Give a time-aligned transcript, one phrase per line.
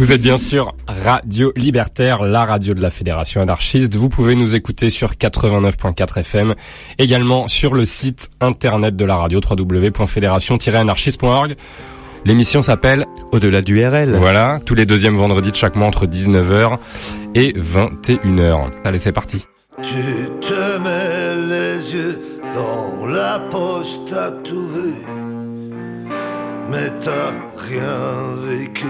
[0.00, 3.94] Vous êtes bien sûr Radio Libertaire, la radio de la Fédération anarchiste.
[3.96, 6.54] Vous pouvez nous écouter sur 89.4 FM,
[6.98, 11.54] également sur le site internet de la radio www.fédération-anarchiste.org.
[12.24, 14.16] L'émission s'appelle Au-delà du RL.
[14.16, 16.78] Voilà, tous les deuxièmes vendredis de chaque mois entre 19h
[17.34, 18.70] et 21h.
[18.84, 19.44] Allez, c'est parti.
[19.82, 22.18] Tu te mets les yeux
[22.54, 24.94] dans la poche, t'as tout vu,
[26.70, 27.34] mais t'as
[27.68, 28.86] rien vécu.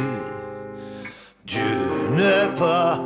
[1.51, 3.01] Dieu n'est pas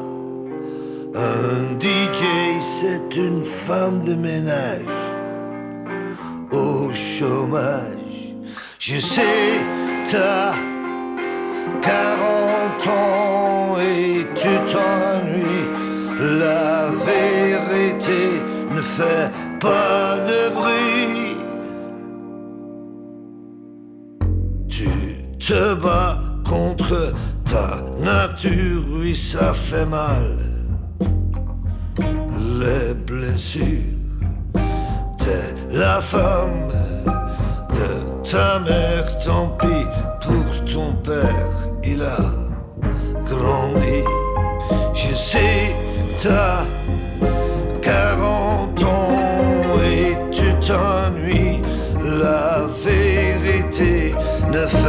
[1.15, 2.21] un DJ,
[2.61, 5.01] c'est une femme de ménage
[6.53, 8.34] au chômage.
[8.79, 9.57] Je sais,
[10.11, 10.53] t'as
[11.80, 15.70] 40 ans et tu t'ennuies.
[16.39, 21.37] La vérité ne fait pas de bruit.
[24.69, 24.91] Tu
[25.39, 27.15] te bats contre
[28.01, 30.39] nature, oui, ça fait mal.
[32.61, 33.98] Les blessures,
[35.19, 36.73] t'es la femme
[37.70, 39.87] de ta mère, tant pis
[40.20, 42.19] pour ton père, il a
[43.25, 44.03] grandi.
[44.95, 45.75] Je sais,
[46.23, 46.65] t'as
[47.83, 49.09] 40 ans
[49.84, 51.62] et tu t'ennuies.
[52.21, 54.15] La vérité
[54.50, 54.84] ne fait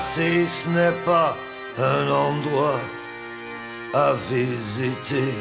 [0.00, 1.36] passé, ce n'est pas
[1.78, 2.80] un endroit
[3.94, 5.34] à visiter.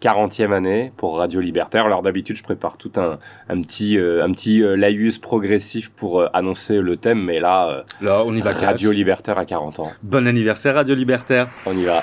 [0.00, 1.84] 40e année pour Radio Libertaire.
[1.86, 3.18] Alors d'habitude, je prépare tout un,
[3.48, 7.84] un petit, euh, un petit euh, laïus progressif pour euh, annoncer le thème, mais là,
[8.00, 8.96] Là, on y va Radio cash.
[8.96, 9.92] Libertaire à 40 ans.
[10.02, 11.48] Bon anniversaire Radio Libertaire.
[11.66, 12.02] On y va.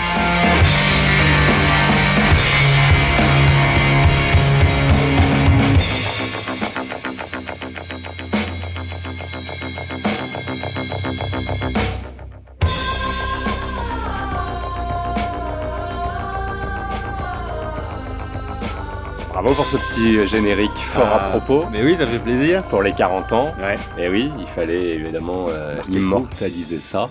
[19.71, 21.65] Ce petit générique fort à Ah, propos.
[21.71, 22.63] Mais oui, ça fait plaisir.
[22.65, 23.53] Pour les 40 ans.
[23.59, 23.75] Ouais.
[24.03, 27.09] Et oui, il fallait évidemment euh, immortaliser ça.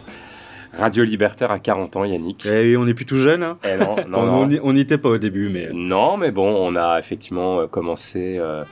[0.78, 2.46] Radio Libertaire à 40 ans, Yannick.
[2.46, 3.42] Eh oui, on est plus tout jeune.
[3.42, 3.58] Hein.
[3.64, 5.68] Eh non, non, on n'y était pas au début, mais.
[5.72, 8.36] Non, mais bon, on a effectivement euh, commencé.
[8.38, 8.62] euh,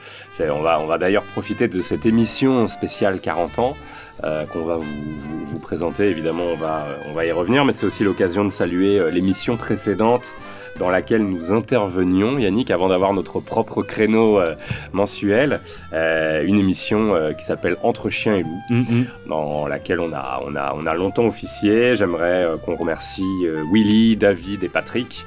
[0.40, 3.76] on va, on va d'ailleurs profiter de cette émission spéciale 40 ans
[4.24, 6.08] euh, qu'on va vous, vous- vous présenter.
[6.10, 10.34] Évidemment, on va, on va y revenir, mais c'est aussi l'occasion de saluer l'émission précédente
[10.78, 14.54] dans laquelle nous intervenions, Yannick, avant d'avoir notre propre créneau euh,
[14.92, 15.60] mensuel,
[15.92, 19.04] euh, une émission euh, qui s'appelle Entre chiens et loups Hum, hum.
[19.28, 21.94] dans laquelle on a, on a, on a longtemps officié.
[21.96, 23.22] J'aimerais qu'on remercie
[23.72, 25.24] Willy, David et Patrick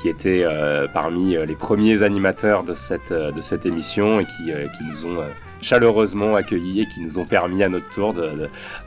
[0.00, 0.44] qui étaient
[0.92, 4.46] parmi les premiers animateurs de cette, de cette émission et qui,
[4.76, 5.22] qui nous ont
[5.60, 8.30] chaleureusement accueillis et qui nous ont permis à notre tour de,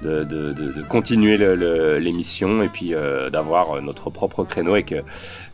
[0.02, 1.38] de, de, de- de continuer
[2.00, 4.96] l'émission et puis euh, d'avoir notre propre créneau et que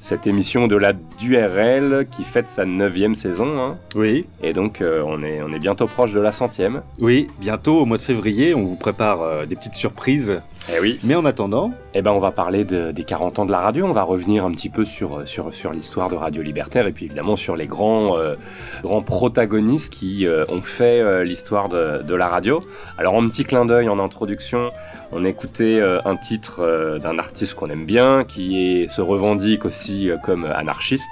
[0.03, 5.03] cette émission de la d'URL qui fête sa neuvième saison hein, Oui, et donc euh,
[5.05, 6.81] on, est, on est bientôt proche de la centième.
[6.99, 10.41] oui, bientôt au mois de février, on vous prépare euh, des petites surprises.
[10.75, 10.99] Eh oui.
[11.03, 13.85] Mais en attendant, Eh ben, on va parler de- des 40 ans de la radio.
[13.87, 17.05] On va revenir un petit peu sur, sur, sur l'histoire de Radio Libertaire et puis
[17.05, 18.35] évidemment sur les grands, euh,
[18.83, 22.63] grands protagonistes qui euh, ont fait euh, l'histoire de, de la radio.
[22.99, 24.69] Alors, un petit clin d'œil en introduction,
[25.11, 29.65] on écoutait euh, un titre euh, d'un artiste qu'on aime bien, qui est, se revendique
[29.65, 31.09] aussi euh, comme anarchiste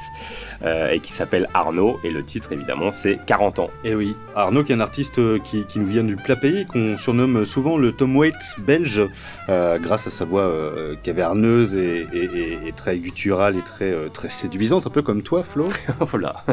[0.63, 1.99] euh, et qui s'appelle Arnaud.
[2.03, 3.69] Et le titre, évidemment, c'est 40 ans.
[3.83, 6.95] eh oui, Arnaud qui est un artiste qui, qui nous vient du plat pays, qu'on
[6.97, 9.01] surnomme souvent le Tom Waits belge,
[9.49, 13.93] euh, grâce à sa voix euh, caverneuse et, et- et- et très gutturale et très,
[14.13, 15.67] très séduisante, un peu comme toi Flo.
[16.13, 16.43] oh là,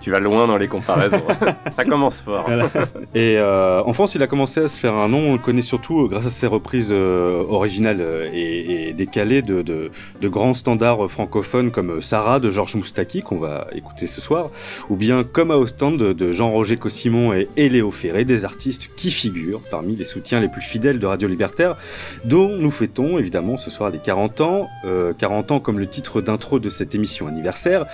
[0.00, 1.22] tu vas loin dans les comparaisons.
[1.76, 2.44] Ça commence fort.
[2.46, 2.68] Voilà.
[3.14, 5.30] Et en France, il a commencé à se faire un nom.
[5.30, 10.54] On le connaît surtout grâce à ses reprises euh, originales euh, et, et de, grands
[10.54, 14.50] standards francophones comme euh, Sarah de Georges Moustaki, qu'on va écouter ce soir,
[14.88, 19.62] ou bien Comme à Ostende de, Jean-Roger Cossimon et, Léo Ferré, des artistes qui figurent
[19.70, 21.76] parmi les soutiens les plus fidèles de Radio Libertaire,
[22.24, 24.68] dont nous fêtons évidemment ce soir les 40 ans.
[24.84, 27.86] Euh, 40 ans comme le titre d'intro de cette émission anniversaire.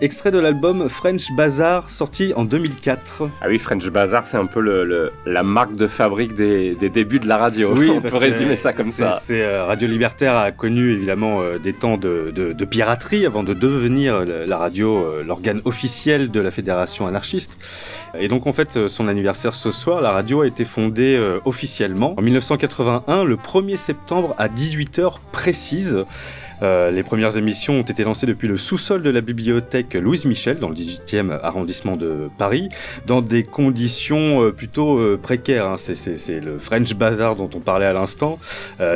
[0.00, 3.30] Extrait de l'album French Bazaar, sorti en 2004.
[3.40, 6.90] Ah oui, French Bazaar, c'est un peu le, le- la marque de fabrique des, des
[6.90, 7.70] débuts de la radio.
[7.96, 9.18] on parce peut résumer ça comme ça.
[9.22, 13.44] C'est euh, Radio Libertaire a connu évidemment euh, des temps de, de- de piraterie avant
[13.44, 17.56] de devenir la, la radio euh, l'organe officiel de la fédération anarchiste.
[18.18, 21.38] Et donc en fait euh, son anniversaire ce soir, la radio a été fondée euh,
[21.44, 26.04] officiellement en 1981, le 1er septembre à 18h précise.
[26.62, 30.58] Euh, les premières émissions ont été lancées depuis le sous-sol de la bibliothèque Louise Michel
[30.58, 32.68] dans le 18e arrondissement de Paris
[33.06, 35.66] dans des conditions euh, plutôt euh, précaires.
[35.66, 35.76] hein.
[35.78, 35.94] C'est-
[36.40, 38.38] le French Bazaar dont on parlait à l'instant.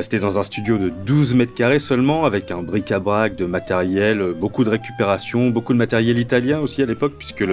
[0.00, 4.64] C'était dans un studio de 12 mètres carrés seulement, avec un bric-à-brac de matériel, beaucoup
[4.64, 7.44] de récupération, beaucoup de matériel italien aussi à l'époque, puisque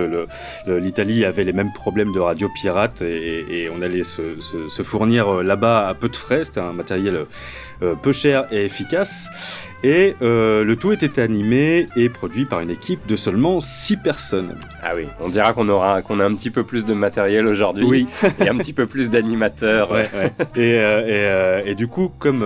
[0.68, 4.22] l'Italie avait les mêmes problèmes de radio pirate et, on allait se,
[4.70, 6.44] se- fournir là-bas à peu de frais.
[6.44, 7.26] C'était un matériel
[8.02, 9.28] peu cher et efficace.
[9.88, 14.56] Et euh, le tout était animé et produit par une équipe de seulement 6 personnes.
[14.82, 18.08] Ah oui, on dira qu'on aura qu'on a un petit peu plus de matériel aujourd'hui
[18.44, 19.92] et un petit peu plus d'animateurs.
[19.92, 20.34] Ouais, ouais.
[20.56, 22.44] Et, euh, et, euh, et du coup, comme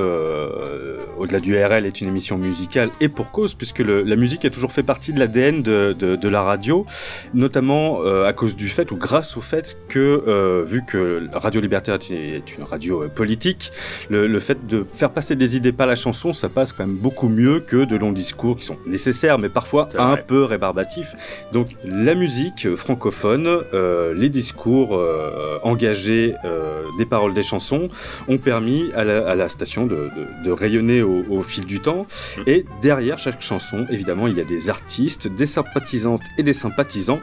[1.17, 4.49] Au-delà du RL est une émission musicale, et pour cause, puisque le- la musique a
[4.49, 6.85] toujours fait partie de l'ADN de, de, de la radio,
[7.33, 12.57] notamment à cause du fait, ou grâce au fait que, vu que Radio Libertaire est
[12.57, 13.71] une, radio politique,
[14.09, 16.95] le, le fait de faire passer des idées par la chanson, ça passe quand même
[16.97, 21.13] beaucoup mieux que de longs discours qui sont nécessaires, mais parfois un peu rébarbatifs.
[21.53, 27.89] Donc la musique francophone, euh, les discours euh, engagés euh, des paroles des chansons
[28.27, 30.09] ont permis à la, à la station de, de-
[30.45, 32.05] de rayonner au, au fil du temps.
[32.37, 32.43] Mhm.
[32.47, 37.19] Et derrière chaque chanson, évidemment, il y a des artistes, des sympathisantes et des sympathisants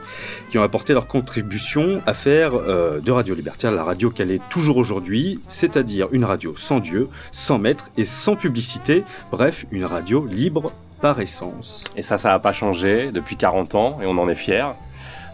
[0.49, 4.77] qui ont apporté leur contribution à faire de Radio Libertaire la radio qu'elle est toujours
[4.77, 10.71] aujourd'hui, c'est-à-dire une radio sans Dieu, sans maître et sans publicité, bref, une radio libre
[11.01, 11.83] par essence.
[11.95, 14.73] Et ça, ça n'a pas changé depuis 40 ans et on en est fiers.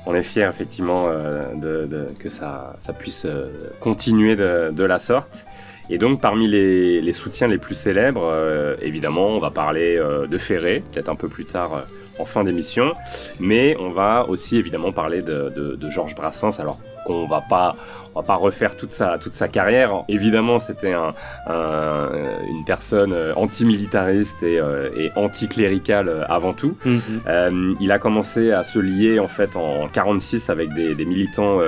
[0.05, 5.45] On est fiers effectivement euh, de, que ça, ça puisse euh, continuer de, la sorte.
[5.89, 9.97] Et donc parmi les, soutiens les plus célèbres, euh, évidemment, on va parler
[10.29, 11.83] de Ferré, peut-être un peu plus tard
[12.19, 12.91] en fin d'émission,
[13.39, 17.75] mais on va aussi évidemment parler de- de Georges Brassens, alors qu'on va pas,
[18.15, 20.03] on va pas refaire toute sa, toute sa carrière.
[20.07, 21.13] Évidemment, c'était un,
[21.47, 24.59] une personne antimilitariste et,
[24.97, 26.77] et anticléricale avant tout.
[26.85, 27.77] Mhm.
[27.79, 31.59] il a commencé à se lier en fait en 46 avec des, des militants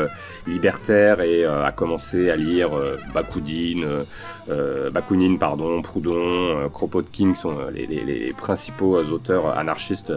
[0.47, 3.85] libertaire et euh, a commencé à lire euh, Bakoudine,
[4.49, 10.13] euh, Bakounine, pardon, Proudhon, Kropotkin, qui sont les, les, principaux auteurs anarchistes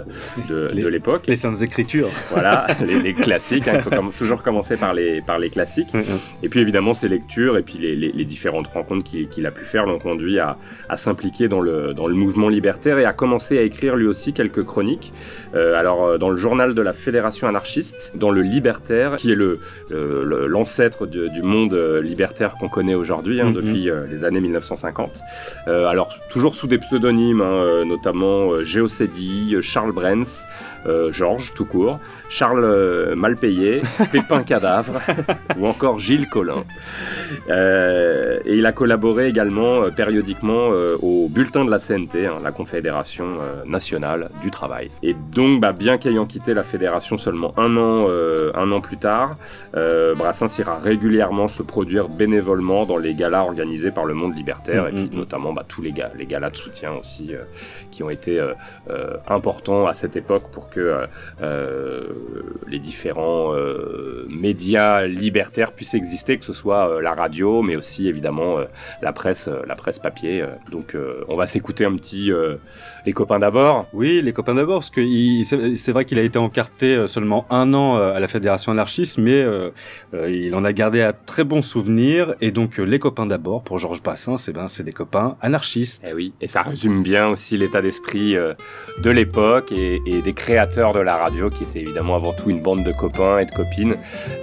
[0.48, 1.24] de, de l'époque.
[1.26, 2.10] Les saintes écritures.
[2.30, 3.68] Voilà, les, classiques.
[3.68, 5.92] Hein, faut toujours commencer par les, par les classiques.
[5.94, 6.18] Mm, mm.
[6.42, 9.98] Et puis évidemment, ses lectures et puis les, différentes rencontres qu'il a pu faire l'ont
[9.98, 10.58] conduit à,
[10.90, 14.34] à s'impliquer dans le, dans le mouvement libertaire et à commencer à écrire lui aussi
[14.34, 15.12] quelques chroniques.
[15.54, 19.60] alors, dans le journal de la Fédération anarchiste, dans le Libertaire, qui est le,
[19.90, 23.54] l'ancêtre du monde euh, libertaire qu'on connaît aujourd'hui, hein, mm-hmm.
[23.54, 25.20] depuis euh, les années 1950.
[25.66, 30.46] Euh, alors, toujours sous des pseudonymes, hein, notamment Géocédie, Charles Brens,
[31.10, 33.82] Georges, tout court, Charles euh, Malpayé,
[34.12, 35.00] Pépin Cadavre
[35.58, 36.62] ou encore Gilles Collin.
[37.48, 40.68] Euh, et il a collaboré également euh, périodiquement
[41.02, 43.26] au bulletin de la CNT, hein, la Confédération
[43.66, 44.90] nationale du travail.
[45.02, 48.08] Et donc, bah, bien qu'ayant quitté la fédération seulement un an,
[48.54, 49.36] un an plus tard,
[49.72, 54.92] Brassens ira régulièrement se produire bénévolement dans les galas organisés par le monde libertaire, et
[54.92, 57.32] puis notamment bah, tous les, les galas de soutien aussi,
[57.90, 58.40] qui ont été
[59.28, 61.06] importants à cette époque pour que
[62.68, 68.08] les différents euh, médias libertaires puissent exister, que ce soit euh, la radio, mais aussi
[68.08, 68.64] évidemment euh,
[69.02, 70.44] la presse, la presse papier.
[70.70, 70.96] donc
[71.28, 72.30] on va s'écouter un petit
[73.08, 73.86] les copains d'abord.
[73.92, 75.02] Oui, les copains d'abord, parce que
[75.44, 79.44] c'est vrai qu'il a été encarté seulement un an à la fédération anarchiste, mais
[80.28, 82.34] il en a gardé un très bon souvenir.
[82.40, 86.02] Et donc les copains d'abord pour Georges Bassin, c'est ben c'est des copains anarchistes.
[86.04, 90.34] Et eh oui, et ça résume bien aussi l'état d'esprit de l'époque et, et, des
[90.34, 93.50] créateurs de la radio qui étaient évidemment avant tout une bande de copains et de
[93.50, 93.96] copines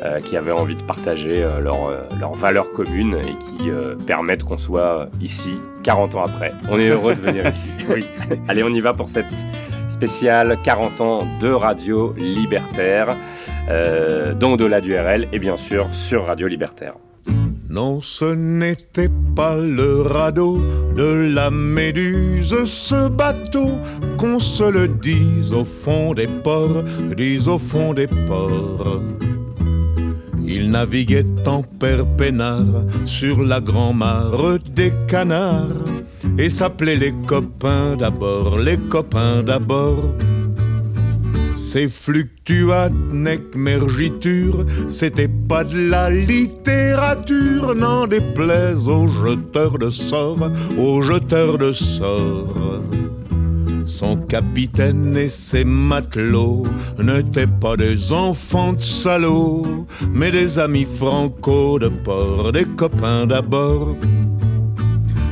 [0.03, 3.69] euh, qui avaient envie de partager euh, euh, leurs valeurs communes et qui
[4.05, 6.51] permettent qu'on soit ici 40 ans après.
[6.69, 7.69] On est heureux de venir ici.
[7.87, 8.05] Oui.
[8.47, 9.25] Allez, on y va pour cette
[9.87, 13.15] spéciale 40 ans de radio libertaire,
[14.39, 16.95] donc de la DURL et bien sûr sur Radio Libertaire.
[17.69, 20.59] Non, ce n'était pas le radeau
[20.95, 23.69] de la méduse, ce bateau,
[24.17, 26.83] qu'on se le dise au fond des ports,
[27.15, 29.01] dise au fond des ports.
[30.47, 35.85] Il naviguait en père peinard sur la grand-mare des canards
[36.37, 40.13] et s'appelait les copains d'abord, les copains d'abord.
[41.57, 42.93] Ces fluctuates
[43.55, 51.73] mergiture, c'était pas de la littérature, n'en déplaise aux jeteurs de sorts, aux jeteurs de
[51.73, 52.81] sorts.
[53.85, 56.63] Son capitaine et ses matelots
[57.01, 63.95] n'étaient pas des enfants de salauds, mais des amis franco de port, des copains d'abord.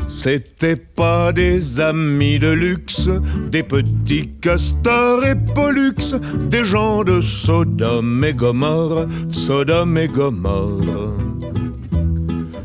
[0.07, 3.09] C'était pas des amis de luxe,
[3.51, 6.15] des petits castors et pollux,
[6.49, 11.32] des gens de Sodome et Gomorre, Sodome et Gomorre.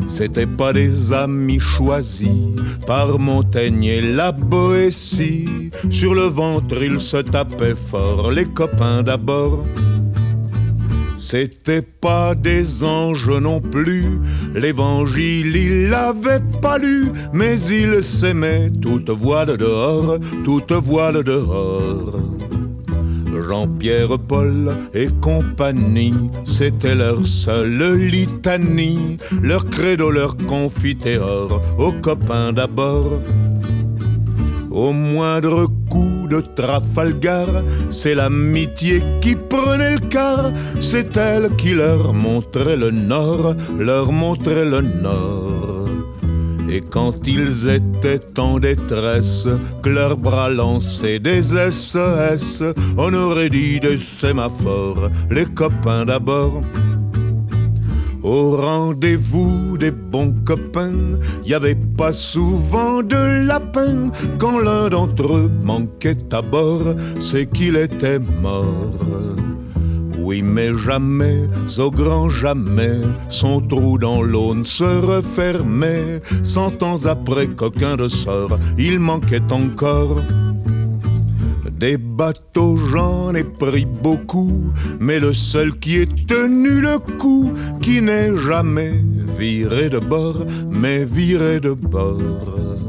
[0.08, 5.70] C'était pas des amis choisis par Montaigne et la Boétie.
[5.90, 9.64] Sur le ventre, ils se tapaient fort, les copains d'abord.
[11.16, 14.18] C'était pas des anges non plus,
[14.54, 22.18] l'évangile il l'avait pas lu, mais il s'aimait toute voile dehors, toute voile dehors.
[23.48, 33.20] Jean-Pierre Paul et compagnie, c'était leur seule litanie, leur credo, leur confiteor, aux copains d'abord.
[34.70, 37.48] Au moindre coup de Trafalgar,
[37.90, 44.66] c'est l'amitié qui prenait le quart, c'est elle qui leur montrait le nord, leur montrait
[44.66, 45.77] le nord.
[46.70, 49.48] Et quand ils étaient en détresse,
[49.82, 52.62] que leurs bras lançaient des SES,
[52.96, 56.60] on aurait dit des sémaphores, les copains d'abord.
[58.22, 64.10] Au rendez-vous des bons copains, y avait pas souvent de lapin.
[64.38, 69.47] Quand l'un d'entre eux manquait à bord, c'est qu'il était mort.
[70.18, 71.48] Oui, mais jamais,
[71.78, 76.20] au grand jamais, son trou dans l'aune se refermait.
[76.42, 80.16] Cent ans après qu'aucun de sort, il manquait encore.
[81.78, 88.00] Des bateaux, j'en ai pris beaucoup, mais le seul qui ait tenu le coup, qui
[88.00, 88.94] n'est jamais
[89.38, 92.87] viré de bord, mais viré de bord.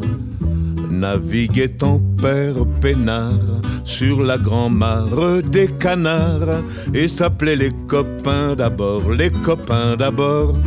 [0.99, 6.61] Naviguait en père peinard sur la grand-mare des canards
[6.93, 10.57] et s'appelait les copains d'abord, les copains d'abord.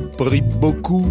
[0.00, 1.06] Pris beaucoup,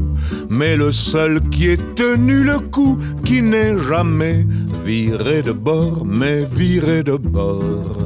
[0.49, 4.45] mais le seul qui ait tenu le coup, qui n'est jamais
[4.85, 7.97] viré de bord, mais viré de bord.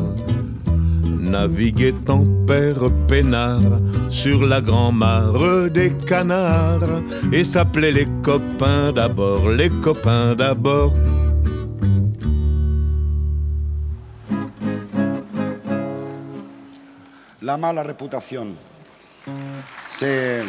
[1.19, 7.01] Naviguait en père peinard sur la grand-mare des canards
[7.33, 10.93] et s'appelait les copains d'abord, les copains d'abord.
[17.41, 18.55] La mala reputación.
[19.87, 20.43] C'est.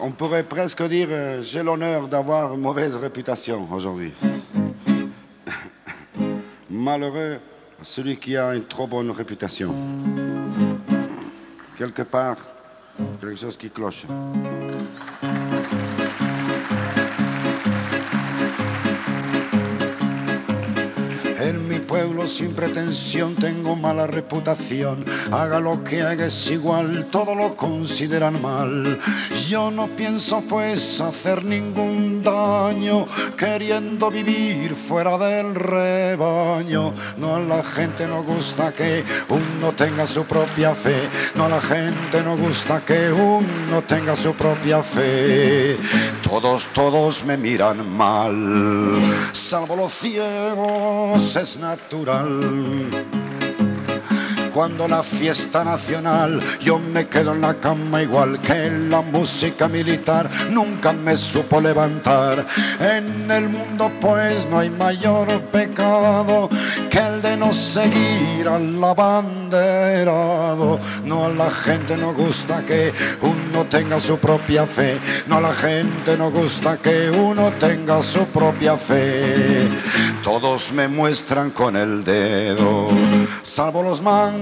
[0.00, 4.12] On pourrait presque dire euh, j'ai l'honneur d'avoir une mauvaise réputation aujourd'hui.
[6.70, 7.38] Malheureux
[7.82, 9.74] celui qui a une trop bonne réputation.
[11.76, 12.36] Quelque part,
[13.20, 14.06] quelque chose qui cloche.
[22.28, 25.04] Sin pretensión tengo mala reputación.
[25.30, 29.00] Haga lo que haga es igual, todo lo consideran mal.
[29.48, 36.92] Yo no pienso pues hacer ningún daño, queriendo vivir fuera del rebaño.
[37.18, 41.08] No a la gente no gusta que uno tenga su propia fe.
[41.34, 45.76] No a la gente no gusta que uno tenga su propia fe.
[46.22, 48.98] Todos, todos me miran mal,
[49.32, 53.21] salvo los ciegos es natural.
[54.54, 60.28] Cuando la fiesta nacional yo me quedo en la cama igual que la música militar
[60.50, 62.46] nunca me supo levantar.
[62.78, 66.50] En el mundo pues no hay mayor pecado
[66.90, 70.78] que el de no seguir al abanderado.
[71.04, 74.98] No a la gente no gusta que uno tenga su propia fe.
[75.28, 79.68] No a la gente no gusta que uno tenga su propia fe.
[80.22, 82.86] Todos me muestran con el dedo,
[83.42, 84.41] salvo los mangos,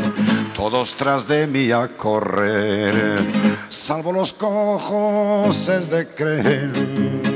[0.61, 3.25] todos tras de mí a correr,
[3.67, 7.30] salvo los cojos es de creer.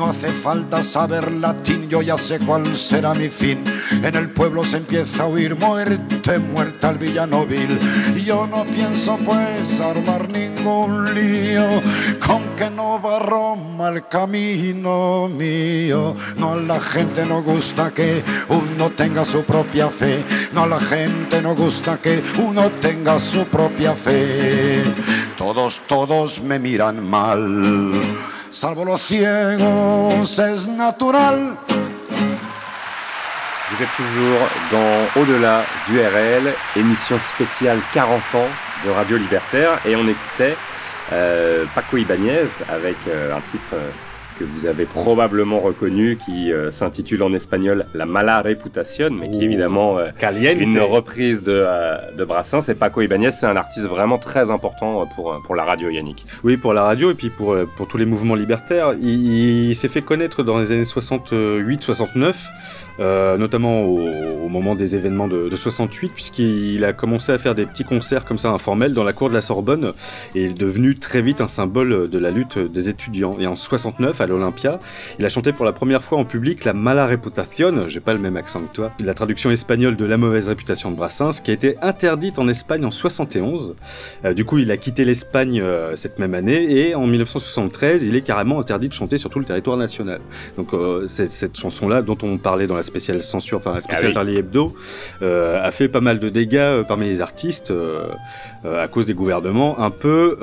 [0.00, 3.62] No hace falta saber latín, yo ya sé cuál será mi fin.
[4.02, 7.78] En el pueblo se empieza a oír muerte, muerta al villanóvil.
[8.24, 11.82] Yo no pienso pues armar ningún lío,
[12.26, 16.16] con que no va Roma el camino mío.
[16.38, 20.80] No a la gente no gusta que uno tenga su propia fe, no a la
[20.80, 24.82] gente no gusta que uno tenga su propia fe.
[25.36, 28.00] Todos, todos me miran mal
[28.50, 31.56] salvo los ciegos, es natural.
[33.70, 38.48] Vous êtes toujours dans Au-delà du RL, émission spéciale 40 ans
[38.84, 40.56] de Radio Libertaire, et on écoutait
[41.12, 43.90] euh, Paco Ibanez avec euh, un titre euh,
[44.40, 49.38] que vous avez probablement reconnu qui euh, s'intitule en espagnol La mala reputación, mais qui
[49.38, 50.06] est évidemment euh,
[50.58, 52.70] une reprise de, euh, de Brassens.
[52.70, 56.24] Et Paco Ibanez, c'est un artiste vraiment très important pour, pour la radio, Yannick.
[56.42, 58.94] Oui, pour la radio et puis pour, euh, pour tous les mouvements libertaires.
[58.98, 62.34] Il, il s'est fait connaître dans les années 68-69,
[62.98, 64.00] euh, notamment au,
[64.44, 68.24] au moment des événements de, de 68, puisqu'il a commencé à faire des petits concerts
[68.24, 69.92] comme ça informels dans la cour de la Sorbonne
[70.34, 73.36] et est devenu très vite un symbole de la lutte des étudiants.
[73.38, 74.78] Et en 69, à l'Olympia,
[75.18, 78.18] il a chanté pour la première fois en public la Mala Reputación, j'ai pas le
[78.18, 81.54] même accent que toi, la traduction espagnole de La mauvaise réputation de Brassens, qui a
[81.54, 83.74] été interdite en Espagne en 71.
[84.24, 88.16] Euh, du coup, il a quitté l'Espagne euh, cette même année et en 1973, il
[88.16, 90.20] est carrément interdit de chanter sur tout le territoire national.
[90.56, 94.14] Donc euh, cette chanson-là, dont on parlait dans la spéciale censure, enfin spéciale Ah oui.
[94.14, 94.74] Charlie Hebdo,
[95.22, 98.06] euh, a fait pas mal de dégâts euh, parmi les artistes euh,
[98.64, 100.36] à cause des gouvernements un peu,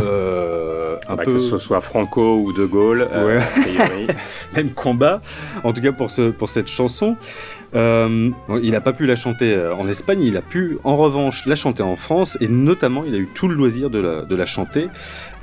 [1.10, 3.40] un Bah, peu Que ce soit Franco ou De Gaulle, Ouais.
[4.56, 5.22] même combat,
[5.64, 7.16] en tout cas pour, ce, pour cette chanson.
[7.76, 8.30] Euh,
[8.62, 11.56] il n'a pas pu la chanter euh, en Espagne, il a pu en revanche la
[11.56, 14.88] chanter en France et notamment il a eu tout le loisir de la, chanter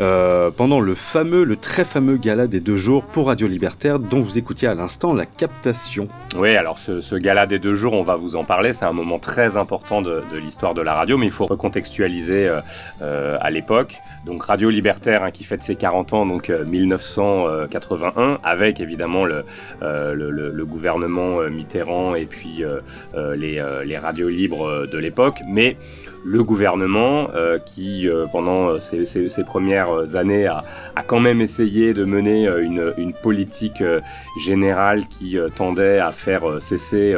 [0.01, 4.21] euh, pendant le fameux, le très fameux gala des deux jours pour Radio Libertaire dont
[4.21, 6.09] vous écoutiez à l'instant la captation.
[6.37, 8.93] Oui, alors ce, ce, gala des deux jours, on va vous en parler, c'est un
[8.93, 12.51] moment très important de, l'histoire de la radio, mais il faut recontextualiser
[13.01, 13.97] à l'époque.
[14.25, 21.41] Donc Radio Libertaire hein, qui fête ses 40 ans, donc 1981, avec évidemment le gouvernement
[21.51, 22.63] Mitterrand et puis
[23.37, 25.77] les, les radios libres de l'époque, mais
[26.25, 30.63] le gouvernement euh, qui, euh, pendant ses, ses, ses, premières années, a,
[30.97, 33.83] a, quand même essayé de mener une, une politique
[34.41, 37.15] générale qui tendait à faire cesser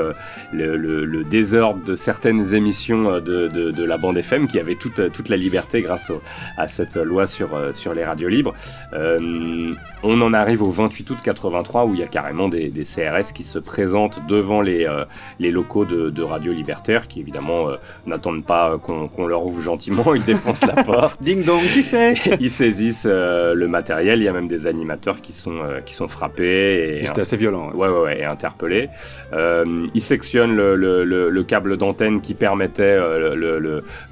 [0.53, 4.75] le, le, le, désordre de certaines émissions de, de, de, la bande FM qui avait
[4.75, 6.21] toute, toute la liberté grâce au,
[6.57, 8.55] à cette loi sur, sur les radios libres.
[8.92, 12.85] Euh, on en arrive au 28 août 83 où il y a carrément des, des
[12.85, 15.05] CRS qui se présentent devant les, euh,
[15.38, 19.61] les locaux de, de Radio Libertaire qui évidemment euh, n'attendent pas qu'on qu'on leur ouvre
[19.61, 21.23] gentiment, ils défoncent la porte.
[21.23, 25.21] Ding dong, qui c'est Ils saisissent euh, le matériel, il y a même des animateurs
[25.21, 27.03] qui sont, euh, qui sont frappés.
[27.07, 27.71] C'était assez violent.
[27.73, 28.89] Ouais, ouais, ouais, et interpellés.
[29.33, 32.97] Euh, ils sectionnent le, le, le, le câble d'antenne qui permettait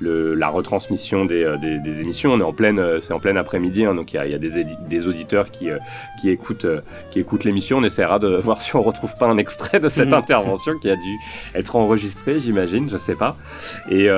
[0.01, 2.33] la retransmission des, des, des, émissions.
[2.33, 4.35] On est en pleine, c'est en plein après-midi, hein, donc il y a, il y
[4.35, 5.69] a des, des, auditeurs qui,
[6.21, 6.67] qui écoutent,
[7.11, 7.79] qui écoutent l'émission.
[7.79, 10.97] On essaiera de voir si on retrouve pas un extrait de cette intervention qui a
[10.97, 11.19] dû
[11.55, 13.37] être enregistrée, j'imagine, je sais pas.
[13.91, 14.09] Et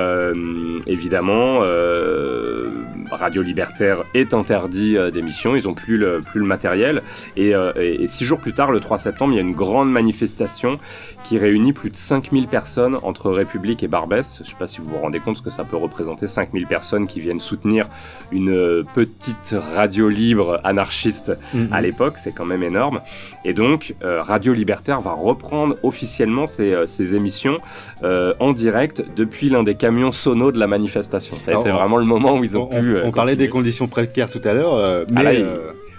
[0.87, 2.69] évidemment, euh,
[3.11, 7.01] Radio Libertaire est interdit euh, d'émission, ils n'ont plus le, plus le matériel.
[7.35, 9.53] Et, euh, et, et, six jours plus tard, le 3 septembre, il y a une
[9.53, 10.79] grande manifestation
[11.23, 14.37] qui réunit plus de 5000 personnes entre République et Barbès.
[14.37, 16.67] Je ne sais pas si vous vous rendez compte ce que ça peut représenter, 5000
[16.67, 17.87] personnes qui viennent soutenir
[18.31, 21.67] une petite radio libre anarchiste -hmm.
[21.71, 23.01] à l'époque, c'est quand même énorme.
[23.43, 27.59] Et donc, euh, Radio Libertaire va reprendre officiellement ses, ses émissions
[28.03, 31.37] euh, en direct depuis l'un des camions sonos de la manifestation.
[31.41, 32.95] Ça a été vraiment le moment où ils ont on, pu.
[32.95, 35.19] Euh, on parlait des conditions précaires tout à l'heure, euh, mais.
[35.19, 35.47] Ah là, ils,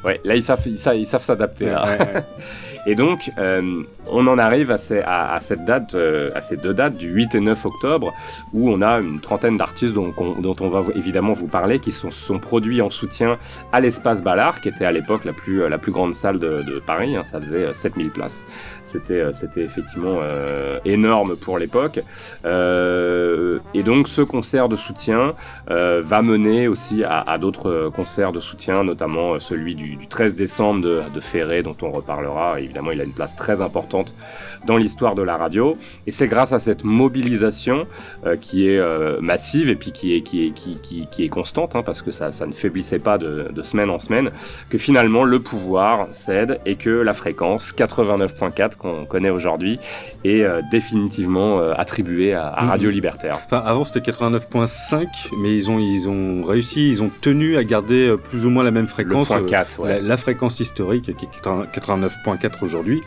[0.05, 1.67] ouais, là, ils savent, ils savent, ils savent s'adapter.
[1.67, 2.25] Ouais, ouais,
[2.87, 6.57] et donc, euh, on en arrive à, ces, à, à cette date, euh, à ces
[6.57, 8.13] deux dates, du 8 et 9 octobre,
[8.53, 12.11] où on a une trentaine d'artistes dont, dont, on va évidemment vous parler, qui sont,
[12.11, 13.35] sont produits en soutien
[13.73, 16.79] à l'espace Ballard, qui était à l'époque la plus, la plus grande salle de, de
[16.79, 17.17] Paris.
[17.17, 18.47] Hein, ça faisait 7000 places.
[18.88, 22.01] C'était, c'était effectivement euh, énorme pour l'époque.
[22.46, 25.35] Euh, et donc, ce concert de soutien
[25.70, 30.81] euh, va mener aussi à, d'autres concerts de soutien, notamment celui du, du 13 décembre
[30.81, 32.61] de, de, Ferré, dont on reparlera.
[32.61, 34.14] Évidemment, il a une place très importante
[34.66, 35.77] dans l'histoire de la radio.
[36.07, 37.87] Et c'est grâce à cette mobilisation
[38.27, 38.81] euh, qui est
[39.21, 42.11] massive et puis qui est, qui est, qui, qui, qui est constante, hein, parce que
[42.11, 44.31] ça, ça ne faiblissait pas de, de semaine en semaine,
[44.71, 49.79] que finalement le pouvoir cède et que la fréquence 89.4 qu'on connaît aujourd'hui
[50.25, 53.40] est euh, définitivement euh, attribué à, à, Radio Libertaire.
[53.47, 55.07] Enfin, avant c'était 89.5,
[55.40, 58.71] mais ils ont, ils ont réussi, ils ont tenu à garder plus ou moins la
[58.71, 59.31] même fréquence.
[59.31, 59.88] Le 4, ouais.
[59.88, 63.01] la, la, fréquence historique qui est 89.4 aujourd'hui.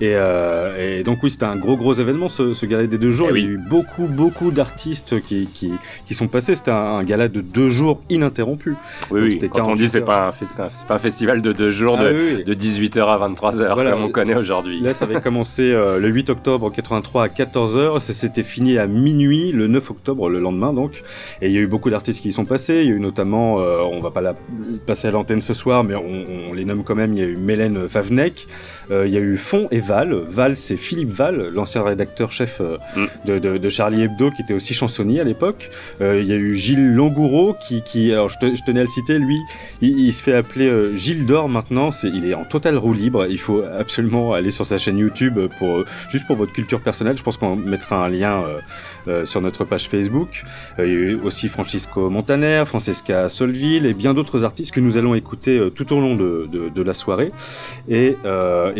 [0.00, 3.10] Et, euh, et, donc oui, c'était un gros gros événement ce, ce gala des deux
[3.10, 3.28] jours.
[3.28, 3.42] Et Il oui.
[3.42, 5.72] y a eu beaucoup beaucoup d'artistes qui, qui,
[6.06, 6.54] qui, sont passés.
[6.54, 8.74] C'était un, un, gala de deux jours ininterrompu.
[9.10, 9.48] Oui, oui.
[9.50, 12.44] Quand on dit c'est pas c'est pas un festival de deux jours ah, de, oui.
[12.44, 13.92] de 18h à 23h voilà.
[13.92, 14.80] comme on connaît aujourd'hui.
[14.80, 18.00] Là, ça avait commencé euh, le 8 octobre 83 à 14h.
[18.00, 21.02] Ça s'était fini à minuit le 9 octobre le lendemain donc.
[21.40, 22.82] Et il y a eu beaucoup d'artistes qui y sont passés.
[22.82, 24.34] Il y a eu notamment, euh, on va pas la
[24.86, 27.12] passer à l'antenne ce soir, mais on, on, les nomme quand même.
[27.14, 28.46] Il y a eu Mélène Favnek.
[28.90, 30.14] Euh, il y a eu Fond et Val.
[30.14, 33.06] Val, c'est Philippe Val, l'ancien rédacteur-chef euh, mm.
[33.26, 35.70] de, de, de, Charlie Hebdo, qui était aussi chansonnier à l'époque.
[36.00, 38.84] Euh, il y a eu Gilles Langoureau, qui, qui alors je, te, je, tenais à
[38.84, 39.38] le citer, lui,
[39.82, 41.90] il, il se fait appeler Gilles d'Or maintenant.
[41.90, 43.26] C'est, il est en totale roue libre.
[43.28, 47.16] Il faut absolument aller sur sa chaîne YouTube pour juste pour votre culture personnelle.
[47.16, 48.44] Je pense qu'on mettra un lien
[49.24, 50.42] sur notre page Facebook.
[50.78, 54.96] il y a eu aussi Francisco Montaner, Francesca Solville et bien d'autres artistes que nous
[54.96, 57.30] allons écouter tout au long de, la soirée.
[57.88, 58.16] Et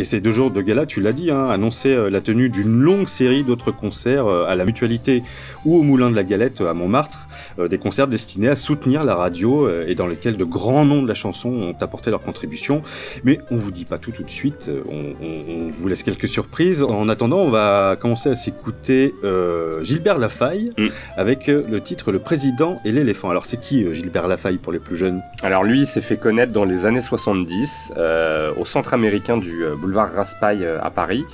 [0.07, 3.09] ces deux jours de gala, tu l'as dit, hein, annonçaient euh, la tenue d'une longue
[3.09, 5.23] série d'autres concerts euh, à la Mutualité
[5.65, 9.15] ou au Moulin de la Galette à Montmartre, euh, des concerts destinés à soutenir la
[9.15, 12.83] radio et dans lesquels de grands noms de la chanson ont apporté leur contribution.
[13.25, 16.83] Mais on vous dit pas tout tout de suite, on vous laisse quelques surprises.
[16.83, 20.87] En attendant, on va commencer à s'écouter euh, Gilbert Lafaille mm.
[21.17, 23.31] avec le titre Le Président et l'éléphant.
[23.31, 25.23] Alors c'est qui Gilbert Lafaille pour les plus jeunes?
[25.43, 29.65] Alors lui, il s'est fait connaître dans les années 70 euh, au centre américain du
[29.79, 31.25] boulevard Raspail à Paris,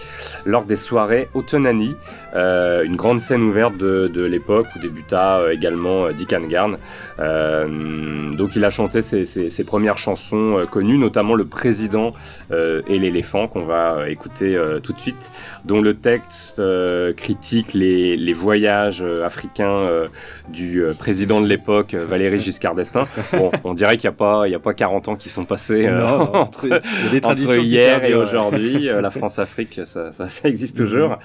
[0.45, 1.95] lors des soirées Autonani,
[2.35, 6.77] une grande scène ouverte de, l'époque où débuta également Dick Angarn.
[7.19, 12.15] donc il a chanté ses, ses premières chansons connues, notamment Le Président
[12.51, 15.31] et l'éléphant qu'on va écouter tout de suite,
[15.65, 16.63] dont le texte
[17.17, 18.72] critique les, les voyages
[19.25, 20.07] africains
[20.49, 23.05] du président de l'époque, Valéry Giscard d'Estaing.
[23.33, 25.45] Bon, on dirait qu'il n'y a, pas, il y a pas 40 ans qui sont
[25.45, 26.67] passés euh, entre,
[27.59, 28.89] hier et aujourd'hui.
[28.89, 31.19] Euh, la France-Afrique, ça, ça, ça, existe toujours.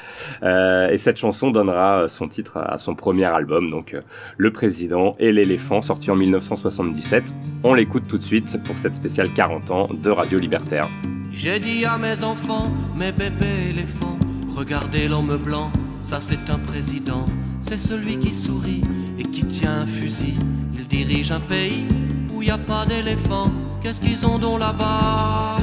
[0.43, 3.95] Euh, et cette chanson donnera son titre à son premier album, donc
[4.37, 7.33] Le Président et l'éléphant, sorti en 1977.
[7.63, 10.87] On l'écoute tout de suite pour cette spéciale 40 ans de Radio Libertaire.
[11.31, 14.17] J'ai dit à mes enfants, mes bébés éléphants,
[14.55, 15.71] regardez l'homme blanc,
[16.07, 17.25] ça c'est un président,
[17.59, 18.81] c'est celui qui sourit
[19.19, 20.37] et qui tient un fusil
[20.87, 21.85] dirige un pays
[22.33, 23.51] où y a pas d'éléphants.
[23.81, 25.57] Qu'est-ce qu'ils ont donc là-bas?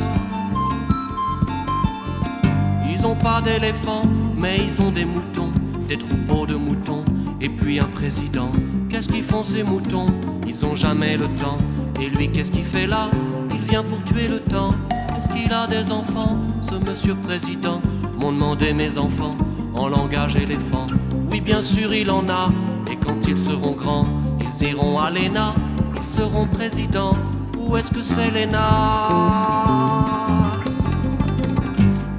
[2.90, 4.02] Ils ont pas d'éléphants,
[4.36, 5.52] mais ils ont des moutons,
[5.88, 7.04] des troupeaux de moutons,
[7.40, 8.50] et puis un président.
[8.88, 10.06] Qu'est-ce qu'ils font ces moutons?
[10.46, 11.58] Ils ont jamais le temps.
[12.00, 13.10] Et lui, qu'est-ce qu'il fait là?
[13.52, 14.74] Il vient pour tuer le temps.
[15.16, 17.80] Est-ce qu'il a des enfants, ce monsieur président?
[18.20, 19.36] M'ont demandé mes enfants
[19.74, 20.86] en langage éléphant.
[21.30, 22.50] Oui, bien sûr, il en a.
[22.90, 24.06] Et quand ils seront grands,
[24.40, 25.54] ils iront à l'ENA,
[26.00, 27.16] ils seront présidents.
[27.58, 29.08] Où est-ce que c'est l'ENA?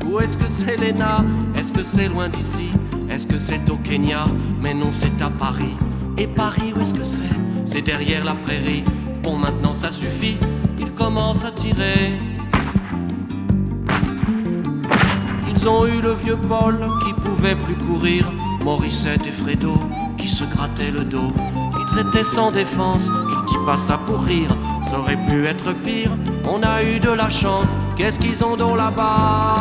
[0.05, 1.23] Où est-ce que c'est l'ENA?
[1.57, 2.69] Est-ce que c'est loin d'ici?
[3.09, 4.25] Est-ce que c'est au Kenya?
[4.61, 5.75] Mais non, c'est à Paris.
[6.17, 7.23] Et Paris, où est-ce que c'est?
[7.65, 8.83] C'est derrière la prairie.
[9.21, 10.37] Bon, maintenant ça suffit,
[10.79, 12.13] ils commencent à tirer.
[15.65, 18.31] Ils ont eu le vieux Paul qui pouvait plus courir,
[18.63, 19.73] Morissette et Fredo
[20.15, 21.31] qui se grattaient le dos.
[21.91, 24.55] Ils étaient sans défense, je dis pas ça pour rire,
[24.87, 26.11] ça aurait pu être pire.
[26.47, 29.55] On a eu de la chance, qu'est-ce qu'ils ont donc là-bas?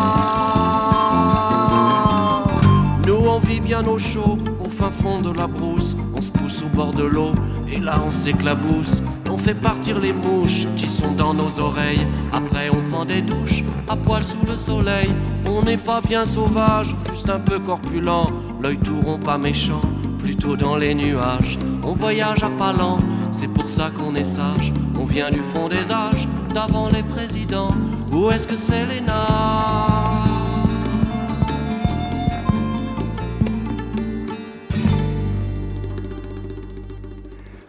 [3.07, 4.54] Nous on vit bien au chaud, au
[4.90, 7.33] fond de la brousse, on se pousse au bord de l'eau,
[7.70, 9.03] et là on s'éclabousse.
[9.31, 12.07] On fait partir les mouches qui sont dans nos oreilles.
[12.33, 15.11] Après, on prend des douches à poil sous le soleil.
[15.47, 18.27] On n'est pas bien sauvage, juste un peu corpulent.
[18.62, 19.81] L'œil tout rond, pas méchant,
[20.18, 21.59] plutôt dans les nuages.
[21.83, 22.99] On voyage à pas lent,
[23.33, 24.73] c'est pour ça qu'on est sage.
[24.99, 27.73] On vient du fond des âges, d'avant les présidents.
[28.12, 30.13] Où est-ce que c'est l'ENA Euh,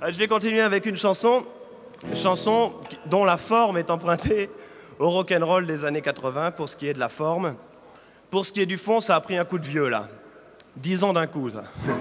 [0.08, 1.46] je vais continuer avec une chanson,
[2.14, 2.74] chanson
[3.06, 4.50] dont la forme est empruntée
[5.00, 7.56] au rock'n'roll des années 80 pour ce qui est de la forme.
[8.30, 10.08] Pour ce qui est du fond, ça a pris un coup de vieux là.
[10.76, 11.64] Dix ans d'un coup, ça.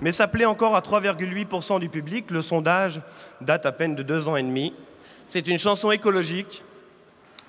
[0.00, 2.30] Mais ça plaît encore à 3,8% du public.
[2.30, 3.00] Le sondage
[3.40, 4.74] date à peine de deux ans et demi.
[5.28, 6.62] C'est une chanson écologique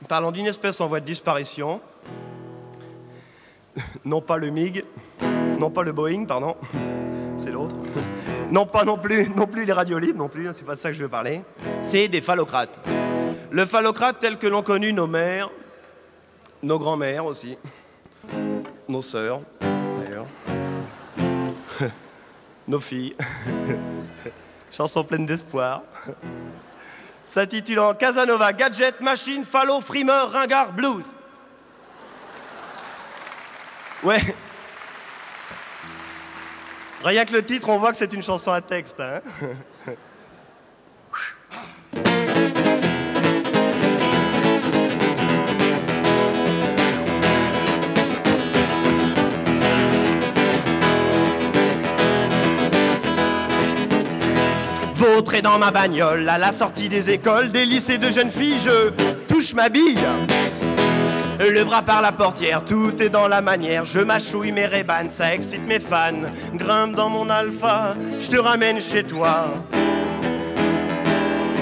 [0.08, 1.82] parlant d'une espèce en voie de disparition.
[4.06, 4.86] Non pas le MiG,
[5.60, 6.56] non pas le Boeing, pardon,
[7.38, 7.76] c'est l'autre.
[8.52, 10.90] Non pas non plus, non plus les radios libres, non plus, c'est pas de ça
[10.90, 11.42] que je veux parler.
[11.82, 12.80] C'est des phallocrates.
[13.52, 15.50] Le phallocrate tel que l'ont connu nos mères,
[16.62, 17.58] nos grands-mères aussi,
[18.88, 20.28] nos sœurs, d'ailleurs,
[22.68, 23.16] nos filles.
[24.72, 25.84] Chanson pleine d'espoir.
[27.28, 31.06] S'intitulant Casanova, Gadget, Machine, Fallo, Frimeur, Ringard, Blues.
[34.04, 34.22] Ouais,
[37.06, 39.00] Rien que le titre, on voit que c'est une chanson à texte.
[39.00, 39.22] Hein
[54.96, 58.90] Vautré dans ma bagnole, à la sortie des écoles, des lycées de jeunes filles, je
[59.28, 60.00] touche ma bille.
[61.40, 63.86] Le bras par la portière, tout est dans la manière.
[63.86, 66.30] Je mâchouille mes rébans, ça excite mes fans.
[66.54, 69.48] Grimpe dans mon alpha, je te ramène chez toi.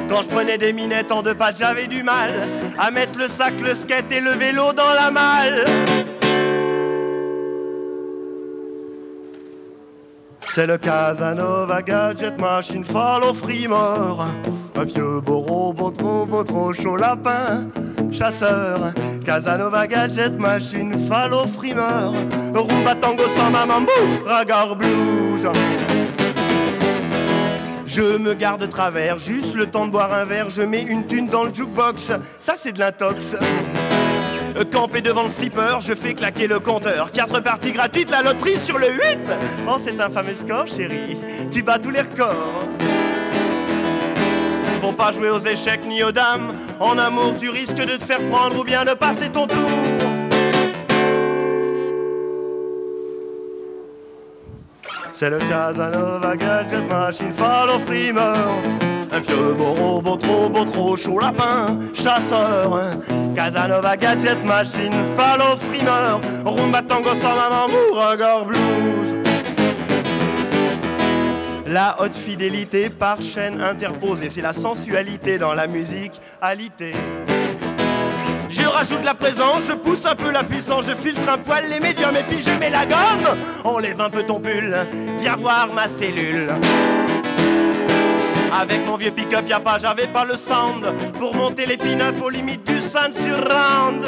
[0.09, 2.29] Quand je prenais des minettes en deux pattes, j'avais du mal
[2.77, 5.65] à mettre le sac, le skate et le vélo dans la malle.
[10.55, 14.23] C'est le Casanova Gadget Machine Follow Frimor.
[14.75, 17.67] Un vieux beau robot trop trop chaud lapin
[18.11, 18.93] chasseur.
[19.25, 22.13] Casanova Gadget Machine Fallo Frimeur.
[22.53, 23.91] Rumba Tango Samba Mambo
[24.27, 25.49] Ragar Blues.
[27.87, 31.29] Je me garde travers, juste le temps de boire un verre, je mets une thune
[31.29, 33.35] dans le jukebox, ça c'est de l'intox.
[34.71, 37.11] Campé devant le flipper, je fais claquer le compteur.
[37.11, 39.17] Quatre parties gratuites, la loterie sur le 8
[39.67, 41.17] Oh, c'est un fameux score, chérie.
[41.51, 42.63] Tu bats tous les records.
[44.79, 46.53] Faut pas jouer aux échecs ni aux dames.
[46.79, 50.02] En amour, tu risques de te faire prendre ou bien de passer ton tour.
[55.15, 58.33] C'est le Casanova Gadget Machine Follow Freemer.
[59.11, 62.79] Un vieux beau robot trop beau, trop chaud lapin, chasseur.
[63.35, 66.19] Casanova Gadget Machine Follow Freemer.
[66.43, 69.15] Rumba tango sans maman, Mouragar Blues.
[71.67, 76.93] La haute fidélité par chaîne interposée, c'est la sensualité dans la musique alité.
[78.53, 81.79] Je rajoute la présence, je pousse un peu la puissance, je filtre un poil les
[81.79, 83.35] médiums et puis je mets la gomme.
[83.63, 84.75] Enlève un peu ton pull,
[85.17, 86.53] viens voir ma cellule.
[88.55, 90.85] Avec mon vieux pick-up, y'a pas, j'avais pas le sound
[91.17, 94.05] pour monter les pin-up aux limites du sound sur round.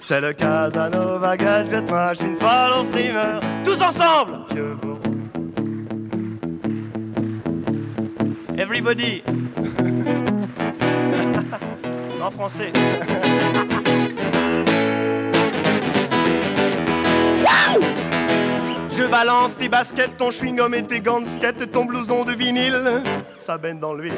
[0.00, 3.38] C'est le Casanova Gadget Machine Follow Streamer.
[3.64, 4.46] Tous ensemble!
[8.58, 9.22] Everybody!
[12.30, 12.72] français.
[18.96, 23.02] Je balance tes baskets, ton chewing-gum et tes gants de skate, ton blouson de vinyle,
[23.36, 24.14] ça baigne dans l'huile.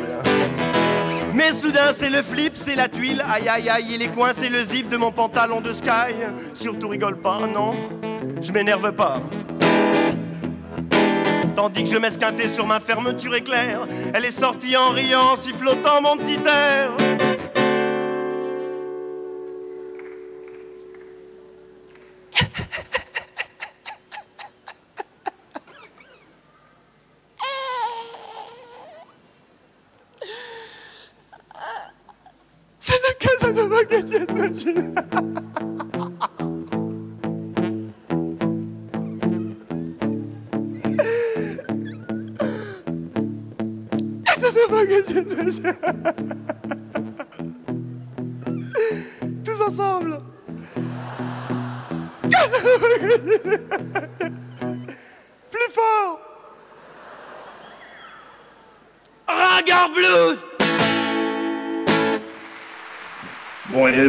[1.35, 4.63] Mais soudain c'est le flip, c'est la tuile, aïe aïe aïe, il est coincé le
[4.63, 6.15] zip de mon pantalon de sky.
[6.55, 7.75] Surtout rigole pas, non,
[8.41, 9.21] je m'énerve pas.
[11.57, 13.81] Tandis que je m'esquintais sur ma fermeture éclair,
[14.15, 17.28] elle est sortie en riant, sifflotant mon petit air.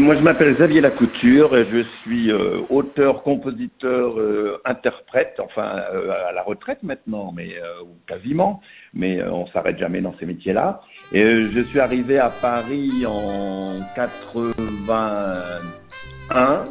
[0.09, 6.09] Moi je m'appelle Xavier Lacouture et je suis euh, auteur, compositeur, euh, interprète, enfin euh,
[6.27, 7.49] à la retraite maintenant, mais
[7.83, 8.59] ou quasiment,
[8.95, 10.81] mais on s'arrête jamais dans ces métiers-là.
[11.11, 16.63] Et je suis arrivé à Paris en 81.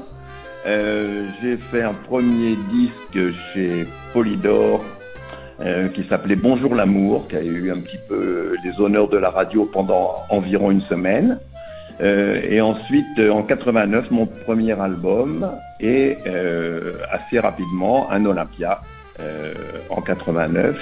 [0.67, 4.85] Euh, J'ai fait un premier disque chez Polydor
[5.95, 9.65] qui s'appelait Bonjour l'amour, qui a eu un petit peu les honneurs de la radio
[9.65, 11.39] pendant environ une semaine.
[12.01, 18.81] Euh, et ensuite, euh, en 89, mon premier album et euh, assez rapidement un Olympia
[19.21, 19.53] euh,
[19.91, 20.77] en 89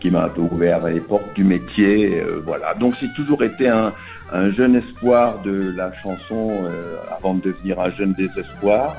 [0.00, 2.20] qui m'a un peu ouvert les portes du métier.
[2.20, 2.74] euh, voilà.
[2.74, 3.92] Donc j'ai toujours été un,
[4.32, 8.96] un jeune espoir de la chanson euh, avant de devenir un jeune désespoir.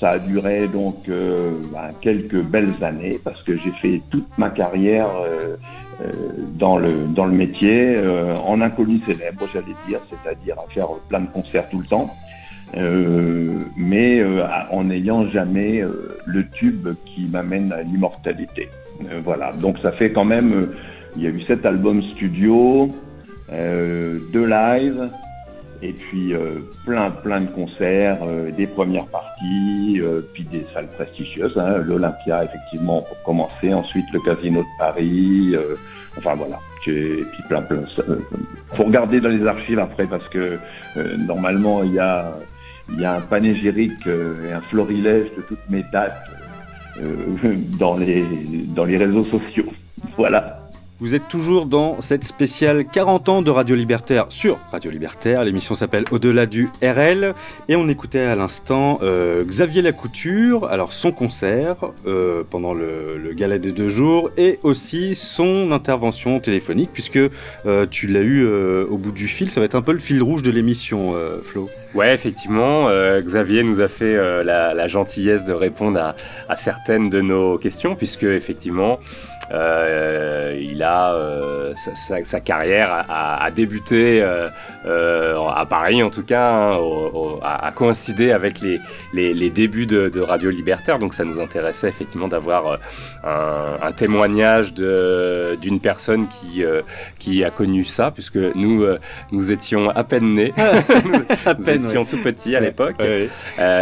[0.00, 4.50] Ça a duré donc euh, ben, quelques belles années parce que j'ai fait toute ma
[4.50, 5.56] carrière euh,
[6.58, 11.20] dans le dans le métier euh, en inconnu célèbre, j'allais dire, c'est-à-dire à faire plein
[11.20, 12.10] de concerts tout le temps,
[12.76, 18.68] euh, mais euh, en n'ayant jamais euh, le tube qui m'amène à l'immortalité.
[19.02, 20.74] Euh, voilà, donc ça fait quand même, euh,
[21.16, 22.88] il y a eu sept albums studio,
[23.52, 25.08] euh, deux lives,
[25.84, 30.88] et puis euh, plein plein de concerts, euh, des premières parties, euh, puis des salles
[30.88, 35.76] prestigieuses, hein, l'Olympia effectivement pour commencer, ensuite le Casino de Paris, euh,
[36.16, 37.84] enfin voilà, et puis plein plein.
[38.08, 38.18] euh,
[38.72, 40.58] faut regarder dans les archives après parce que
[40.96, 42.32] euh, normalement il y a
[42.90, 46.30] il y a un panégyrique et un florilège de toutes mes dates
[47.78, 48.24] dans les
[48.74, 49.66] dans les réseaux sociaux.
[50.16, 50.63] Voilà.
[51.00, 55.42] Vous êtes toujours dans cette spéciale 40 ans de Radio Libertaire sur Radio Libertaire.
[55.42, 57.34] L'émission s'appelle Au-delà du RL.
[57.68, 63.32] Et on écoutait à l'instant euh, Xavier Lacouture, alors son concert euh, pendant le, le
[63.32, 68.96] gala des deux jours et aussi son intervention téléphonique puisque euh, tu l'as eu au
[68.96, 69.50] bout du fil.
[69.50, 71.68] Ça va être un peu le fil rouge de l'émission, Flo.
[71.94, 72.88] Ouais, effectivement,
[73.20, 76.14] Xavier nous a fait la, gentillesse de répondre
[76.48, 78.98] à certaines de nos questions, puisque effectivement,
[79.52, 84.48] euh, il a euh, sa, sa- sa carrière a, débuté euh,
[85.54, 88.80] à Paris, en tout cas, hein, au- au- a, coïncidé avec les,
[89.12, 92.78] les, les débuts de, de Radio Libertaire, donc ça nous intéressait effectivement d'avoir
[93.22, 96.62] un, un témoignage d'une personne qui,
[97.18, 98.84] qui a connu ça, puisque nous,
[99.32, 100.52] nous étions à peine nés.
[101.46, 102.96] À Nous étions tout petits à l'époque.
[102.98, 103.28] Ouais.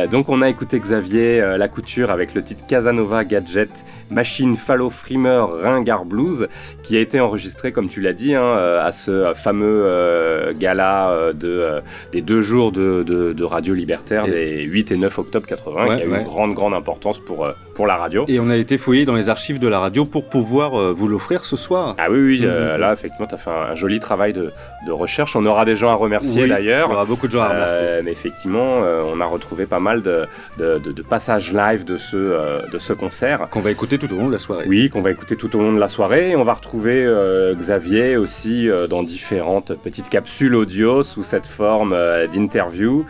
[0.08, 3.70] Donc on a écouté Xavier La Couture avec le titre Casanova Gadget
[4.12, 6.48] Machine Fallow Frimer Ringard Blues,
[6.82, 11.80] qui a été enregistré, comme tu l'as dit, hein, à ce fameux gala de,
[12.12, 16.08] des deux jours de, Radio Libertaire, des 8 et 9 octobre 80, qui a eu
[16.08, 18.24] une grande, grande importance pour, pour la radio.
[18.28, 21.44] Et on a été fouillé dans les archives de la radio pour pouvoir vous l'offrir
[21.44, 21.96] ce soir.
[21.98, 22.76] Ah oui, oui, mmh.
[22.76, 24.52] là, effectivement, tu as fait un, joli travail de,
[24.90, 25.36] recherche.
[25.36, 26.88] On aura des gens à remercier d'ailleurs.
[26.88, 28.02] Il y aura beaucoup de gens à remercier.
[28.04, 30.26] mais effectivement, on a retrouvé pas mal de,
[30.58, 33.48] de, passages live de ce, de ce concert.
[33.50, 34.64] Qu'on va écouter tout au long de la soirée.
[34.66, 36.34] Oui, qu'on va écouter tout au long de la soirée.
[36.34, 41.92] on va retrouver euh, Xavier aussi euh, dans différentes petites capsules audio sous cette forme
[41.92, 43.06] euh, d'interview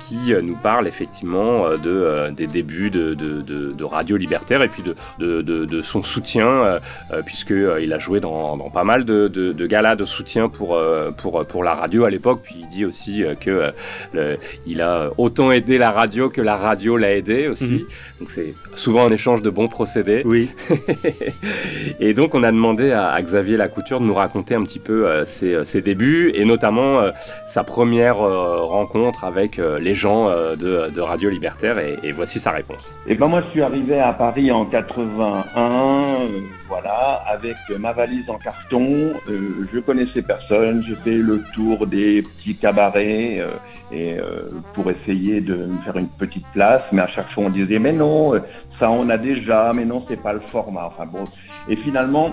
[0.00, 5.82] qui nous parle effectivement de, des débuts de, de, Radio Libertaire et puis de, de,
[5.82, 6.80] son soutien,
[7.26, 10.78] puisqu'il a joué dans, dans, pas mal de, galas de soutien pour,
[11.16, 12.40] pour, pour la radio à l'époque.
[12.42, 13.72] Puis il dit aussi que
[14.66, 17.64] il a autant aidé la radio que la radio l'a aidé aussi.
[17.64, 17.86] Mhm.
[18.20, 20.13] Donc c'est souvent un échange de bons procédés.
[20.24, 20.50] Oui.
[22.00, 25.24] et donc on a demandé à, Xavier Lacouture de nous raconter un petit peu euh,
[25.24, 27.10] ses, ses, débuts et notamment euh,
[27.46, 32.98] sa première euh, rencontre avec les gens de, de, Radio Libertaire et, voici sa réponse.
[33.06, 36.24] Et eh ben moi je suis arrivé à Paris en 81,
[36.68, 39.14] voilà, avec ma valise en carton.
[39.28, 43.44] je connaissais personne, j'ai fait le tour des petits cabarets
[43.92, 44.16] et
[44.72, 47.92] pour essayer de me faire une petite place, mais à chaque fois on disait mais
[47.92, 48.34] non,
[48.78, 50.86] ça on a déjà, mais non, c'est pas le format.
[50.86, 51.24] Enfin bon.
[51.68, 52.30] Et finalement,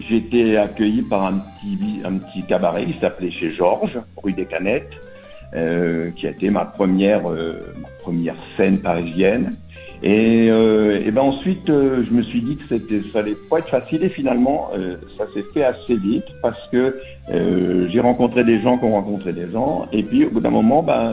[0.00, 4.46] j'ai été accueilli par un petit, un petit cabaret qui s'appelait chez Georges, rue des
[4.46, 4.92] Canettes,
[5.54, 9.52] euh, qui a été ma première, euh, ma première scène parisienne.
[10.02, 13.58] Et, euh, et ben ensuite, euh, je me suis dit que c'était, ça allait pas
[13.58, 18.60] être facile et finalement, euh, ça s'est fait assez vite parce que j'ai rencontré des
[18.60, 19.86] gens qui ont rencontré des gens.
[19.92, 21.12] Et puis au bout d'un moment, ben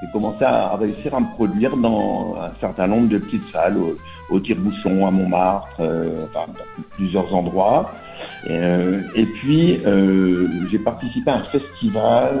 [0.00, 3.94] j'ai commencé à, réussir à me produire dans un certain nombre de petites salles, au,
[4.30, 7.92] au Tire-Bouchon, à Montmartre, euh, enfin, dans plusieurs endroits.
[8.46, 9.00] Et, euh,
[9.40, 12.40] puis, euh, j'ai participé à un festival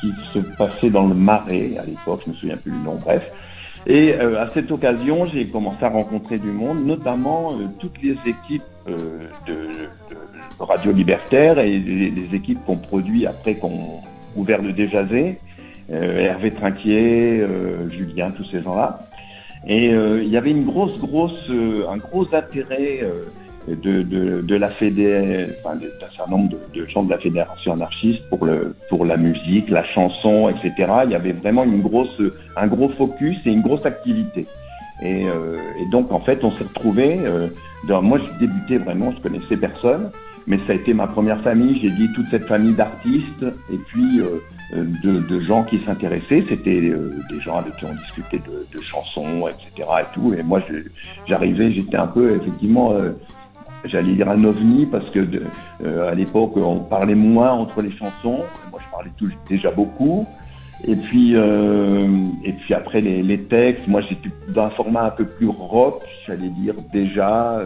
[0.00, 3.32] qui se passait dans le Marais à l'époque, je me souviens plus du nom, bref.
[3.86, 8.62] Et à cette occasion, j'ai commencé à rencontrer du monde, notamment toutes les équipes
[9.46, 9.88] de,
[10.60, 14.02] Radio Libertaire et les, les équipes qu'on produit après qu'on
[14.36, 15.38] ouvert le Déjazé.
[15.90, 19.00] Euh, Hervé Trinquier, euh, Julien, tous ces gens-là.
[19.66, 23.00] Et euh, il y avait une grosse, grosse, un gros intérêt
[23.66, 27.72] de, de, de, la fédé, enfin, d'un certain nombre de, de, gens de la fédération
[27.72, 30.92] anarchiste pour le pour la musique, la chanson, etc.
[31.04, 32.22] Il y avait vraiment une grosse,
[32.56, 34.46] un gros focus et une grosse activité.
[35.00, 37.18] Et, euh, et donc en fait, on s'est retrouvé.
[37.22, 37.48] Euh,
[38.00, 40.10] moi, je débutais vraiment, je connaissais personne,
[40.46, 41.78] mais ça a été ma première famille.
[41.80, 44.40] J'ai dit toute cette famille d'artistes et puis euh,
[44.72, 46.44] de, de, gens qui s'intéressaient.
[46.48, 49.88] C'était euh, des gens avec qui on discutait de, chansons, etc.
[50.00, 50.34] et tout.
[50.34, 50.60] Et moi,
[51.26, 52.94] j'arrivais, j'étais un peu effectivement,
[53.84, 55.20] j'allais dire un ovni parce que
[55.84, 58.44] à l'époque, on parlait moins entre les chansons.
[58.70, 59.10] Moi, je parlais
[59.48, 60.26] déjà beaucoup.
[60.86, 65.24] Et puis, et puis après les, les textes, moi j'étais dans un format un peu
[65.24, 67.60] plus rock, j'allais dire déjà,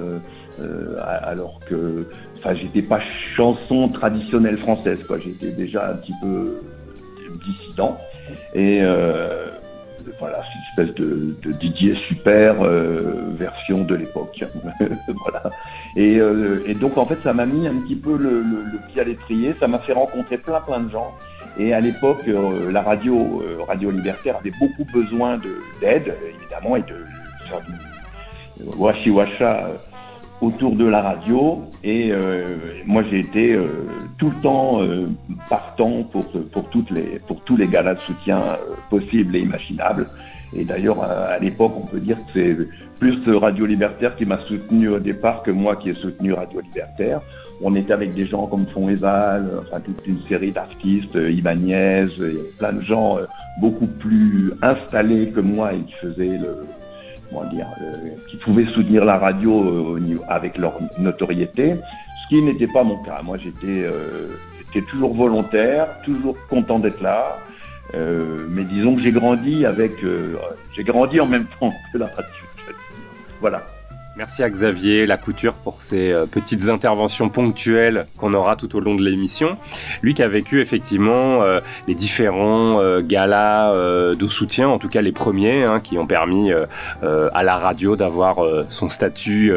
[0.98, 2.06] alors que
[2.38, 3.00] enfin, j'étais pas
[3.36, 5.18] chanson traditionnelle française, quoi.
[5.18, 6.56] J'étais déjà un petit peu
[7.36, 7.98] dissident.
[8.54, 9.46] Et euh,
[10.18, 14.44] voilà, c'est une espèce de, Didier Super euh, version de l'époque.
[15.24, 15.42] voilà.
[15.96, 18.44] Et, euh, et, donc en fait, ça m'a mis un petit peu le,
[18.88, 19.54] pied à l'étrier.
[19.60, 21.12] Ça m'a fait rencontrer plein plein de gens.
[21.58, 22.26] Et à l'époque,
[22.70, 25.38] la radio, Radio Libertaire avait beaucoup besoin
[25.82, 27.04] d'aide, évidemment, et de
[27.46, 27.72] faire du
[30.42, 32.46] autour de la radio et euh,
[32.84, 33.86] moi j'ai été euh,
[34.18, 35.06] tout le temps euh,
[35.48, 38.44] partant pour pour toutes les pour tous les galas de soutien
[38.90, 40.06] possibles et imaginables.
[40.54, 42.56] Et d'ailleurs à, l'époque on peut dire que c'est
[42.98, 47.20] plus Radio Libertaire qui m'a soutenu au départ que moi qui ai soutenu Radio Libertaire.
[47.64, 52.08] On était avec des gens comme Fondeval, enfin toute une série d'artistes, Ibanez,
[52.58, 53.18] plein de gens
[53.60, 55.72] beaucoup plus installés que moi.
[55.72, 56.66] Et qui faisaient le,
[57.40, 57.92] dire, euh,
[58.28, 61.76] qui pouvaient soutenir la radio euh, avec leur notoriété,
[62.22, 63.20] ce qui n'était pas mon cas.
[63.24, 64.28] Moi, j'étais euh,
[64.88, 67.36] toujours volontaire, toujours content d'être là.
[68.48, 69.92] mais disons que j'ai grandi avec,
[70.74, 72.44] j'ai grandi en même temps que la radio.
[73.40, 73.66] Voilà.
[74.14, 78.94] Merci à Xavier Lacouture pour ces euh, petites interventions ponctuelles qu'on aura tout au long
[78.94, 79.56] de l'émission.
[80.02, 85.00] Lui qui a vécu effectivement euh, les différents euh, galas de soutien, en tout cas
[85.00, 86.50] les premiers, hein, qui ont permis
[87.02, 88.38] à la radio d'avoir
[88.68, 89.52] son statut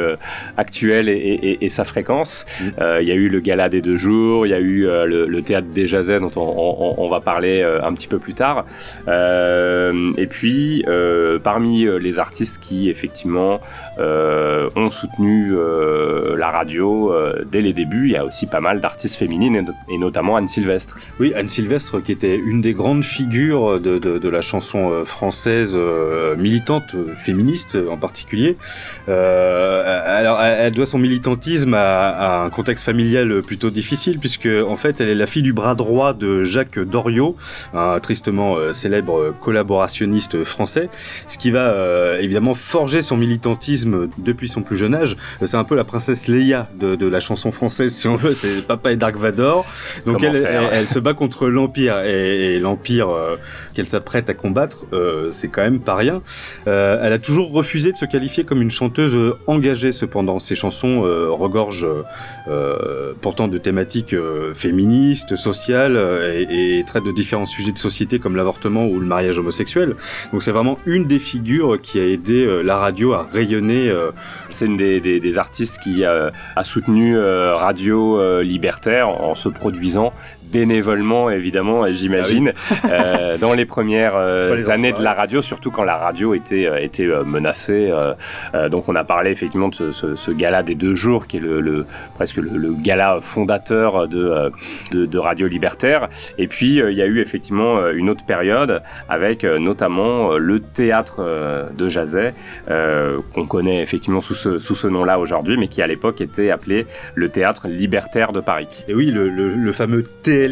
[0.58, 2.45] actuel et, sa fréquence.
[2.62, 2.66] Mm.
[3.01, 5.68] Il y a eu le gala des deux jours, il y a eu le, théâtre
[5.68, 8.66] des Jazets dont on, va parler un petit peu plus tard.
[9.08, 10.86] et puis
[11.43, 13.60] parmi les artistes qui effectivement
[14.76, 15.52] ont soutenu
[16.38, 17.14] la radio
[17.52, 18.08] dès les débuts.
[18.08, 20.98] Il y a aussi pas mal d'artistes féminines et, notamment Anne Sylvestre.
[21.20, 25.78] Oui, Anne Sylvestre qui était une des grandes figures de, la chanson française
[26.38, 28.58] militante, féministe en particulier.
[29.08, 35.10] alors, elle doit son militantisme à, un contexte familial plutôt difficile puisque en fait, elle
[35.10, 37.36] est la fille du bras droit de Jacques Doriot,
[37.74, 40.89] un tristement célèbre collaborationniste français,
[41.28, 45.18] ce qui va euh, évidemment forger son militantisme depuis son plus jeune âge.
[45.44, 48.66] C'est un peu la princesse Leia de, de la chanson française, si on veut, c'est
[48.68, 49.66] Papa et Dark Vador.
[50.06, 53.38] Donc elle, elle, se bat contre l'Empire, et, l'Empire euh,
[53.74, 56.22] qu'elle s'apprête à combattre, euh, c'est quand même pas rien.
[56.66, 59.18] elle a toujours refusé de se qualifier comme une chanteuse
[59.48, 60.40] engagée, cependant.
[60.40, 61.88] Ses chansons regorgent
[63.22, 64.16] pourtant de thématiques
[64.54, 65.98] féministes, sociales,
[66.50, 69.96] et, et traitent de différents sujets de société comme l'avortement ou le mariage homosexuel.
[70.32, 73.90] Donc c'est vraiment une des figures qui a aidé euh, la radio à rayonner.
[74.26, 74.48] Euh.
[74.50, 80.12] C'est une des, artistes qui a, a soutenu euh, Radio Libertaire en se produisant
[80.56, 85.84] bénévolement évidemment j'imagine ah euh, dans les premières euh, années de la radio surtout quand
[85.84, 87.91] la radio était euh, était menacée
[88.72, 91.39] donc on a parlé effectivement de ce, ce, ce, gala des deux jours qui est
[91.41, 94.51] le, le presque le, le, gala fondateur de,
[94.91, 96.10] de, de Radio Libertaire.
[96.38, 101.18] Et puis il y a eu effectivement une autre période avec notamment le théâtre
[101.80, 102.34] de Jazet
[102.68, 106.49] qu'on connaît effectivement sous ce, sous ce nom là aujourd'hui mais qui à l'époque était
[106.49, 106.86] appelé
[107.16, 108.68] le théâtre libertaire de Paris.
[108.88, 110.45] Et oui le, le fameux théâtre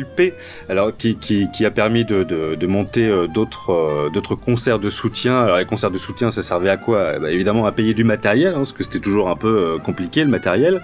[0.69, 5.41] alors qui, a permis de, monter euh, d'autres euh, d'autres concerts de soutien.
[5.41, 7.19] Alors les concerts de soutien, ça servait à quoi?
[7.19, 10.23] Bah, Évidemment à payer du matériel, hein, parce que c'était toujours un peu euh, compliqué
[10.23, 10.81] le matériel.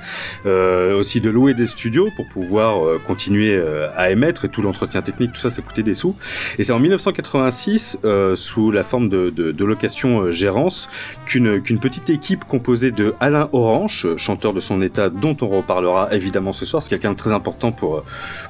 [1.00, 3.62] Aussi de louer des studios pour pouvoir continuer
[3.96, 6.16] à émettre et tout l'entretien technique, tout ça, ça coûtait des sous.
[6.58, 8.00] Et c'est en 1986,
[8.36, 10.90] sous la forme de, de, de location gérance,
[11.26, 16.10] qu'une qu'une petite équipe composée de Alain Orange, chanteur de son état, dont on reparlera
[16.14, 18.04] évidemment ce soir, c'est quelqu'un de très important pour,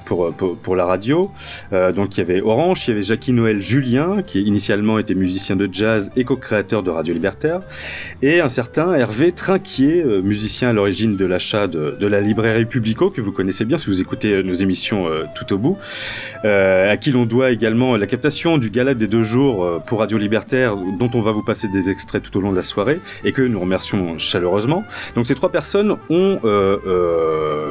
[0.05, 1.31] pour, pour pour, la radio.
[1.73, 5.15] Euh, donc il y avait Orange, il y avait Jackie Noël Julien, qui initialement était
[5.15, 7.61] musicien de jazz et co-créateur de Radio Libertaire,
[8.21, 12.65] et un certain Hervé Trinquier, euh, musicien à l'origine de l'achat de, de, la librairie
[12.65, 15.77] Publico, que vous connaissez bien si vous écoutez euh, nos émissions tout au bout,
[16.43, 20.75] à qui l'on doit également la captation du gala des deux jours pour Radio Libertaire,
[20.75, 23.41] dont on va vous passer des extraits tout au long de la soirée, et que
[23.41, 24.83] nous remercions chaleureusement.
[25.15, 26.39] Donc ces trois personnes ont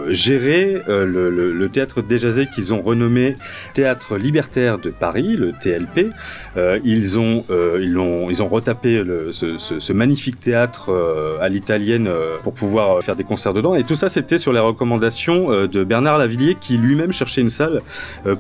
[0.09, 3.37] géré le, théâtre déjazé qu'ils ont renommé
[3.73, 6.11] Théâtre Libertaire de Paris, le TLP.
[6.57, 9.01] Euh, ils, ont, euh, ils, ont, ils ont retapé
[9.31, 12.11] ce, magnifique théâtre euh, à l'italienne
[12.43, 13.77] pour pouvoir faire des concerts dedans.
[13.77, 17.81] Et tout ça, c'était sur les recommandations de Bernard Lavillier, qui lui-même cherchait une salle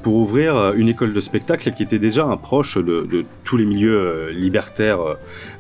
[0.03, 4.31] pour ouvrir une école de spectacle qui était déjà un proche de, tous les milieux
[4.31, 4.99] libertaires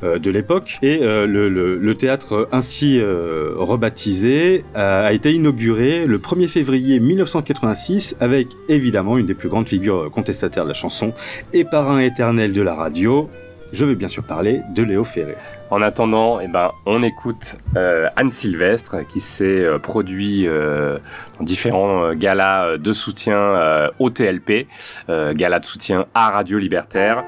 [0.03, 0.79] de l'époque.
[0.83, 9.27] Et le, théâtre ainsi rebaptisé a été inauguré le 1er février 1986 avec évidemment une
[9.27, 11.13] des plus grandes figures contestataires de la chanson
[11.53, 13.29] et parrain éternel de la radio.
[13.73, 15.37] Je vais bien sûr parler de Léo Ferré.
[15.71, 20.99] En attendant, eh ben, on écoute euh, Anne Sylvestre qui s'est euh, produit euh,
[21.39, 24.67] dans différents euh, galas euh, de soutien euh, au TLP,
[25.09, 27.25] gala de soutien à Radio Libertaire,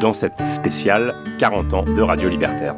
[0.00, 2.74] dans cette spéciale 40 ans de Radio Libertaire.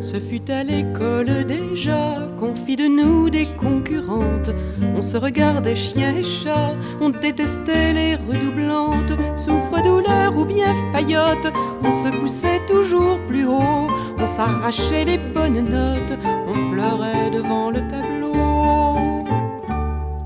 [0.00, 4.54] Ce fut à l'école déjà qu'on fit de nous des concurrentes.
[4.94, 9.12] On se regardait chien et chat, on détestait les redoublantes.
[9.36, 11.52] Souffre, douleur ou bien faillotte,
[11.82, 13.88] on se poussait toujours plus haut.
[14.18, 18.34] On s'arrachait les bonnes notes, on pleurait devant le tableau.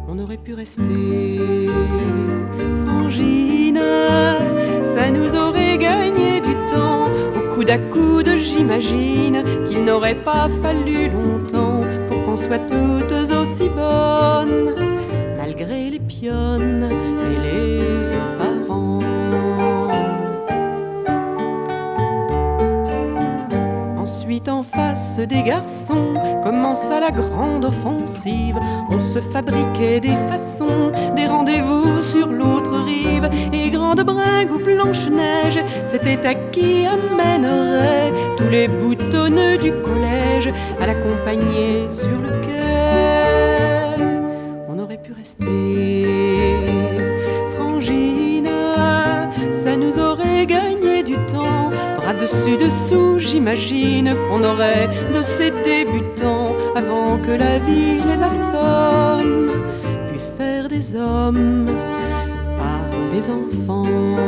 [0.08, 1.70] On aurait pu rester
[2.86, 3.80] frangine,
[4.84, 7.08] ça nous aurait gagné du temps.
[7.50, 14.74] Coude à coude, j'imagine qu'il n'aurait pas fallu longtemps pour qu'on soit toutes aussi bonnes,
[15.36, 16.88] malgré les pionnes
[17.32, 17.77] et les
[24.46, 28.56] En face des garçons, commença la grande offensive.
[28.88, 33.28] On se fabriquait des façons, des rendez-vous sur l'autre rive.
[33.52, 40.86] Et grande bringue ou blanche-neige, c'était à qui amènerait tous les boutonneux du collège à
[40.86, 44.02] l'accompagner sur le quai.
[44.68, 46.06] On aurait pu rester
[47.56, 48.48] frangine,
[49.50, 50.77] ça nous aurait gagné
[52.12, 59.50] temps dessus dessous, j'imagine qu'on aurait de ces débutants avant que la vie les assomme,
[60.08, 61.66] puis faire des hommes
[62.56, 64.27] par des enfants.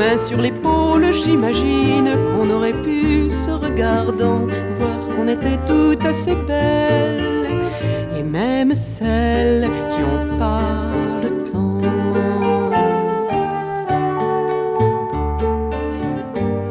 [0.00, 4.46] Main sur l'épaule, j'imagine qu'on aurait pu, se regardant,
[4.78, 7.50] voir qu'on était toutes assez belles.
[8.18, 10.88] Et même celles qui ont pas
[11.22, 11.82] le temps.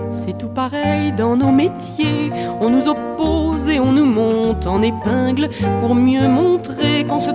[0.10, 2.32] C'est tout pareil dans nos métiers.
[2.60, 5.50] On nous oppose et on nous monte en épingle
[5.80, 7.32] pour mieux montrer qu'on se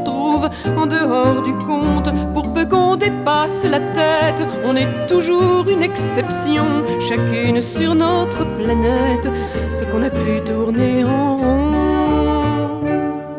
[0.76, 2.12] en dehors du compte.
[2.32, 6.64] Pour peu qu'on dépasse la tête, on est toujours une exception,
[7.00, 9.28] chacune sur notre planète.
[9.70, 12.80] Ce qu'on a pu tourner en rond,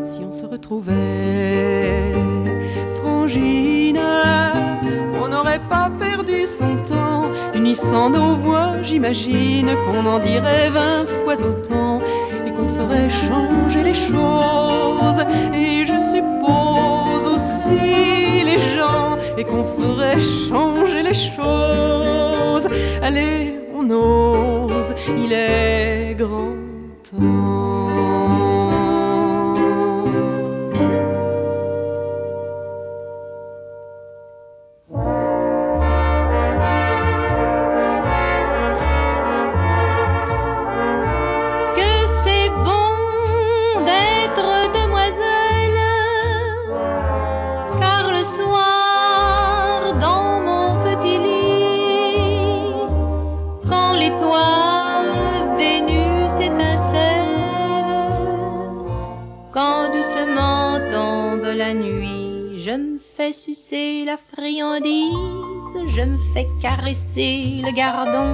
[0.01, 2.13] si on se retrouvait
[3.01, 3.99] frangine,
[5.23, 11.43] on n'aurait pas perdu son temps, unissant nos voix, j'imagine qu'on en dirait vingt fois
[11.43, 12.01] autant
[12.45, 15.21] et qu'on ferait changer les choses.
[15.53, 15.99] Et je
[19.37, 22.67] et qu'on ferait changer les choses.
[23.01, 26.55] Allez, on ose, il est grand
[27.09, 27.44] temps.
[66.65, 68.33] Caresser le gardon.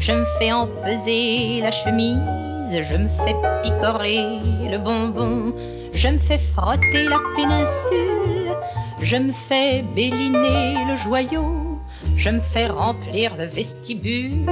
[0.00, 4.38] Je me fais empeser la chemise, je me fais picorer
[4.72, 5.52] le bonbon,
[5.92, 8.56] je me fais frotter la péninsule,
[9.02, 11.78] je me fais béliner le joyau,
[12.16, 14.46] je me fais remplir le vestibule,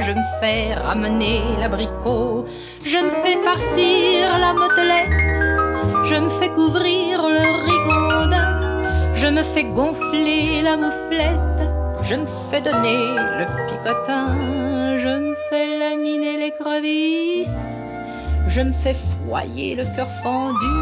[0.00, 2.44] je me fais ramener l'abricot,
[2.84, 5.36] je me fais farcir la motelette,
[6.10, 8.50] je me fais couvrir le rigondin,
[9.14, 11.65] je me fais gonfler la mouflette,
[12.08, 17.72] je me fais donner le picotin, je me fais laminer l'écrevisse,
[18.46, 20.76] je me fais foyer le cœur fendu,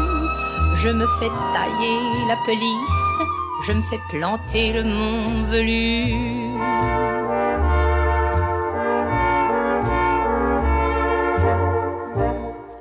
[0.75, 3.17] je me fais tailler la pelisse,
[3.65, 6.13] je me fais planter le mont velu.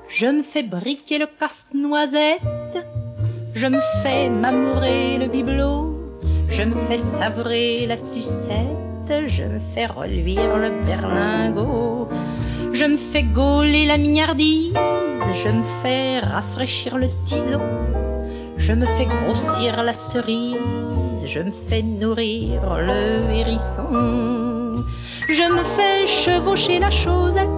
[0.09, 2.87] Je me fais briquer le casse-noisette,
[3.55, 5.94] je me fais m'amourer le bibelot,
[6.57, 12.09] je me fais savrer la sucette, je me fais reluire le berlingot,
[12.73, 14.73] je me fais gauler la mignardise,
[15.43, 17.61] je me fais rafraîchir le tison,
[18.57, 20.57] je me fais grossir la cerise,
[21.27, 24.75] je me fais nourrir le hérisson,
[25.29, 27.49] je me fais chevaucher la chosette,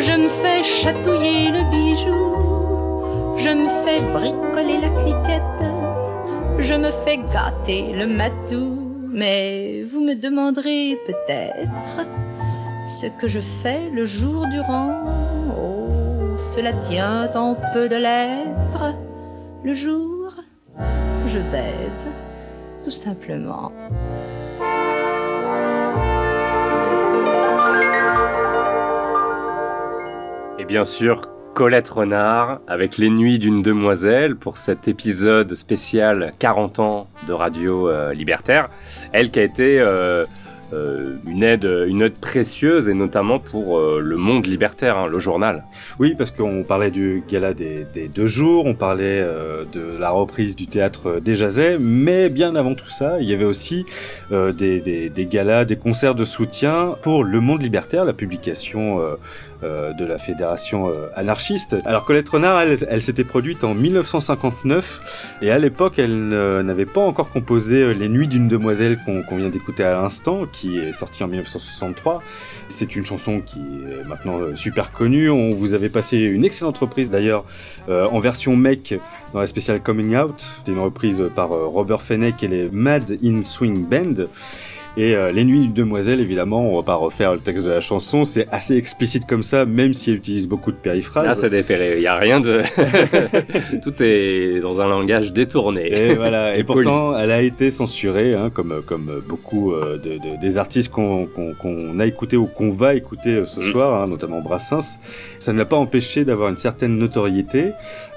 [0.00, 5.73] je me fais chatouiller le bijou, je me fais bricoler la cliquette,
[6.58, 8.80] je me fais gâter le matou.
[9.10, 12.00] Mais vous me demanderez peut-être
[12.88, 15.04] ce que je fais le jour durant.
[15.56, 18.94] Oh, cela tient en peu de lettres.
[19.62, 20.32] Le jour,
[21.28, 22.06] je baise,
[22.82, 23.70] tout simplement.
[30.58, 31.22] Et bien sûr,
[31.54, 37.88] Colette Renard avec Les Nuits d'une Demoiselle pour cet épisode spécial 40 ans de Radio
[37.88, 38.68] euh, Libertaire.
[39.12, 40.24] Elle qui a été euh,
[40.72, 45.62] euh, une, aide, une aide précieuse et notamment pour le monde libertaire, hein, le journal.
[46.00, 49.24] Oui, parce qu'on parlait du gala des, deux jours, on parlait
[49.72, 53.44] de la reprise du théâtre des Jazets, mais bien avant tout ça, il y avait
[53.44, 53.86] aussi
[54.32, 59.00] des, galas, des concerts de soutien pour le monde libertaire, la publication
[59.64, 61.76] de la fédération euh, anarchiste.
[61.84, 66.86] Alors Colette Renard, elle, elle s'était produite en 1959 et à l'époque, elle euh, n'avait
[66.86, 70.92] pas encore composé euh, Les Nuits d'une demoiselle qu'on vient d'écouter à l'instant, qui est
[70.92, 72.22] sortie en 1963.
[72.68, 75.30] C'est une chanson qui est maintenant euh, super connue.
[75.30, 77.44] On vous avait passé une excellente reprise d'ailleurs
[77.88, 78.94] euh, en version mec
[79.32, 80.46] dans la spéciale Coming Out.
[80.58, 84.26] C'était une reprise par euh, Robert Fenech et les Mad in Swing Band.
[84.96, 87.80] Et euh, Les Nuits d'une demoiselle, évidemment, on va pas refaire le texte de la
[87.80, 91.40] chanson, c'est assez explicite comme ça, même si elle utilise beaucoup de périphrases.
[91.40, 92.62] C'est dépéré, il y a rien de...
[93.82, 95.92] Tout est dans un langage détourné.
[96.10, 100.40] Et voilà, et pourtant, elle a été censurée, hein, comme, comme beaucoup euh, de, de-
[100.40, 103.72] des artistes qu'on qu'on- qu'on a écoutés ou qu'on va écouter euh, ce Mm.
[103.72, 104.98] soir, hein, notamment Brassens.
[105.40, 107.72] Ça ne l'a pas empêché d'avoir une certaine notoriété.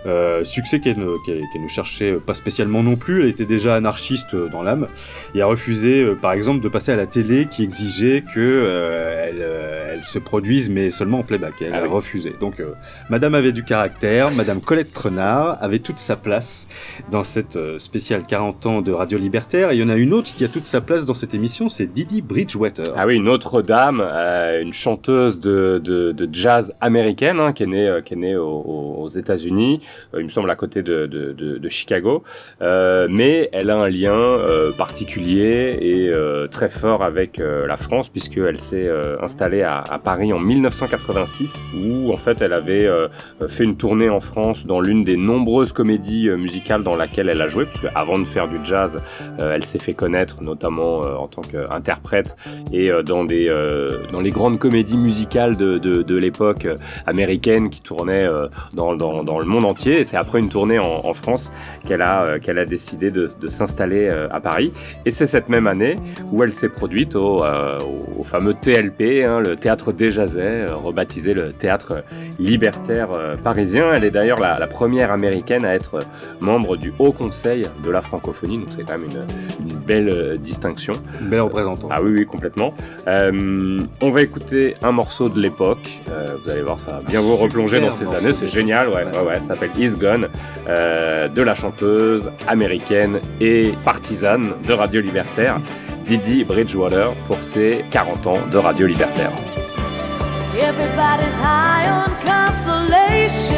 [0.08, 4.34] Euh, succès qu'elle ne, qu'elle ne cherchait pas spécialement non plus, elle était déjà anarchiste
[4.34, 4.88] euh, dans l'âme,
[5.36, 9.28] et a refusé euh, par exemple de passer à la télé qui exigeait que euh,
[9.30, 11.88] elle, euh, elle se produise mais seulement en playback, elle Ah a oui.
[11.90, 12.34] refusé.
[12.40, 12.62] Donc
[13.10, 16.68] Madame avait du caractère, Madame Colette Trenard avait toute sa place
[17.12, 20.32] dans cette spéciale 40 ans de Radio Libertaire, et il y en a une autre
[20.34, 22.94] qui a toute sa place dans cette émission, c'est Didi Bridgewater.
[22.96, 27.68] Ah oui, une autre dame, une chanteuse de, de, de jazz américaine, hein, qui est
[27.68, 29.82] née, qui est née aux, États-Unis,
[30.18, 32.24] il me semble à côté de, de, de, de Chicago,
[32.62, 37.78] Euh, mais elle a un lien euh, particulier et euh, très fort avec euh, la
[37.78, 42.86] France, puisqu'elle s'est euh, installée à, à Paris en 1986, où en fait elle avait
[42.86, 43.08] euh,
[43.48, 47.42] fait une tournée en France dans l'une des nombreuses comédies euh, musicales dans laquelle elle
[47.42, 48.98] a joué, puisque avant de faire du jazz,
[49.42, 52.36] euh, elle s'est fait connaître notamment euh, en tant qu'interprète
[52.72, 56.76] et euh, dans des euh, dans les grandes comédies musicales de, de, l'époque euh,
[57.06, 59.87] américaine qui tournaient euh, dans, dans, dans le monde entier.
[59.94, 61.52] Et c'est après une tournée en, en France
[61.88, 64.72] qu'elle a euh, qu'elle a décidé de, de s'installer euh, à Paris.
[65.06, 65.96] Et c'est cette même année
[66.32, 67.78] où elle s'est produite au, euh,
[68.18, 72.04] au fameux TLP, hein, le théâtre des Jazets, rebaptisé le théâtre
[72.40, 73.10] libertaire
[73.44, 73.92] parisien.
[73.94, 76.00] Elle est d'ailleurs la, la première américaine à être
[76.42, 80.94] membre du Haut Conseil de la francophonie, donc c'est quand même une, une belle distinction.
[81.22, 81.92] Une belle représentante.
[81.94, 82.74] Ah oui, oui, complètement.
[83.08, 86.00] Euh, on va écouter un morceau de l'époque.
[86.10, 88.34] Euh, vous allez voir, ça va bien vous replonger dans ces années.
[88.34, 89.40] C'est génial, ouais, ouais, ouais.
[89.42, 90.30] Ça s'appelle Is Gone,
[90.68, 95.60] euh, de la chanteuse américaine et partisane de Radio Libertaire,
[96.06, 99.32] Didi Bridgewater, pour ses 40 ans de Radio Libertaire.
[100.60, 103.54] Everybody's high on consolation.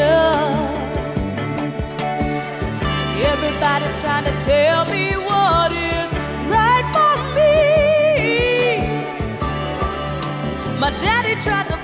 [3.22, 6.12] Everybody's trying to tell me what is
[6.50, 8.82] right for me.
[10.78, 11.80] My daddy tried to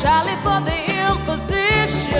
[0.00, 0.78] Charlie, for the
[1.08, 2.16] imposition.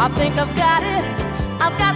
[0.00, 1.04] I think I've got it.
[1.62, 1.93] I've got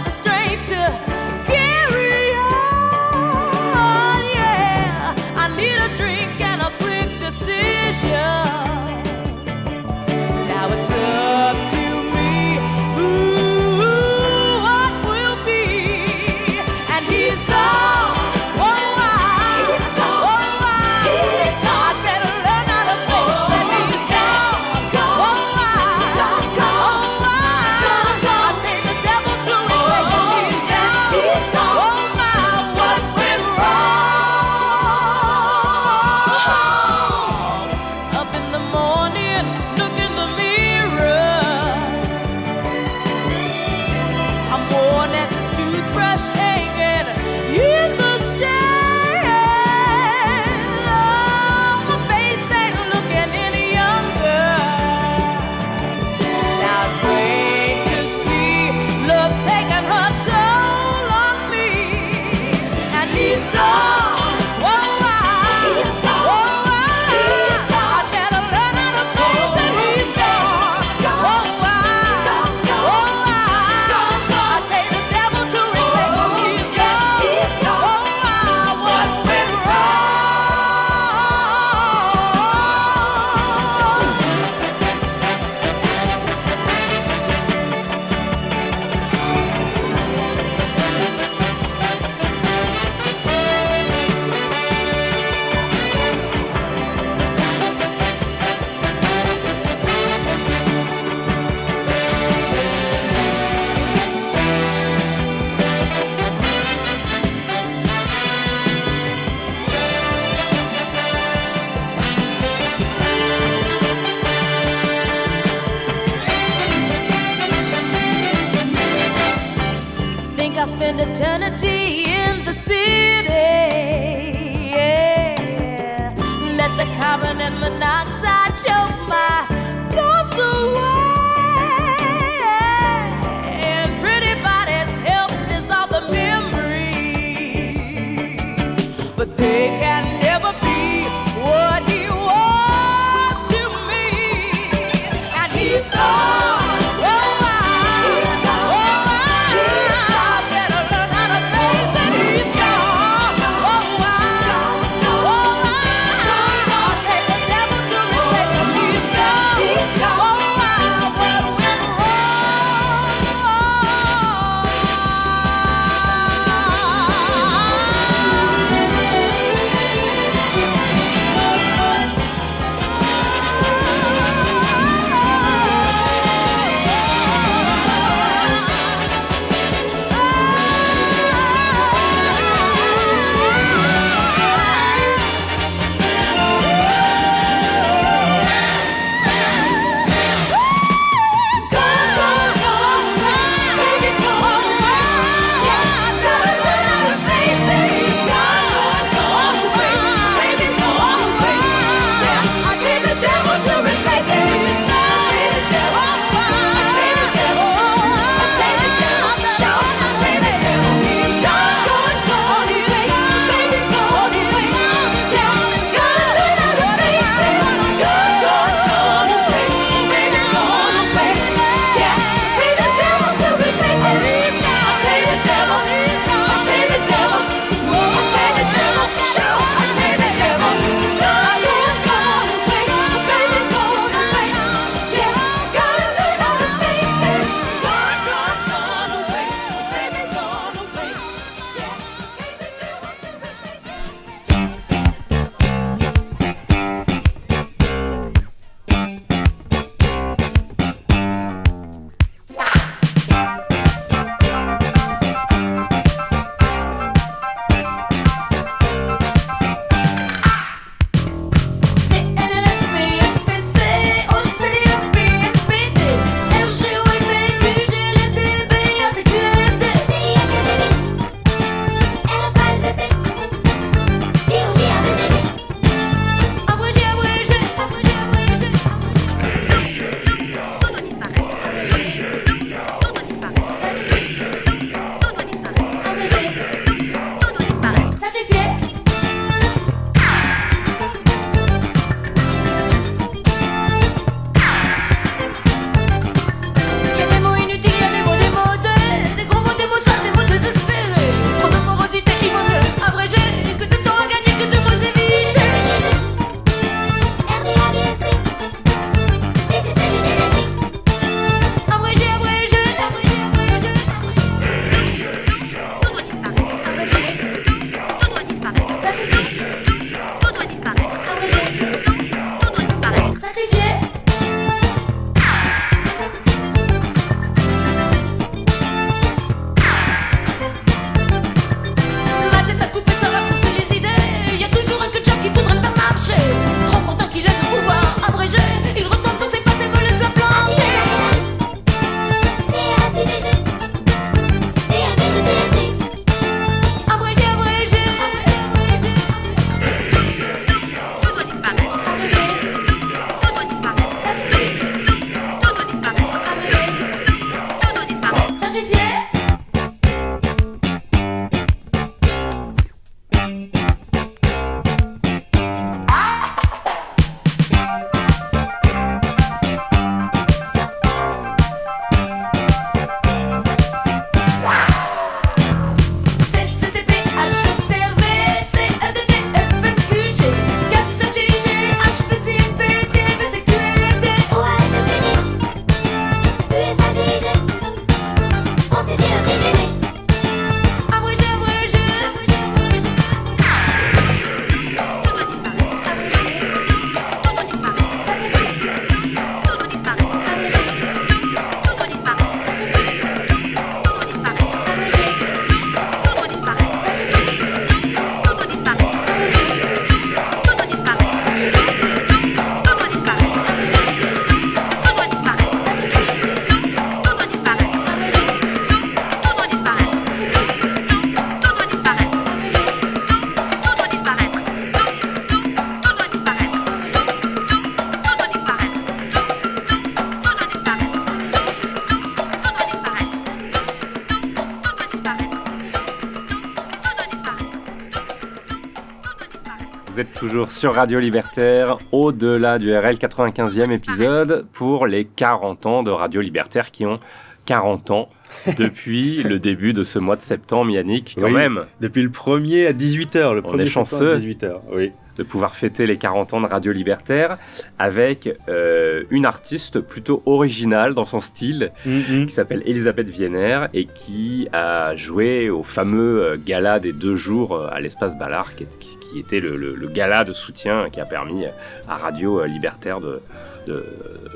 [440.49, 446.41] toujours sur Radio Libertaire, au-delà du RL 95e épisode, pour les 40 ans de Radio
[446.41, 447.19] Libertaire qui ont
[447.65, 448.29] 40 ans
[448.77, 451.81] depuis le début de ce mois de septembre, Yannick, quand Oui, même.
[452.01, 454.33] Depuis le premier à 18h, le On premier est septembre chanceux.
[454.33, 455.11] à 18h, oui.
[455.37, 457.57] de pouvoir fêter les 40 ans de Radio Libertaire
[457.99, 462.47] avec euh, une artiste plutôt originale dans son style Mhm.
[462.47, 467.75] qui s'appelle Elisabeth Vienner et qui a joué au fameux euh, gala des deux jours
[467.75, 471.19] euh, à l'espace Ballard qui, est- qui- était le, le- le gala de soutien qui
[471.19, 471.65] a permis
[472.07, 473.41] à Radio Libertaire de
[473.87, 474.03] de-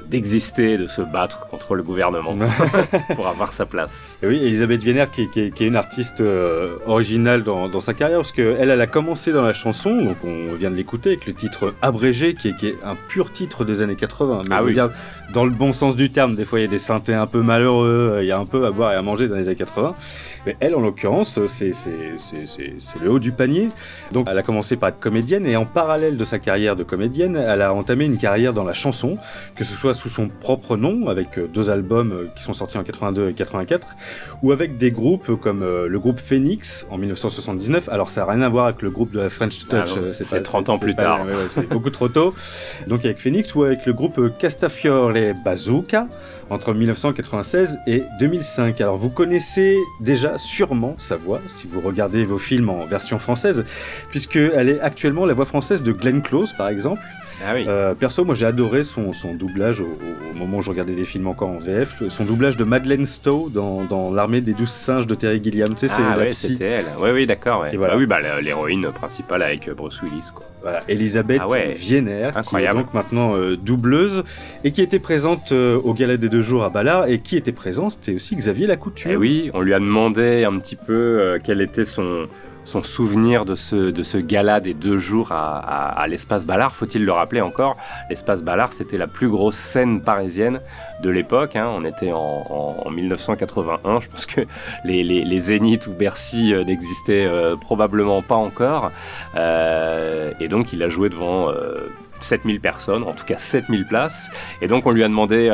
[0.09, 2.35] d'exister, de, se battre contre le gouvernement
[3.15, 4.15] pour avoir sa place.
[4.21, 7.67] Et oui, Elisabeth Vienner, qui, est- qui est- qui est une artiste euh, originale dans,
[7.67, 10.75] dans sa carrière, parce qu'elle, elle a commencé dans la chanson, donc on vient de
[10.75, 14.41] l'écouter, avec le titre Abrégé, qui est, qui est un pur titre des années 80.
[14.43, 14.73] Mais Ah je veux oui.
[14.73, 14.91] dire,
[15.33, 17.41] dans le bon sens du terme, des fois il y a des synthés un peu
[17.41, 19.55] malheureux, euh, il y a un peu à boire et à manger dans les années
[19.55, 19.95] 80.
[20.45, 21.71] Mais elle, en l'occurrence, c'est
[23.01, 23.67] le haut du panier.
[24.11, 27.35] Donc elle a commencé par être comédienne, et en parallèle de sa carrière de comédienne,
[27.35, 29.17] elle a entamé une carrière dans la chanson,
[29.55, 32.77] que ce soit sous son propre nom, avec euh, deux albums euh, qui sont sortis
[32.77, 33.87] en 82 et 84,
[34.41, 37.89] ou avec des groupes comme euh, le groupe Phoenix en 1979.
[37.89, 39.71] Alors ça n'a rien à voir avec le groupe de la French Touch.
[39.97, 41.25] Ah c'est pas- 30 ans plus pas- tard.
[41.25, 42.33] ouais, ouais, c'est beaucoup trop tôt.
[42.87, 45.13] Donc avec Phoenix ou avec le groupe Castafiore
[45.43, 46.07] Bazooka
[46.49, 48.81] entre 1996 et 2005.
[48.81, 53.65] Alors vous connaissez déjà sûrement sa voix si vous regardez vos films en version française,
[54.09, 57.01] puisqu'elle est actuellement la voix française de Glenn Close par exemple.
[57.45, 57.65] Ah oui.
[57.67, 59.87] Euh, perso, moi j'ai adoré son, son doublage au,
[60.37, 63.49] moment où je regardais des films encore en VF, le- son doublage de Madeleine Stowe
[63.49, 65.69] dans, dans l'armée des douze singes de Terry Gilliam.
[65.75, 66.85] Tu sais, ah ouais, c'était elle.
[66.99, 67.61] Oui, oui, d'accord.
[67.61, 67.75] Ouais.
[67.75, 67.93] Voilà.
[67.93, 70.29] Bah oui, bah, l'héroïne principale avec euh, Bruce Willis.
[70.33, 70.45] Quoi.
[70.61, 71.73] Voilà, Elisabeth Ah ouais.
[71.77, 72.77] Vienner, Incroyable.
[72.77, 74.23] qui est donc maintenant euh, doubleuse
[74.63, 77.51] et qui était présente euh, au Gala des deux jours à Ballard et qui était
[77.51, 79.11] présent, c'était aussi Xavier Lacouture.
[79.11, 82.27] Et Eh oui, on lui a demandé un petit peu quel était son,
[82.65, 86.75] son souvenir de ce, de ce gala des deux jours à, l'espace Ballard.
[86.75, 87.77] Faut-il le rappeler encore?
[88.09, 90.59] L'espace Ballard, c'était la plus grosse scène parisienne
[91.01, 91.55] de l'époque.
[91.55, 91.65] hein.
[91.69, 93.99] On était en, en- en 1981.
[94.01, 94.41] Je pense que
[94.85, 98.91] les, les, les Zénith ou Bercy euh, n'existaient euh, probablement pas encore.
[99.35, 101.49] Euh, et donc, il a joué devant...
[101.49, 101.89] euh,
[102.21, 104.29] 7000 personnes, en tout cas 7000 places.
[104.61, 105.51] Et donc on lui a demandé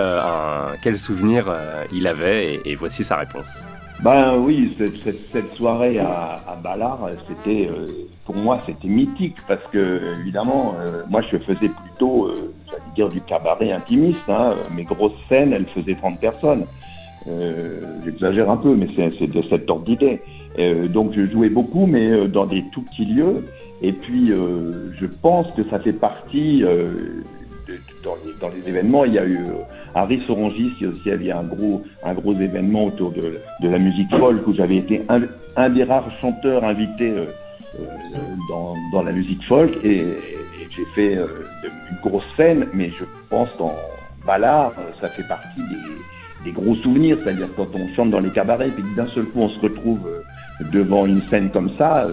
[0.84, 1.52] quel souvenir
[1.92, 3.66] il avait et voici sa réponse.
[4.02, 7.86] Ben oui, cette, cette- soirée à, à Ballard, c'était euh,
[8.26, 13.10] pour moi c'était mythique parce que évidemment, euh, moi je faisais plutôt, euh, j'allais dire
[13.10, 14.30] du cabaret intimiste.
[14.30, 16.66] Hein, mes grosses scènes, elles faisaient 30 personnes.
[17.28, 20.22] Euh, J'exagère un peu, mais c'est de cette ordre d'idée.
[20.60, 23.46] Euh, donc je jouais beaucoup, mais euh, dans des tout petits lieux.
[23.82, 26.64] Et puis je pense que ça fait partie
[28.04, 29.06] dans, les, événements.
[29.06, 29.64] Il y a eu euh,
[29.96, 33.12] Harris Orangis, il y a aussi il y a un gros un gros événement autour
[33.12, 37.26] de, la musique folk où j'avais été un, des rares chanteurs invités euh,
[37.80, 40.06] euh, dans, la musique folk et,
[40.72, 43.76] j'ai fait une grosse scène, mais je pense qu'en
[44.24, 48.68] Ballard, ça fait partie des, des gros souvenirs, c'est-à-dire quand on chante dans les cabarets
[48.68, 50.08] et puis d'un seul coup on se retrouve
[50.72, 52.08] devant une scène comme ça,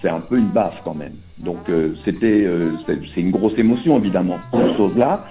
[0.00, 1.14] c'est un peu une baffe quand même.
[1.38, 5.24] Donc euh, c'était euh, c'est une grosse émotion évidemment, cette chose-là,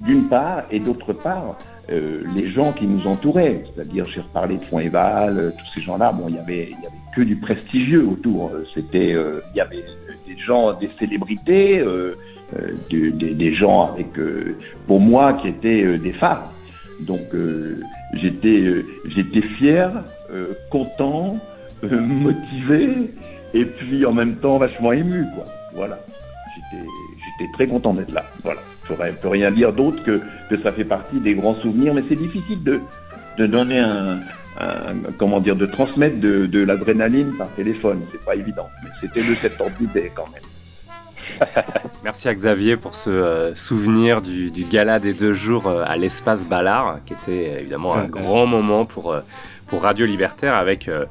[0.00, 1.56] d'une part, et d'autre part,
[1.90, 6.12] euh, les gens qui nous entouraient, c'est-à-dire j'ai reparlé de Font-Eval, euh, tous ces gens-là,
[6.12, 8.52] bon, il y avait, il y avait que du prestigieux autour.
[8.72, 9.82] C'était, il y avait
[10.26, 11.84] des gens, des célébrités,
[12.88, 14.06] des, gens avec,
[14.86, 16.52] pour moi, qui étaient des phares.
[17.00, 17.34] Donc
[18.14, 19.90] j'étais, j'étais fier,
[20.70, 21.38] content,
[21.82, 23.10] motivé,
[23.54, 25.44] et puis en même temps vachement ému, quoi.
[25.74, 25.98] Voilà.
[26.54, 26.84] J'étais,
[27.38, 28.24] j'étais très content d'être là.
[28.44, 28.60] Voilà.
[28.88, 30.20] Je ne peux rien dire d'autre que,
[30.50, 32.80] que ça fait partie des grands souvenirs, mais c'est difficile de,
[33.38, 34.18] de donner un,
[34.58, 38.00] un- comment dire, de transmettre de, de l'adrénaline par téléphone.
[38.10, 41.48] C'est pas évident, mais c'était de cette ordre d'idée quand même.
[42.04, 45.96] Merci à Xavier pour ce euh, souvenir du, du gala des deux jours euh, à
[45.96, 49.20] l'espace Ballard, qui était euh, évidemment un grand moment pour, euh,
[49.68, 51.04] pour Radio Libertaire avec euh,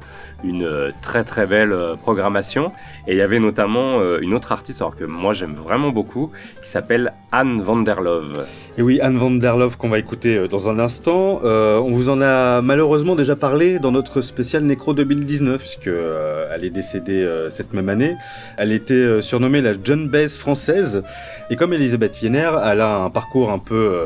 [0.44, 2.72] une euh, très très belle euh, programmation.
[3.06, 6.30] Et il y avait notamment euh, une autre artiste, alors que moi j'aime vraiment beaucoup,
[6.62, 8.46] qui s'appelle Anne van der Love.
[8.78, 11.40] Et oui, Anne van der Love qu'on va écouter dans un instant.
[11.42, 16.64] On vous en a malheureusement déjà parlé dans notre spécial Nécro 2019, puisque euh, elle
[16.64, 18.16] est décédée cette même année.
[18.58, 21.02] Elle était surnommée la John Baez française.
[21.50, 23.98] Et comme Elisabeth Vienner, elle a un parcours un peu,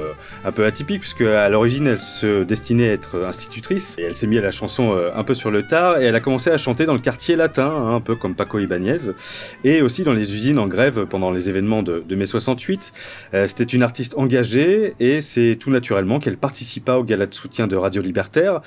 [0.45, 4.27] un peu atypique, puisque à l'origine elle se destinait à être institutrice, et elle s'est
[4.27, 6.87] mise à la chanson un peu sur le tard, et elle a commencé à chanter
[6.87, 9.13] dans le quartier latin, hein, un peu comme Paco Ibanez,
[9.63, 12.93] et aussi dans les usines en grève pendant les événements de, mai 68.
[13.35, 17.67] Euh, C'était une artiste engagée et c'est tout naturellement qu'elle participa au gala de soutien
[17.67, 18.63] de Radio Libertaire.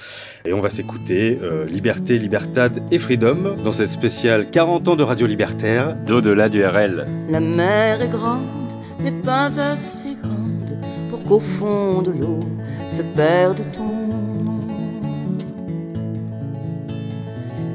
[0.45, 5.03] Et on va s'écouter euh, Liberté, Libertad et Freedom dans cette spéciale 40 ans de
[5.03, 5.95] Radio Libertaire.
[6.05, 7.07] D'au-delà du RL.
[7.29, 8.43] La mer est grande,
[8.99, 10.79] mais pas assez grande
[11.09, 12.41] pour qu'au fond de l'eau
[12.91, 13.86] se perde ton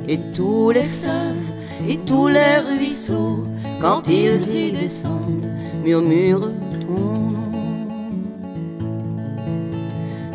[0.09, 1.53] Et tous les fleuves
[1.89, 3.47] et tous les ruisseaux,
[3.81, 5.51] quand ils y descendent,
[5.85, 6.51] murmurent
[6.81, 7.87] ton nom.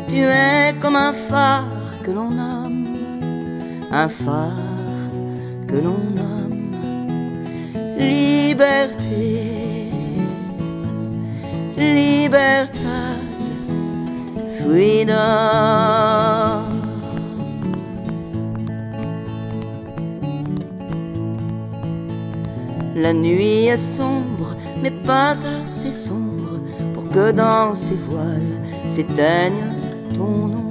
[0.08, 1.66] Tu es comme un phare
[2.02, 2.86] que l'on nomme,
[3.90, 4.52] un phare
[5.66, 6.28] que l'on nomme
[7.98, 9.90] liberté,
[11.76, 13.18] libertad,
[14.58, 16.57] freedom.
[23.00, 26.58] La nuit est sombre, mais pas assez sombre
[26.94, 29.66] pour que dans ses voiles s'éteigne
[30.16, 30.68] ton nom.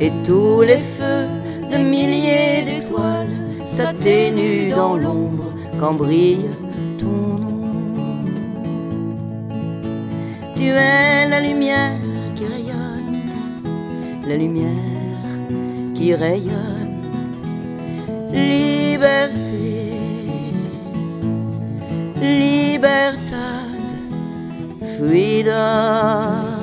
[0.00, 1.26] Et tous les feux
[1.72, 6.48] de milliers d'étoiles s'atténuent dans l'ombre quand brille
[7.00, 7.62] ton nom.
[10.54, 11.98] Tu es la lumière
[12.36, 13.22] qui rayonne,
[14.28, 15.32] la lumière
[15.96, 16.77] qui rayonne.
[18.30, 19.92] Liberté,
[22.20, 23.88] libertad,
[24.96, 26.58] freedom.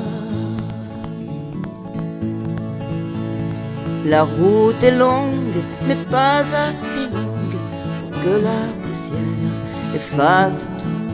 [4.06, 7.58] La route est longue, mais pas assez longue
[8.00, 9.56] pour que la poussière
[9.96, 11.06] efface nom.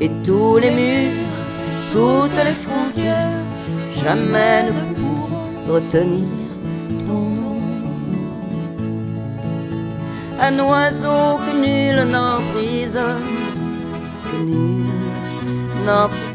[0.00, 1.36] Et tous les murs,
[1.92, 3.38] toutes les frontières,
[4.02, 6.41] jamais ne pourront retenir
[10.44, 13.30] Un oiseau que nul n'emprisonne,
[14.24, 14.86] que nul
[15.86, 16.32] n'emprisonne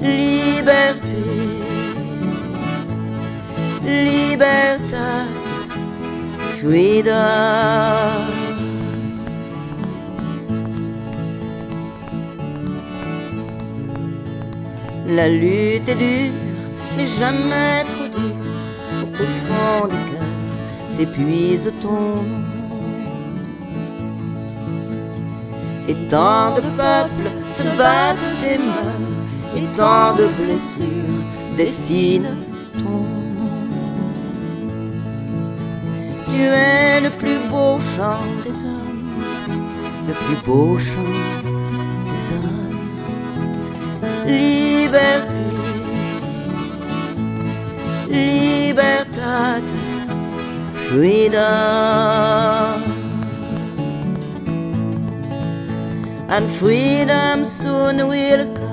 [0.00, 1.22] liberté,
[3.84, 5.26] libertad,
[6.58, 7.14] freedom.
[15.08, 16.32] La lutte est dure,
[16.96, 17.84] mais jamais
[19.56, 20.28] trop dure, pour qu'au fond du cœur
[20.88, 22.44] s'épuise ton nom.
[25.88, 29.14] Et tant de peuples se battent et meurent
[29.56, 31.22] et tant de blessures
[31.56, 32.36] dessinent
[32.74, 33.54] ton nom.
[36.28, 39.14] Tu es le plus beau chant des hommes,
[40.08, 41.14] le plus beau chant
[42.04, 42.78] des hommes.
[44.26, 45.45] Liberté,
[48.08, 49.62] libertad,
[50.72, 51.42] freedom.
[56.28, 58.65] And freedom soon will come.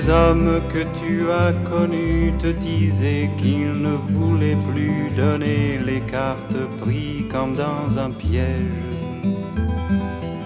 [0.00, 6.60] Les hommes que tu as connus te disaient qu'ils ne voulaient plus donner les cartes
[6.80, 8.86] pris comme dans un piège.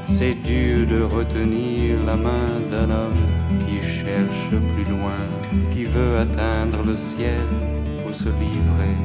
[0.06, 3.26] C'est dur de retenir la main d'un homme
[3.64, 5.22] qui cherche plus loin,
[5.70, 7.46] qui veut atteindre le ciel
[8.02, 8.96] pour se livrer.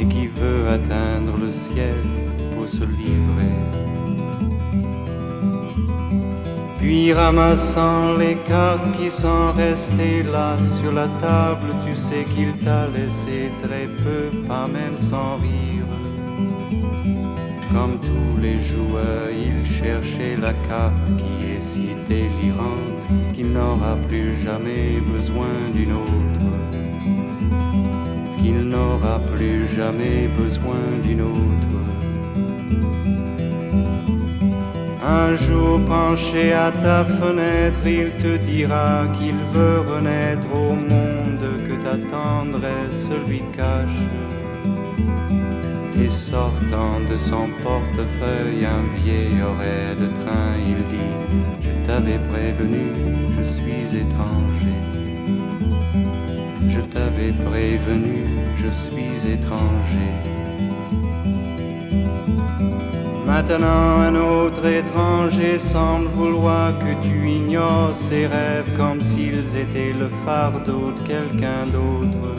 [0.00, 2.04] Et qui veut atteindre le ciel
[2.54, 3.77] pour se livrer.
[6.78, 12.86] Puis ramassant les cartes qui sont restées là sur la table, tu sais qu'il t'a
[12.88, 15.86] laissé très peu, pas même sans rire.
[17.72, 23.04] Comme tous les joueurs, il cherchait la carte qui est si délirante
[23.34, 26.48] qu'il n'aura plus jamais besoin d'une autre.
[28.38, 31.87] Qu'il n'aura plus jamais besoin d'une autre.
[35.10, 41.82] Un jour penché à ta fenêtre, il te dira qu'il veut renaître au monde, que
[41.82, 44.04] ta tendresse lui cache.
[45.98, 51.14] Et sortant de son portefeuille un vieil horaire de train, il dit
[51.58, 52.92] Je t'avais prévenu,
[53.38, 54.78] je suis étranger.
[56.68, 58.26] Je t'avais prévenu,
[58.56, 60.12] je suis étranger.
[63.28, 70.08] Maintenant un autre étranger semble vouloir que tu ignores ses rêves comme s'ils étaient le
[70.24, 72.30] fardeau de quelqu'un d'autre.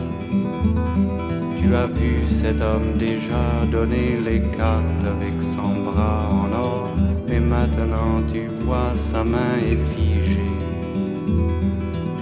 [1.59, 6.89] Tu as vu cet homme déjà donner les cartes avec son bras en or,
[7.27, 10.55] mais maintenant tu vois sa main est figée.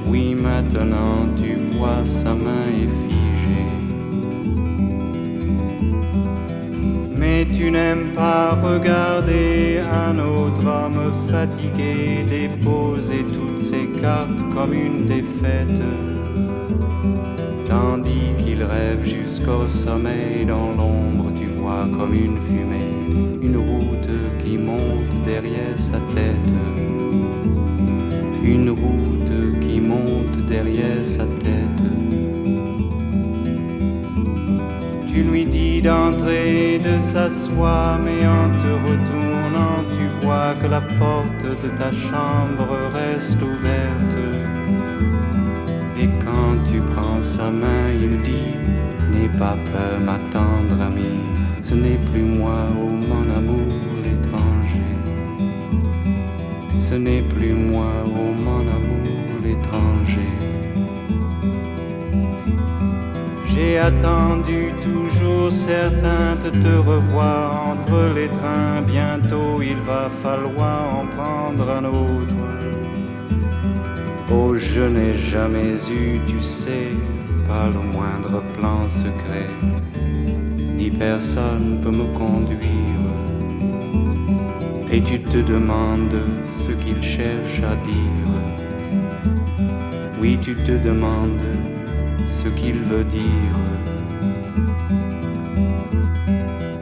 [0.07, 3.06] Oui, maintenant tu vois sa main est
[7.37, 15.05] Mais tu n'aimes pas regarder un autre homme fatigué déposer toutes ses cartes comme une
[15.05, 15.83] défaite.
[17.67, 24.57] Tandis qu'il rêve jusqu'au sommet, dans l'ombre tu vois comme une fumée, une route qui
[24.57, 26.55] monte derrière sa tête.
[28.43, 32.26] Une route qui monte derrière sa tête.
[35.17, 41.43] Tu lui dis d'entrer, de s'asseoir, mais en te retournant, tu vois que la porte
[41.63, 44.17] de ta chambre reste ouverte.
[45.99, 48.53] Et quand tu prends sa main, il dit
[49.11, 51.25] N'aie pas peur, ma tendre amie,
[51.63, 53.73] ce n'est plus moi, oh mon amour,
[54.03, 54.93] l'étranger.
[56.77, 60.26] Ce n'est plus moi, oh mon amour, l'étranger.
[63.67, 68.81] J'ai attendu toujours certain de te revoir entre les trains.
[68.87, 72.35] Bientôt il va falloir en prendre un autre.
[74.31, 76.93] Oh, je n'ai jamais eu, tu sais,
[77.45, 79.49] pas le moindre plan secret,
[80.77, 83.03] ni personne peut me conduire.
[84.93, 88.33] Et tu te demandes ce qu'il cherche à dire.
[90.21, 91.56] Oui, tu te demandes
[92.29, 93.55] ce qu'il veut dire.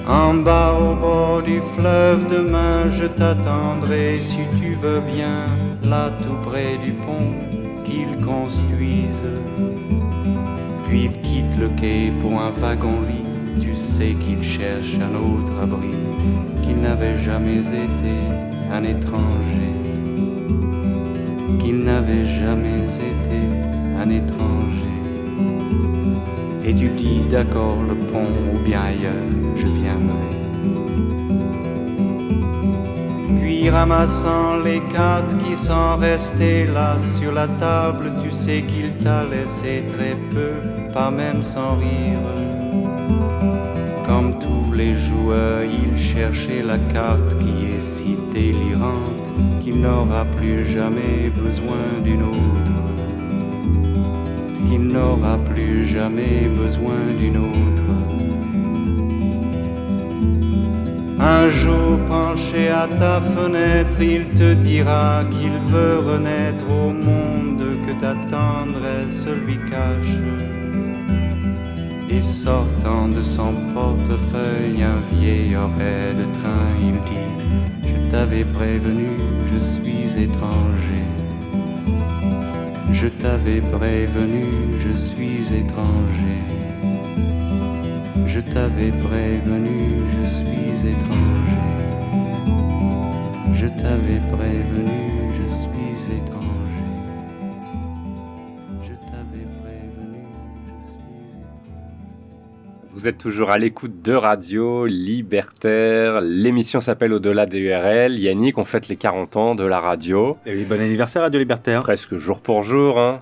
[0.08, 5.48] En bas au bord du fleuve, demain je t'attendrai si tu veux bien,
[5.84, 7.34] là tout près du pont
[7.84, 9.34] qu'ils construisent.
[10.88, 13.26] Puis il quitte le quai pour un wagon-lit,
[13.60, 15.96] tu sais qu'il cherche un autre abri,
[16.62, 18.16] qu'il n'avait jamais été
[18.72, 19.74] un étranger,
[21.60, 23.40] qu'il n'avait jamais été
[24.00, 24.65] un étranger.
[26.78, 29.14] Tu dis d'accord le pont ou bien ailleurs,
[29.56, 30.36] je viendrai.
[33.40, 39.24] Puis ramassant les cartes qui sont restées là sur la table, tu sais qu'il t'a
[39.24, 40.52] laissé très peu,
[40.94, 42.20] pas même sans rire.
[44.06, 49.32] Comme tous les joueurs, il cherchait la carte qui est si délirante
[49.64, 52.75] qu'il n'aura plus jamais besoin d'une autre
[54.76, 57.84] qu'il n'aura plus jamais besoin d'une autre.
[61.20, 67.94] Un jour penché à ta fenêtre, il te dira qu'il veut renaître au monde que
[68.02, 70.20] ta tendresse lui cache.
[72.10, 79.08] Et sortant de son portefeuille un vieil oreille de train, il dit Je t'avais prévenu,
[79.52, 81.25] je suis étranger.
[82.96, 84.46] Je t'avais prévenu,
[84.78, 86.44] je suis étranger.
[88.26, 89.80] Je t'avais prévenu,
[90.16, 91.66] je suis étranger.
[93.54, 95.15] Je t'avais prévenu,
[102.96, 106.22] Vous êtes toujours à l'écoute de Radio Libertaire.
[106.22, 108.18] L'émission s'appelle Au-delà des URL.
[108.18, 110.38] Yannick, on fête les 40 ans de la radio.
[110.46, 111.82] Et oui, bon anniversaire Radio Libertaire.
[111.82, 112.98] Presque jour pour jour.
[112.98, 113.20] Hein.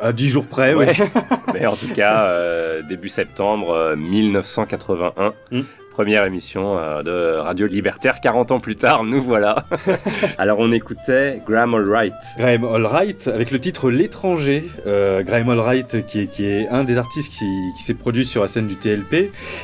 [0.00, 0.94] À 10 jours près, Ouais.
[0.98, 1.04] oui.
[1.54, 5.34] Mais en tout cas, euh, début septembre euh, 1981.
[5.50, 5.60] Mm.
[5.92, 9.66] Première émission euh, de Radio Libertaire, 40 ans plus tard, nous voilà.
[10.38, 12.14] Alors on écoutait Graham Allwright.
[12.38, 14.64] Graham Allwright avec le titre L'étranger.
[14.86, 17.44] Euh, Graham Allwright qui est, qui est un des artistes qui,
[17.76, 19.14] qui s'est produit sur la scène du TLP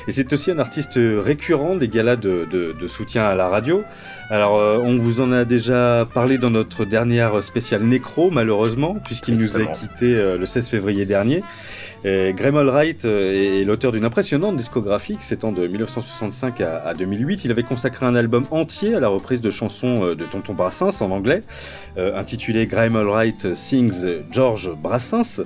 [0.07, 3.83] et c'est aussi un artiste récurrent des galas de, de- de soutien à la radio.
[4.29, 9.37] Alors euh, on vous en a déjà parlé dans notre dernière spéciale Nécro malheureusement puisqu'il
[9.37, 11.43] nous a quitté euh, le 16 février dernier.
[12.05, 17.45] Et Graham Allwright euh, est, l'auteur d'une impressionnante discographie qui de 1965 à, à 2008.
[17.45, 21.03] Il avait consacré un album entier à la reprise de chansons euh, de Tonton Brassens
[21.03, 21.41] en anglais,
[21.97, 25.43] euh, intitulé Graham Allwright Sings George Brassens.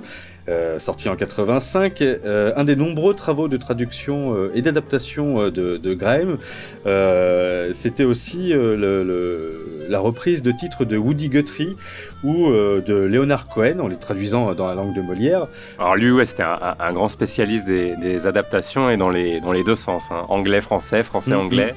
[0.49, 5.77] Euh, sorti en 85, euh, un des nombreux travaux de traduction euh, et d'adaptation de,
[5.77, 6.37] de Graham.
[7.73, 9.59] C'était aussi le- le-
[9.89, 11.75] la reprise de titres de Woody Guthrie
[12.23, 15.47] ou de Leonard Cohen en les traduisant dans la langue de Molière.
[15.77, 19.63] Alors lui, ouais, c'était un, grand spécialiste des, des adaptations et dans les, dans les
[19.63, 20.23] deux sens, hein.
[20.29, 21.75] anglais-français, français-anglais,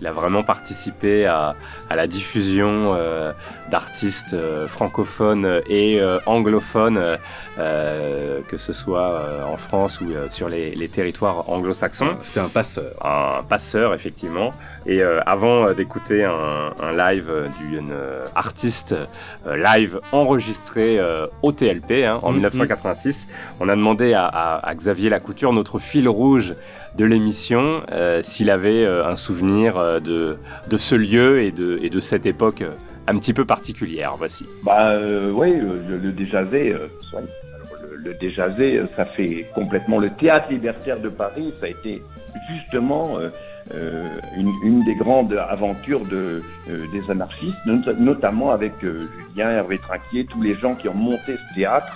[0.00, 1.54] Il a vraiment participé à,
[1.90, 3.32] à la diffusion euh,
[3.70, 7.18] d'artistes euh, francophones et euh, anglophones,
[7.58, 12.16] que ce soit en France ou sur les, les territoires anglo-saxons.
[12.22, 12.92] C'était un passeur.
[13.04, 14.50] Un passeur, effectivement.
[14.86, 17.92] Et avant d'écouter un, un live d'une
[18.34, 18.94] artiste
[19.46, 20.98] live enregistré
[21.42, 22.36] au TLP hein, en Mhm.
[22.36, 23.28] 1986,
[23.60, 26.54] on a demandé à, à- à Xavier Lacouture, notre fil rouge
[26.96, 30.36] de l'émission, euh, s'il avait euh, un souvenir euh, de,
[30.68, 32.70] de ce lieu et de, et de cette époque euh,
[33.06, 34.14] un petit peu particulière.
[34.18, 34.46] Voici.
[34.64, 37.22] Bah euh, oui, le, le Déjazé, euh, ouais.
[37.54, 37.68] Alors,
[38.04, 41.52] le, euh, ça fait complètement le théâtre libertaire de Paris.
[41.54, 42.02] Ça a été
[42.52, 43.28] justement euh,
[43.74, 49.78] euh, une, des grandes aventures de, euh, des anarchistes, not- notamment avec euh, Julien, Hervé
[49.78, 51.92] Trinquier, tous les gens qui ont monté ce théâtre.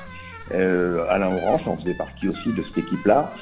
[0.53, 3.33] Euh, Alain Orange en faisait partie aussi de cette équipe-là.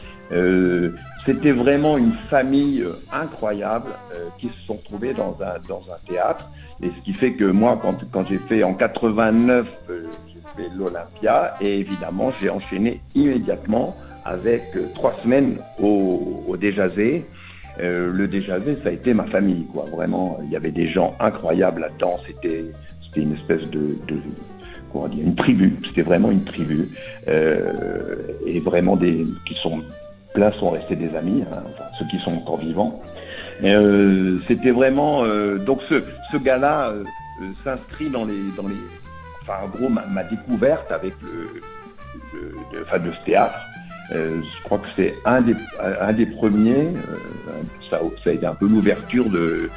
[1.24, 6.12] C'était vraiment une famille euh, incroyable euh, qui se sont trouvés dans un, dans un
[6.12, 6.49] théâtre.
[6.82, 10.69] Et ce qui fait que moi, quand, quand j'ai fait en 89, euh, j'ai fait
[10.77, 17.24] l'Olympia et évidemment, j'ai enchaîné immédiatement avec euh, trois semaines au, au Déjazé.
[17.81, 19.85] Euh, le Déjazé, ça a été ma famille, quoi.
[19.93, 22.19] Vraiment, il y avait des gens incroyables là-dedans.
[22.27, 22.65] C'était,
[23.07, 24.16] c'était une espèce de, de
[24.93, 25.78] comment dire, une tribu.
[25.89, 26.89] C'était vraiment une tribu.
[28.47, 29.82] Et vraiment des qui sont
[30.35, 33.01] plein sont restés des amis, hein, enfin, ceux qui sont encore vivants.
[33.65, 36.03] Euh, c'était vraiment euh, donc ce,
[36.33, 37.05] ce gars-là euh,
[37.43, 38.75] euh, s'inscrit dans les dans les
[39.43, 41.49] enfin en gros ma, découverte avec le,
[42.35, 43.59] le, le- enfin, de ce théâtre.
[44.11, 45.55] Euh, je crois que c'est un des
[46.01, 46.89] un des premiers.
[46.89, 49.71] euh, ça, ça a été un peu l'ouverture de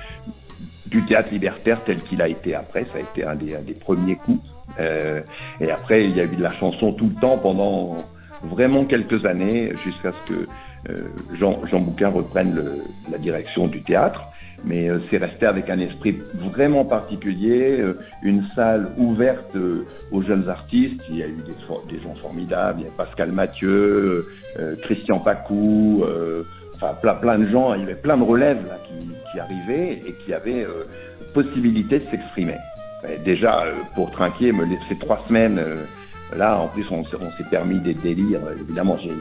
[0.87, 2.85] du théâtre libertaire tel qu'il a été après.
[2.85, 4.39] Ça a été un des, un des premiers coups.
[5.59, 7.95] Et après, il y a eu de la chanson tout le temps pendant
[8.45, 10.47] vraiment quelques années, jusqu'à ce que
[10.89, 12.61] euh, Jean, Bouquin reprenne
[13.11, 14.21] la direction du théâtre.
[14.63, 19.55] Mais euh, c'est resté avec un esprit vraiment particulier, euh, une salle ouverte
[20.11, 21.01] aux jeunes artistes.
[21.09, 21.37] Il y a eu
[21.89, 24.25] des, gens formidables, il y a Pascal Mathieu,
[24.83, 26.03] Christian Pacou,
[26.75, 27.73] enfin plein, de gens.
[27.73, 28.65] Il y avait plein de relèves
[29.31, 30.65] qui, arrivaient et qui avaient
[31.33, 32.57] possibilité de s'exprimer.
[33.23, 35.61] Déjà, pour Trinquier, me laisser trois semaines,
[36.35, 38.39] là, en plus, on, s'est- on s'est permis des délires.
[38.59, 39.13] Évidemment, j'ai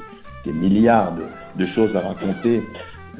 [0.45, 1.25] des milliards de,
[1.65, 2.63] de choses à raconter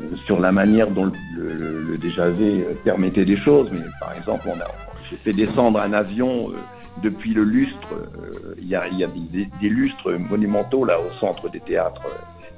[0.01, 1.13] euh, sur la manière dont le,
[1.55, 3.69] le, le- Déjavé euh, permettait des choses.
[3.73, 4.67] Mais par exemple, on a,
[5.11, 6.55] j'ai fait descendre un avion euh,
[7.03, 7.89] depuis le lustre.
[7.93, 11.61] euh, Il y, a, il y a des, des lustres monumentaux là au centre des
[11.61, 12.03] théâtres.
[12.07, 12.11] euh,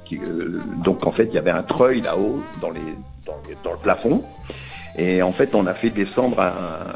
[0.05, 2.79] qui, euh, donc en fait, il y avait un treuil là-haut dans, les,
[3.25, 4.23] dans, les- dans le plafond.
[4.97, 6.95] Et en fait, on a fait descendre un,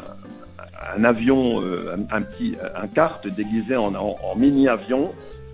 [0.96, 3.92] un avion, euh, un, petit, un kart déguisé en,
[4.36, 5.12] mini-avion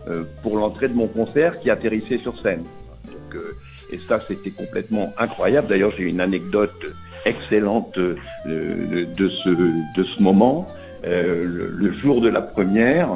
[0.09, 2.65] euh, pour l'entrée de mon concert qui atterrissait sur scène.
[3.07, 3.53] Donc, euh,
[3.93, 5.69] et ça, c'était complètement incroyable.
[5.69, 6.85] D'ailleurs, j'ai une anecdote
[7.25, 10.67] excellente de, ce, de ce moment.
[11.05, 13.09] Le, jour de la première,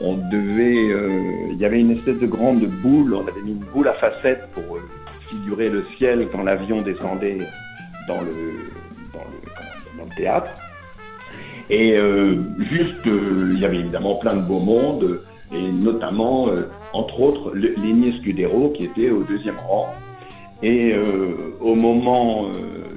[0.00, 0.86] on devait,
[1.50, 3.14] il y avait une espèce de grande boule.
[3.14, 4.78] On avait mis une boule à facettes pour
[5.28, 7.38] figurer le ciel quand l'avion descendait
[8.06, 8.30] dans le,
[9.12, 10.50] dans le, dans le théâtre.
[11.70, 12.34] Et euh,
[12.70, 15.20] juste, euh, il y avait évidemment plein de beau monde,
[15.54, 19.90] et notamment, euh, entre autres, le- Lenny Scudero qui était au deuxième rang.
[20.62, 20.92] Et
[21.62, 22.48] au moment,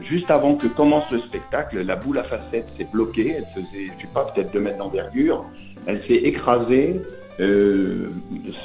[0.10, 3.36] juste avant que commence le spectacle, la boule à facettes s'est bloquée.
[3.38, 5.46] Elle faisait, je sais pas, peut-être deux mètres d'envergure.
[5.86, 7.00] Elle s'est écrasée
[7.40, 8.10] euh,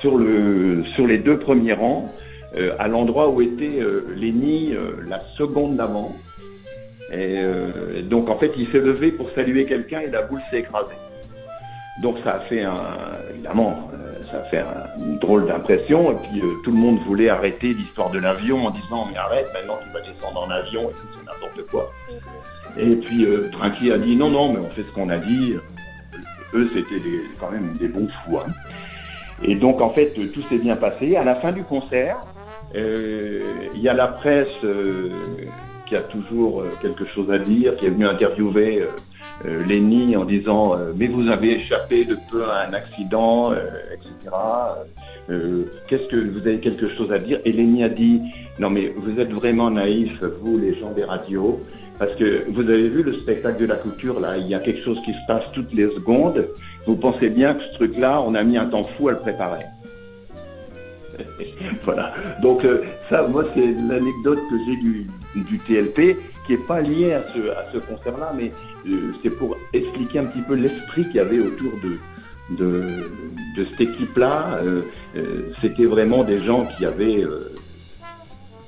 [0.00, 2.06] sur le sur les deux premiers rangs,
[2.56, 4.02] euh, à l'endroit où était euh,
[5.08, 6.10] la seconde d'avant.
[7.12, 10.58] Et euh, donc en fait, il s'est levé pour saluer quelqu'un et la boule s'est
[10.60, 10.94] écrasée.
[12.02, 12.74] Donc ça a fait un,
[13.30, 16.12] évidemment, euh, ça a fait un- une drôle d'impression.
[16.12, 19.50] Et puis euh, tout le monde voulait arrêter l'histoire de l'avion en disant mais arrête,
[19.54, 21.90] maintenant tu vas descendre en avion et tout, c'est n'importe quoi.
[22.76, 25.56] Et puis euh, Trinquier a dit non non, mais on fait ce qu'on a dit.
[26.54, 27.02] Eux c'était
[27.40, 28.38] quand même des bons fous.
[28.38, 28.46] hein.
[29.42, 31.16] Et donc en fait tout s'est bien passé.
[31.16, 32.18] À la fin du concert,
[32.76, 33.40] euh,
[33.74, 35.10] il y a la presse euh,
[35.88, 38.88] qui a toujours euh, quelque chose à dire, qui est venue interviewer euh,
[39.44, 44.34] euh, en disant euh, mais vous avez échappé de peu à un accident, euh, etc.
[45.30, 47.40] Euh, Qu'est-ce que vous avez quelque chose à dire?
[47.44, 48.20] Et Lenny a dit
[48.58, 51.60] non mais vous êtes vraiment naïfs vous les gens des radios
[51.98, 54.82] parce que vous avez vu le spectacle de la couture là, il y a quelque
[54.84, 56.46] chose qui se passe toutes les secondes.
[56.86, 59.64] Vous pensez bien que ce truc-là, on a mis un temps fou à le préparer.
[61.82, 62.12] voilà.
[62.42, 67.22] Donc euh, ça, moi, c'est l'anecdote que j'ai du, TLP, qui est pas liée à
[67.32, 68.52] ce, à ce concert-là, mais
[68.88, 71.98] euh, c'est pour expliquer un petit peu l'esprit qu'il y avait autour de,
[72.56, 74.56] de, cette équipe-là.
[74.62, 74.82] Euh,
[75.60, 77.24] C'était vraiment des gens qui avaient,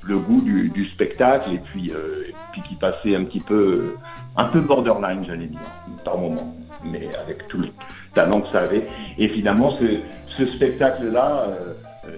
[0.03, 3.95] le goût du, spectacle et puis, et puis qui passait un petit peu,
[4.37, 5.61] un peu borderline, j'allais dire,
[6.05, 7.69] par moment, mais avec tout le
[8.15, 8.87] talent que ça avait.
[9.19, 10.01] Et finalement, ce,
[10.37, 11.47] ce spectacle-là,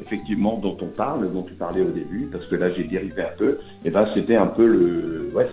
[0.00, 3.36] effectivement, dont on parle, dont tu parlais au début, parce que là j'ai dérivé un
[3.36, 5.46] peu, et ben c'était un peu le, ouais,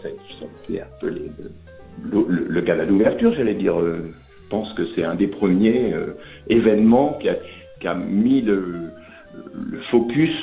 [0.64, 1.30] c'était un peu le,
[2.11, 3.80] le, le d'ouverture, j'allais dire.
[3.80, 4.14] euh,
[4.49, 6.18] je pense que c'est un des premiers euh,
[6.48, 7.30] événements qui
[7.88, 8.86] a, mis le,
[9.91, 10.36] focus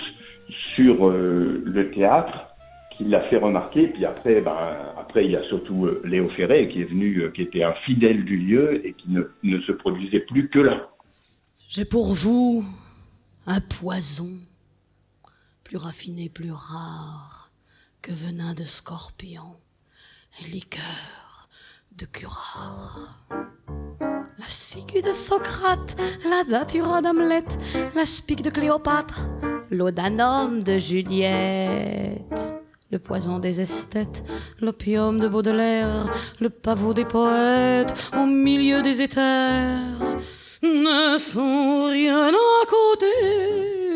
[0.76, 2.54] sur euh, le théâtre,
[2.96, 3.88] qui l'a fait remarquer.
[3.88, 4.56] Puis après, ben,
[4.96, 7.72] après il y a surtout euh, Léo Ferré qui est venu, euh, qui était un
[7.84, 10.88] fidèle du lieu et qui ne, ne se produisait plus que là.
[11.68, 12.62] J'ai pour vous
[13.46, 14.38] un poison,
[15.62, 17.50] plus raffiné, plus rare
[18.02, 19.56] que venin de scorpion
[20.40, 21.48] et liqueur
[21.96, 23.20] de curare.
[24.38, 25.96] La ciguë de Socrate,
[26.28, 27.46] la datura d'Hamlet,
[27.94, 29.28] la spique de Cléopâtre,
[29.70, 32.52] l'odanum de Juliette.
[32.90, 34.22] Le poison des esthètes,
[34.60, 36.10] l'opium de Baudelaire,
[36.40, 40.18] le pavot des poètes, au milieu des éthers,
[40.62, 43.06] ne sont rien à côté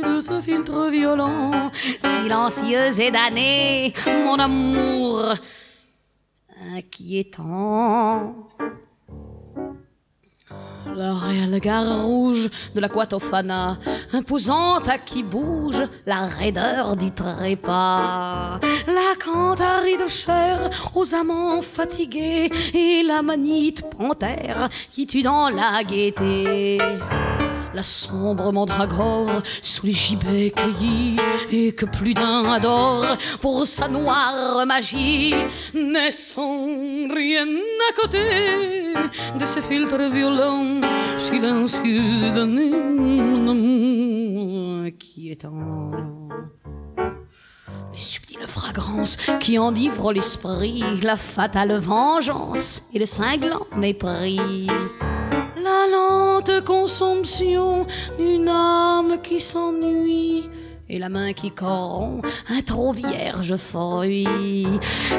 [0.03, 5.35] de ce filtre violent, silencieux et damné, mon amour
[6.75, 8.49] inquiétant.
[10.97, 13.79] La réelle gare rouge de la Quatofana,
[14.13, 18.61] imposante à qui bouge la raideur du trépas.
[18.87, 25.83] La cantarie de chair aux amants fatigués et la manite panthère qui tue dans la
[25.85, 26.79] gaieté.
[27.73, 31.17] La sombre mandragore sous les gibets cueillis
[31.51, 35.35] et que plus d'un adore pour sa noire magie
[35.73, 38.95] ne sont rien à côté
[39.39, 40.81] de ces filtres violents,
[41.17, 45.93] silencieux et mon amour inquiétant.
[47.93, 54.67] Les subtiles fragrances qui enivrent l'esprit, la fatale vengeance et le cinglant mépris.
[55.63, 57.87] La lente consomption
[58.19, 60.49] d'une âme qui s'ennuie
[60.89, 64.27] et la main qui corrompt un trop vierge fruit.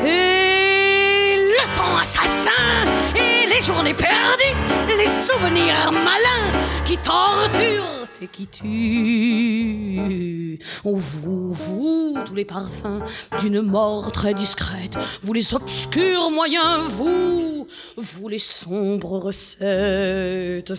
[0.03, 2.49] Et le temps assassin
[3.15, 10.01] et les journées perdues, les souvenirs malins qui torturent et qui tuent.
[10.83, 13.01] Oh, vous, vous, tous les parfums
[13.39, 17.67] d'une mort très discrète, vous les obscurs moyens, vous,
[17.97, 20.73] vous les sombres recettes.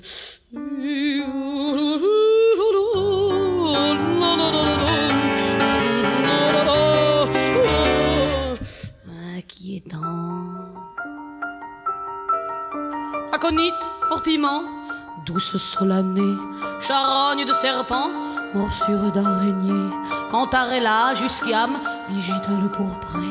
[9.36, 10.00] Inquiétant.
[13.32, 13.72] Aconite,
[14.10, 14.62] hors piment,
[15.24, 16.36] douce solanée,
[16.80, 18.08] charogne de serpent,
[18.54, 19.90] morsure d'araignée,
[20.30, 21.78] cantarella, jusquiam,
[22.08, 23.26] digital pourpré,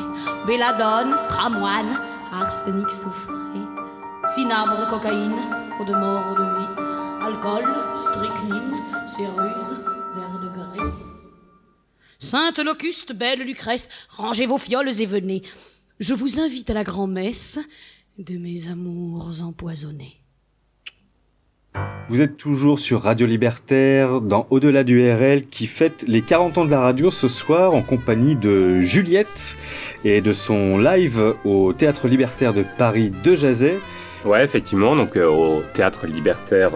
[0.46, 1.98] belladone, stramoine,
[2.32, 3.34] arsenic soufré,
[4.34, 5.36] cinabre, cocaïne,
[5.80, 7.64] eau de mort, eau de vie, alcool,
[7.96, 9.78] strychnine, céruse,
[10.14, 10.92] verre de gris.
[12.18, 15.42] Sainte Locuste, belle Lucrèce, rangez vos fioles et venez.
[16.00, 17.58] Je vous invite à la grand-messe
[18.18, 20.21] de mes amours empoisonnés.
[22.08, 26.64] Vous êtes toujours sur Radio Libertaire dans Au-delà du RL qui fête les 40 ans
[26.64, 29.56] de la radio ce soir en compagnie de Juliette
[30.04, 33.78] et de son live au Théâtre Libertaire de Paris de Jazet.
[34.24, 36.70] Ouais, effectivement, donc euh, au théâtre libertaire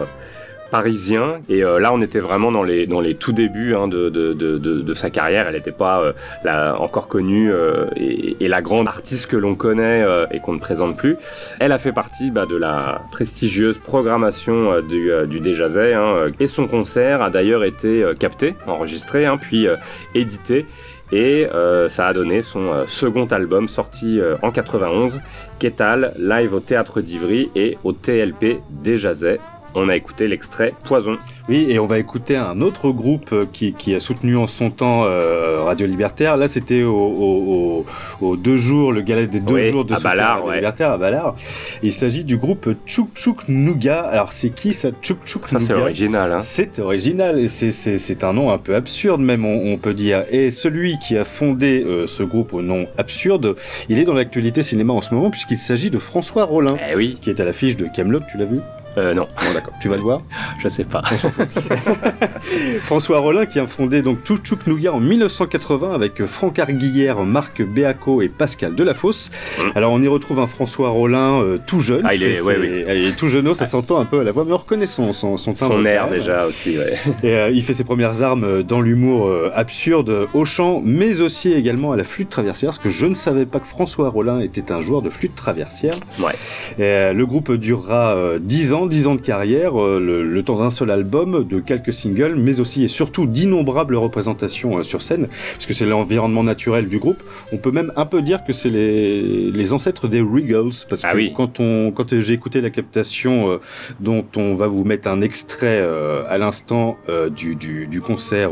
[0.71, 1.41] parisien.
[1.49, 4.33] Et euh, là, on était vraiment dans les, dans les tout débuts hein, de, de,
[4.35, 5.47] de, sa carrière.
[5.49, 6.13] Elle n'était pas
[6.47, 10.97] euh, encore connue euh, et, la grande artiste que l'on connaît et qu'on ne présente
[10.97, 11.17] plus.
[11.59, 15.95] Elle a fait partie bah, de la prestigieuse programmation du, du Déjazet.
[15.95, 19.67] Hein, et son concert a d'ailleurs été capté, enregistré, hein, puis
[20.15, 20.65] édité.
[21.13, 21.49] Et
[21.89, 25.21] ça a donné son second album sorti en 91,
[25.59, 29.41] Kétal, live au Théâtre d'Ivry et au TLP des Jazet.
[29.79, 31.17] On a écouté l'extrait Poison.
[31.51, 34.71] Oui, et on va écouter un autre groupe euh, qui, qui a soutenu en son
[34.71, 36.37] temps euh, Radio Libertaire.
[36.39, 37.85] Là, c'était au, au,
[38.21, 40.49] au- aux deux jours, le gala des deux Oui, jours de à soutien Ballard, Radio
[40.49, 40.57] ouais.
[40.57, 41.37] Libertaire à Ballard.
[41.83, 44.01] Il s'agit du groupe Tchouk Tchouk Nougat.
[44.01, 46.33] Alors, c'est qui ça Tchouk Tchouk Ça, c'est original.
[46.33, 46.41] Hein.
[46.41, 49.93] C'est original et c'est- c'est c'est un nom un peu absurde même, on, on peut
[49.95, 50.25] dire.
[50.31, 53.55] Et celui qui a fondé euh, ce groupe au nom absurde,
[53.91, 57.19] il est dans l'actualité cinéma en ce moment puisqu'il s'agit de François Rollin, Eh oui.
[57.21, 58.61] qui est à l'affiche de Camelot, tu l'as vu?
[58.99, 59.27] Euh, non.
[59.45, 59.73] Bon, d'accord.
[59.81, 60.23] Tu vas le voir
[60.63, 61.03] Je sais pas.
[62.83, 68.23] François Rollin qui a fondé donc Tchouk Nougat en 1980 avec Franck Arguillère, Marc Béaco
[68.23, 69.31] et Pascal Delafosse.
[69.75, 72.03] Alors on y retrouve un François Rollin euh, tout jeune.
[72.03, 72.07] Mm.
[72.07, 72.85] Ah, il est- ouais, ses- oui.
[72.89, 74.87] ah, Il est tout jeune, ça s'entend un peu à la voix, mais on reconnaît
[74.87, 76.95] son, son, son timbre Son air déjà aussi, ouais.
[77.23, 81.53] Et euh, il fait ses premières armes euh, dans l'humour absurde au chant, mais aussi
[81.53, 84.73] également à la flûte traversière, parce que je ne savais pas que François Rollin était
[84.73, 85.97] un joueur de flûte traversière.
[86.19, 86.33] Ouais.
[86.79, 90.59] Et, le groupe durera euh, 10 ans, 10 ans de carrière, euh, le, le temps
[90.59, 95.27] d'un seul album, de quelques singles, mais aussi et surtout d'innombrables représentations euh, sur scène,
[95.55, 97.23] parce que c'est l'environnement naturel du groupe.
[97.53, 101.13] On peut même un peu dire que c'est les, les ancêtres des Regals, parce Ah
[101.13, 101.33] que oui.
[101.37, 103.59] quand, on, quand j'ai écouté la captation euh,
[104.01, 108.51] dont on va vous mettre un extrait euh, à l'instant euh, du, du, du concert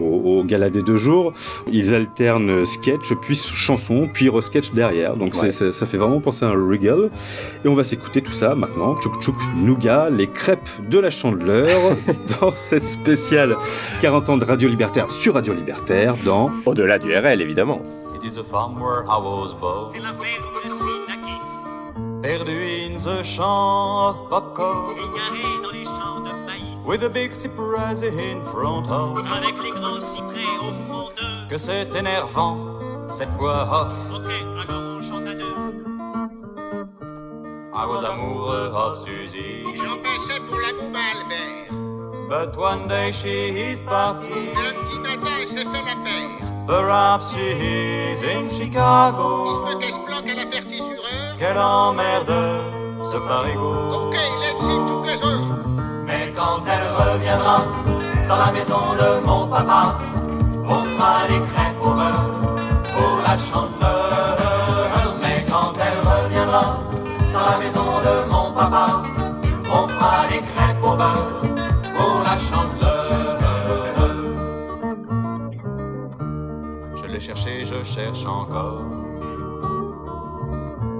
[0.00, 1.32] au, au Gala des deux jours,
[1.70, 5.16] ils alternent sketch, puis chanson, puis re-sketch derrière.
[5.16, 5.50] Donc Ouais.
[5.50, 7.10] ça fait vraiment penser à un regal.
[7.64, 8.96] Et on va s'écouter tout ça maintenant.
[9.00, 11.96] Tchouk Tchouk Nougat, les crêpes de la chandeleur,
[12.40, 13.54] dans cette spéciale
[14.02, 17.80] 40 ans de Radio Libertaire sur Radio Libertaire, dans Au-delà du RL, évidemment.
[18.16, 19.86] It is a farm where I was born.
[19.92, 22.22] C'est la ferme où je suis naquis.
[22.22, 24.90] Perdu in the champ of popcorn.
[24.96, 26.47] Égaré dans les champs de.
[26.88, 29.18] With a big cypress in front of.
[29.18, 31.46] Avec les grands cyprès au front d'eux.
[31.50, 32.56] Que c'est énervant,
[33.06, 33.92] cette voix off.
[34.10, 34.30] Ok,
[34.62, 35.44] alors on chante à deux.
[37.74, 39.64] I was amoureux of Suzy.
[39.76, 41.76] J'en passais pour la boube Albert.
[42.26, 44.54] But one day she is party.
[44.56, 46.40] Un petit matin, elle s'est fait la paire.
[46.66, 49.44] Perhaps she is in Chicago.
[49.46, 51.36] Il se peut qu'elle se planque à la fertisureur.
[51.38, 52.32] Quelle emmerde,
[53.04, 54.06] ce parigot.
[54.06, 54.16] Ok,
[56.38, 57.58] quand elle reviendra
[58.28, 59.98] dans la maison de mon papa,
[60.68, 62.30] on fera des crêpes au beurre
[62.94, 65.18] pour la chandeleur.
[65.20, 66.64] Mais quand elle reviendra
[67.34, 68.86] dans la maison de mon papa,
[69.78, 71.40] on fera des crêpes au beurre
[71.96, 73.38] pour la chandeleur.
[76.98, 78.84] Je l'ai cherché, je cherche encore.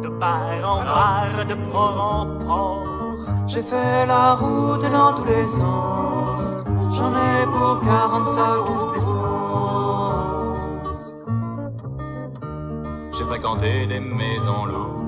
[0.02, 2.98] De bar en bar, de port en port.
[3.47, 6.59] J'ai fait la route dans tous les sens.
[6.97, 9.40] J'en ai pour 40 sous d'essence.
[13.12, 14.99] J'ai fréquenté des maisons louches.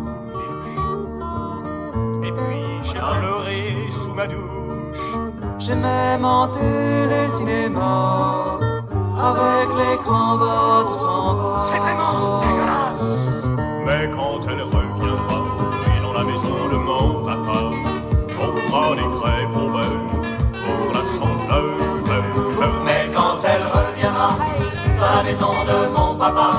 [2.24, 5.16] Et puis j'ai pleuré sous ma douche.
[5.58, 8.58] J'ai même hanté les cinémas.
[9.18, 11.58] Avec l'écran bas, tout s'en va.
[11.70, 13.44] C'est vraiment dégueulasse.
[13.84, 14.64] Mais quand elle
[18.90, 20.08] on fera des crêpes au beurre
[20.64, 22.84] pour la chandeleur.
[22.84, 24.30] Mais quand elle reviendra
[25.00, 26.50] dans la maison de mon papa,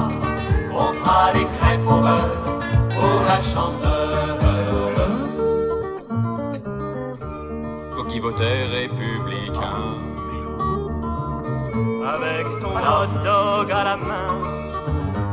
[0.74, 2.60] on fera des crêpes au beurre
[2.98, 4.38] pour la chandeleur.
[7.94, 9.98] Toi qui votais républicain,
[12.14, 14.34] Avec ton hot dog à la main.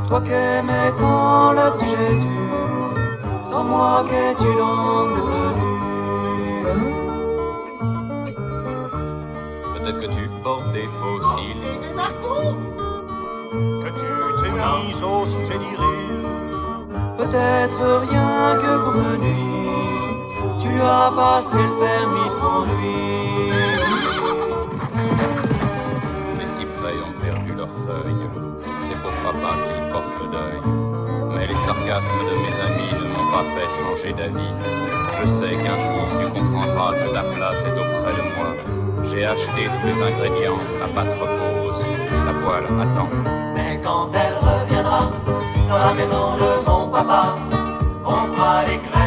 [0.08, 2.50] toi qui aimais tant le petit Jésus,
[3.50, 5.47] sans moi qu'es-tu donc devenu
[9.88, 11.64] Peut-être que tu portes des fossiles.
[13.82, 14.08] Que tu
[14.42, 16.20] t'es mise au sténiril.
[17.16, 20.12] Peut-être rien que pour me nuire,
[20.60, 23.54] tu as passé le permis de conduire.
[26.38, 28.28] Les cyprès ont perdu leurs feuilles,
[28.82, 30.60] c'est pour papa qu'ils portent le deuil.
[31.34, 34.52] Mais les sarcasmes de mes amis ne m'ont pas fait changer d'avis.
[35.18, 38.77] Je sais qu'un jour tu comprendras que ta place est auprès de moi.
[39.10, 41.84] J'ai acheté tous les ingrédients, la pâte repose,
[42.26, 43.08] la poêle attend.
[43.54, 45.10] Mais quand elle reviendra
[45.68, 47.38] dans la maison de mon papa,
[48.04, 48.97] on fera des crêpes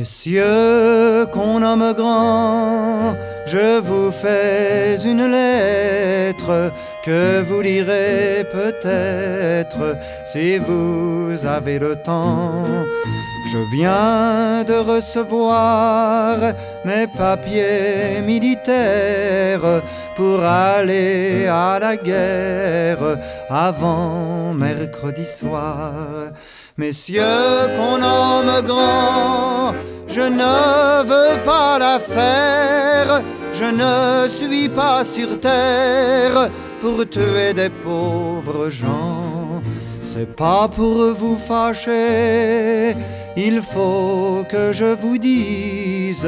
[0.00, 3.14] Messieurs, qu'on nomme grand,
[3.44, 6.72] je vous fais une lettre
[7.04, 12.64] que vous lirez peut-être si vous avez le temps.
[13.52, 16.38] Je viens de recevoir
[16.86, 19.82] mes papiers militaires
[20.16, 23.18] pour aller à la guerre
[23.50, 25.92] avant mercredi soir.
[26.80, 29.74] Messieurs qu'on nomme grand,
[30.08, 36.48] je ne veux pas la faire, je ne suis pas sur terre
[36.80, 39.60] pour tuer des pauvres gens.
[40.00, 42.96] C'est pas pour vous fâcher,
[43.36, 46.26] il faut que je vous dise,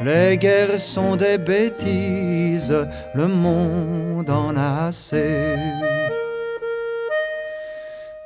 [0.00, 5.54] les guerres sont des bêtises, le monde en a assez.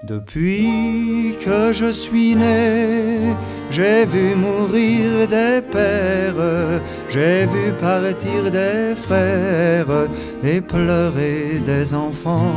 [0.05, 3.35] Depuis que je suis né,
[3.69, 6.81] j'ai vu mourir des pères,
[7.11, 10.09] j'ai vu partir des frères
[10.45, 12.55] et pleurer des enfants.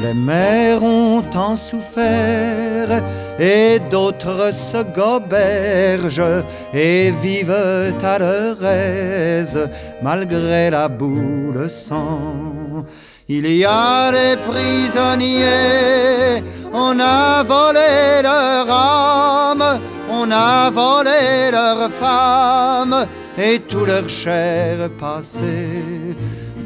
[0.00, 3.02] Les mères ont tant souffert
[3.40, 9.68] et d'autres se gobergent et vivent à leur aise
[10.02, 12.84] malgré la boue, le sang.
[13.30, 16.42] Il y a des prisonniers,
[16.72, 19.80] on a volé leur âme,
[20.10, 23.04] on a volé leurs femmes
[23.36, 25.84] et tout leur chair passé.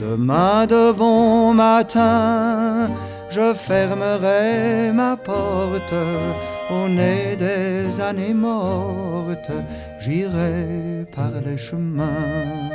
[0.00, 2.90] Demain de bon matin,
[3.28, 5.94] je fermerai ma porte
[6.70, 9.50] au nez des années mortes,
[9.98, 12.70] j'irai par les chemins.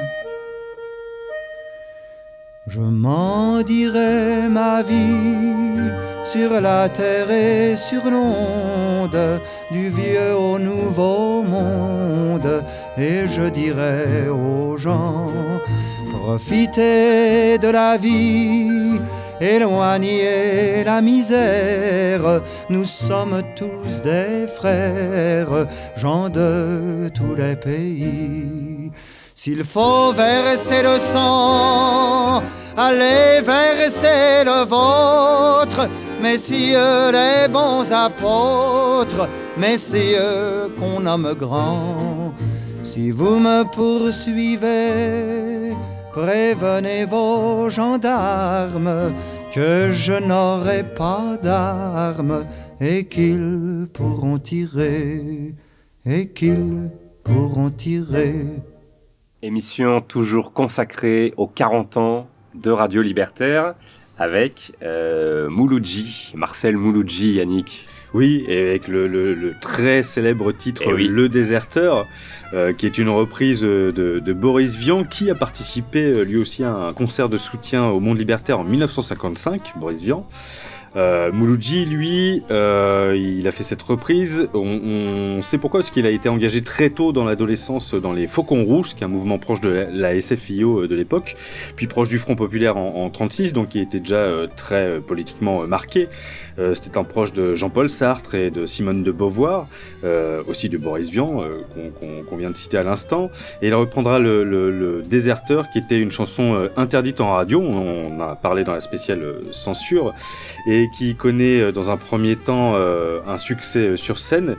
[2.70, 5.90] Je m'en dirai ma vie
[6.26, 9.40] sur la terre et sur l'onde,
[9.72, 12.66] du vieux au nouveau monde,
[12.98, 15.32] et je dirai aux gens,
[16.12, 19.00] profitez de la vie,
[19.40, 28.92] éloignez la misère, nous sommes tous des frères, gens de tous les pays.
[29.40, 32.42] S'il faut verser le sang,
[32.76, 35.88] allez verser le vôtre,
[36.20, 42.34] messieurs les bons apôtres, messieurs qu'on nomme grands.
[42.82, 45.72] Si vous me poursuivez,
[46.14, 49.14] prévenez vos gendarmes
[49.54, 52.44] que je n'aurai pas d'armes
[52.82, 55.54] et qu'ils pourront tirer,
[56.08, 56.90] et qu'ils
[57.24, 58.34] pourront tirer.
[59.44, 63.76] Émission toujours consacrée aux 40 ans de Radio Libertaire
[64.18, 67.86] avec euh, Mouloudji, Marcel Mouloudji, Yannick.
[68.16, 71.08] Oui, et avec le, le- le très célèbre titre Eh oui.
[71.08, 72.08] Le Déserteur,
[72.54, 76.64] euh, qui est une reprise de, de Boris Vian, qui a participé euh, lui aussi
[76.64, 80.26] à un concert de soutien au monde libertaire en 1955, Boris Vian.
[80.98, 84.50] Euh, Mouloudji, lui, euh, il a fait cette reprise.
[84.56, 88.64] On, sait pourquoi, parce qu'il a été engagé très tôt dans l'adolescence dans les Faucons
[88.64, 91.36] Rouges, qui est un mouvement proche de la, SFIO de l'époque,
[91.76, 95.00] puis proche du Front Populaire en, en 36, donc il était déjà euh, très euh,
[95.00, 96.08] politiquement euh, marqué.
[96.60, 99.68] Euh, C'était un proche de Jean-Paul Sartre et de Simone de Beauvoir,
[100.04, 101.62] euh, aussi de Boris Vian, euh,
[102.30, 103.30] qu'on vient de citer à l'instant.
[103.62, 108.22] Et il reprendra le, Déserteur, qui était une chanson euh, interdite en radio, on, on
[108.22, 110.14] a parlé dans la spéciale euh, censure,
[110.68, 114.56] et qui connaît euh, dans un premier temps euh, un succès euh, sur scène.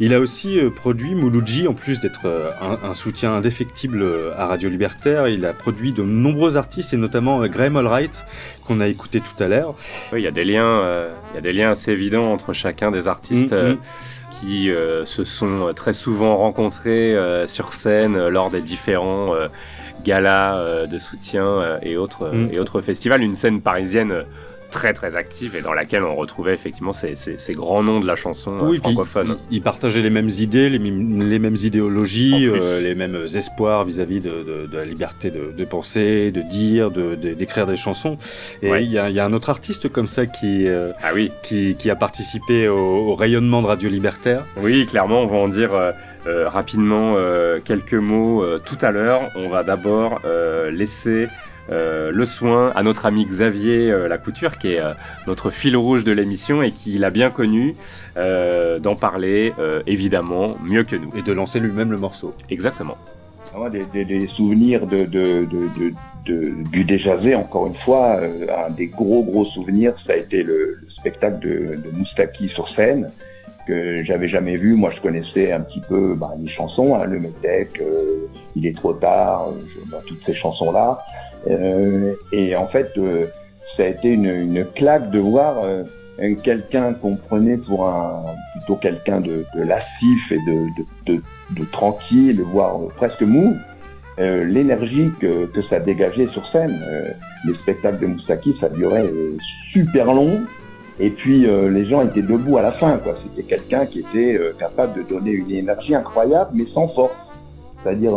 [0.00, 2.26] Il a aussi produit Mouloudji, en plus d'être
[2.60, 4.04] un, un soutien indéfectible
[4.36, 8.24] à Radio Libertaire, il a produit de nombreux artistes, et notamment Graham Allwright,
[8.66, 9.74] qu'on a écouté tout à l'heure.
[10.12, 10.82] Oui, il y a des liens,
[11.32, 13.78] il y a des liens assez évidents entre chacun des artistes Mm, mm.
[14.40, 19.34] qui euh, se sont très souvent rencontrés euh, sur scène euh, lors des différents
[20.04, 22.48] galas de soutien et autres Mm.
[22.52, 23.22] et autres festivals.
[23.22, 24.24] Une scène parisienne
[24.72, 28.06] très très active et dans laquelle on retrouvait effectivement ces, ces- ces grands noms de
[28.06, 29.36] la chanson euh, Oui, francophone.
[29.50, 34.20] Ils, partageaient les mêmes idées, les, mêmes- les mêmes idéologies, euh, les mêmes espoirs vis-à-vis
[34.20, 38.16] de, de- de la liberté de, de penser, de dire, d'écrire des chansons.
[38.62, 38.84] Et il Ouais.
[38.86, 41.76] y, a, il y a un autre artiste comme ça qui, euh, Ah oui, qui,
[41.76, 44.46] qui a participé au, au rayonnement de Radio Libertaire.
[44.56, 47.16] Oui, clairement, on va en dire euh, rapidement
[47.64, 49.20] quelques mots tout à l'heure.
[49.36, 50.20] On va d'abord
[50.70, 51.26] laisser
[51.70, 54.92] euh, le soin à notre ami Xavier euh, Lacouture, qui est euh,
[55.26, 57.74] notre fil rouge de l'émission et qui l'a bien connu,
[58.16, 61.12] euh, d'en parler euh, évidemment mieux que nous.
[61.16, 62.34] Et de lancer lui-même le morceau.
[62.50, 62.96] Exactement.
[63.56, 65.92] Moi, des, des- des souvenirs de, de, de, de,
[66.26, 70.16] de- du déjà vu, encore une fois, euh, un des gros gros souvenirs, ça a
[70.16, 73.10] été le, le spectacle de, de Moustaki sur scène,
[73.68, 74.74] que j'avais jamais vu.
[74.74, 78.26] Moi, je connaissais un petit peu bah, les chansons, hein, le Metec, euh,
[78.56, 80.98] Il est trop tard, euh, je- bah, toutes ces chansons-là.
[81.48, 83.26] Euh, et en fait, euh,
[83.76, 85.82] ça a été une, claque de voir euh,
[86.20, 88.22] un- quelqu'un qu'on prenait pour un
[88.54, 91.20] plutôt quelqu'un de, lascif et de,
[91.56, 93.56] de, tranquille, voire presque mou.
[94.18, 96.80] l'énergie que, ça dégageait sur scène.
[97.46, 99.06] Les spectacles de Moustaki, ça durait
[99.72, 100.42] super long.
[101.00, 102.98] Et puis les gens étaient debout à la fin.
[102.98, 103.14] quoi.
[103.22, 107.14] C'était quelqu'un qui était capable de donner une énergie incroyable, mais sans force.
[107.82, 108.12] C'est-à-dire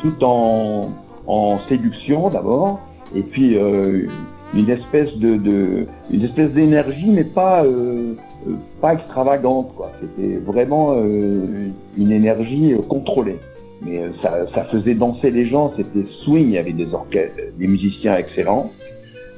[0.00, 0.90] tout en,
[1.26, 2.80] en séduction d'abord,
[3.14, 4.06] et puis euh,
[4.54, 8.14] une espèce de, de une espèce d'énergie, mais pas euh,
[8.46, 9.72] euh, pas extravagante.
[9.76, 9.90] quoi.
[10.00, 13.38] C'était vraiment euh, une énergie euh, contrôlée.
[13.82, 15.72] Mais euh, ça, ça faisait danser les gens.
[15.76, 16.48] C'était swing.
[16.48, 18.70] Il y avait des orchestres, des musiciens excellents,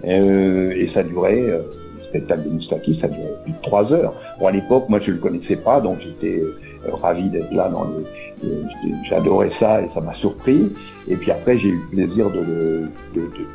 [0.05, 1.41] et ça durait.
[1.41, 1.65] le
[2.09, 4.15] spectacle de Moustaki, ça durait plus de trois heures.
[4.39, 6.41] Bon, à l'époque, moi, je le connaissais pas, donc j'étais
[7.03, 7.69] ravi d'être là.
[7.69, 8.05] Dans le,
[9.11, 10.73] j'adorais ça et ça m'a surpris.
[11.11, 12.89] Et puis après, j'ai eu le plaisir de,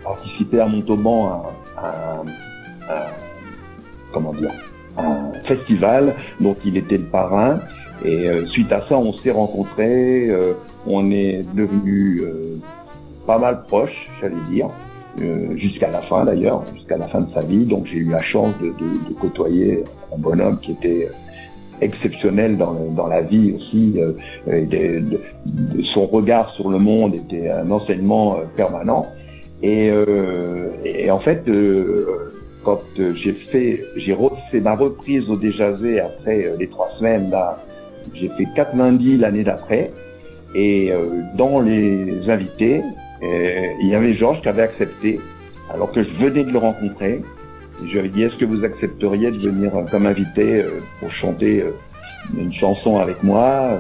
[0.04, 2.22] participer à Montauban à,
[2.90, 3.08] à-
[4.12, 4.52] comment dire,
[4.98, 7.60] un festival dont il était le parrain.
[8.04, 10.54] Et euh, suite à ça, on s'est rencontrés, euh,
[10.86, 12.56] on est devenus euh,
[13.26, 14.68] pas mal proches, j'allais dire,
[15.56, 17.66] jusqu'à la fin d'ailleurs, jusqu'à la fin de sa vie.
[17.66, 21.08] Donc j'ai eu la chance de côtoyer un bonhomme qui était
[21.84, 24.00] exceptionnel dans, dans la vie aussi.
[24.00, 25.02] euh,
[25.94, 29.06] son regard sur le monde était un enseignement euh, permanent.
[29.62, 31.50] Et, euh, et en fait,
[32.64, 32.82] quand
[33.16, 37.64] j'ai fait, j'ai refait ma reprise au Déjazé après les trois semaines là,
[38.14, 39.92] j'ai fait quatre lundis l'année d'après.
[40.54, 40.92] Et
[41.36, 42.82] dans les invités,
[43.22, 45.22] il y avait Georges qui avait accepté,
[45.74, 47.22] alors que je venais de le rencontrer.
[47.80, 51.12] Je lui avais dit, est-ce que vous accepteriez de venir euh, comme invité euh, pour
[51.12, 51.72] chanter euh,
[52.38, 53.78] une chanson avec moi,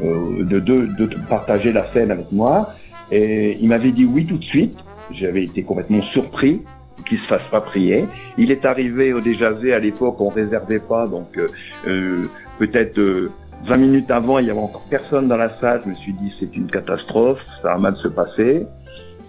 [0.00, 2.70] de, de, de partager la scène avec moi?
[3.10, 4.78] Et il m'avait dit oui tout de suite.
[5.10, 6.60] J'avais été complètement surpris
[7.06, 8.06] qu'il se fasse pas prier.
[8.38, 11.38] Il est arrivé au Déjazé à l'époque, on réservait pas, donc
[11.86, 12.22] euh,
[12.58, 13.30] peut-être euh,
[13.66, 15.82] 20 minutes avant, il y avait encore personne dans la salle.
[15.84, 18.66] Je me suis dit c'est une catastrophe, ça va mal se passer.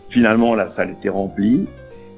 [0.09, 1.67] Finalement, la salle était remplie.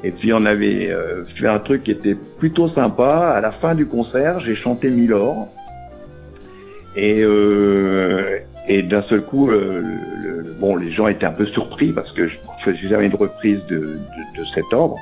[0.04, 3.34] Et puis on avait euh, fait un truc qui était plutôt sympa.
[3.36, 5.48] À la fin du concert, j'ai chanté Milord.
[6.96, 9.84] Et, euh, et d'un seul coup, euh,
[10.60, 13.78] bon, les gens étaient un peu surpris parce que je faisais jamais une reprise de,
[13.78, 14.96] de, de cet ordre.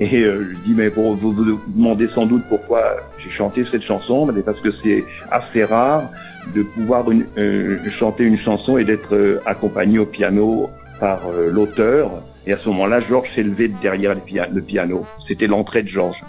[0.00, 3.82] Et euh, je dis, mais bon, vous vous demandez sans doute pourquoi j'ai chanté cette
[3.82, 5.00] chanson, mais parce que c'est
[5.30, 6.08] assez rare
[6.54, 11.50] de pouvoir une- euh, chanter une chanson et d'être euh, accompagné au piano par euh,
[11.50, 12.22] l'auteur.
[12.46, 15.04] Et à ce moment-là, Georges s'est levé de derrière le, pia- le piano.
[15.28, 16.22] C'était l'entrée de Georges.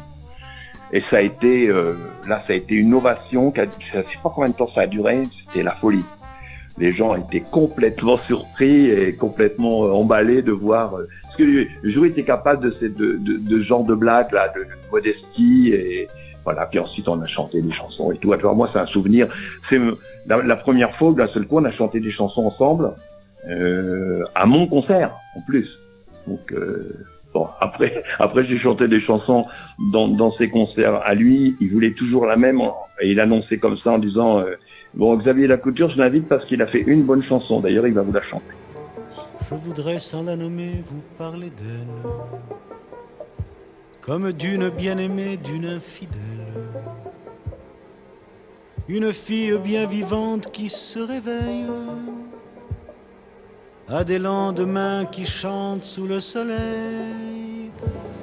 [0.94, 1.94] Et ça a été, euh,
[2.28, 3.54] là, ça a été une ovation.
[3.56, 3.62] Je
[3.98, 5.22] sais pas combien de temps ça a duré.
[5.48, 6.04] C'était la folie.
[6.78, 10.96] Les gens étaient complètement surpris et complètement euh, emballés de voir.
[10.96, 14.50] euh, parce que jury était capable de, ces- de, de, de genre de blagues là,
[14.54, 16.10] de, de modestie et
[16.44, 16.66] voilà.
[16.66, 18.34] Puis ensuite, on a chanté des chansons et tout.
[18.34, 19.28] Alors moi, c'est un souvenir.
[19.70, 19.80] C'est
[20.26, 22.92] la, la première fois où d'un seul coup, on a chanté des chansons ensemble
[23.50, 25.70] euh, à mon concert en plus.
[26.32, 26.88] Donc euh,
[27.34, 29.46] bon, après, j'ai chanté des chansons
[29.92, 31.56] dans, dans ses concerts à lui.
[31.60, 32.62] Il voulait toujours la même
[33.02, 34.56] et il annonçait comme ça en disant euh,
[34.94, 37.60] bon Xavier Lacouture, je l'invite parce qu'il a fait une bonne chanson.
[37.60, 38.56] D'ailleurs, il va vous la chanter.
[39.50, 42.12] Je voudrais sans la nommer vous parler d'elle
[44.00, 46.46] Comme d'une bien-aimée, d'une infidèle
[48.88, 51.66] Une fille bien vivante qui se réveille
[53.94, 57.72] À des lendemains qui chantent sous le soleil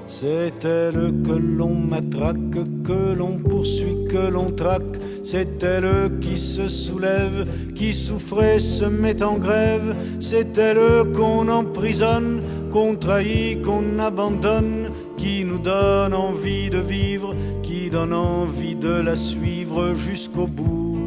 [0.06, 2.54] C'est elle que l'on matraque,
[2.84, 4.96] que l'on poursuit, que l'on traque.
[5.24, 9.94] C'est elle qui se soulève, qui souffrait, se met en grève.
[10.20, 12.40] C'est elle qu'on emprisonne,
[12.70, 19.16] qu'on trahit, qu'on abandonne, qui nous donne envie de vivre, qui donne envie de la
[19.16, 20.98] suivre jusqu'au bout,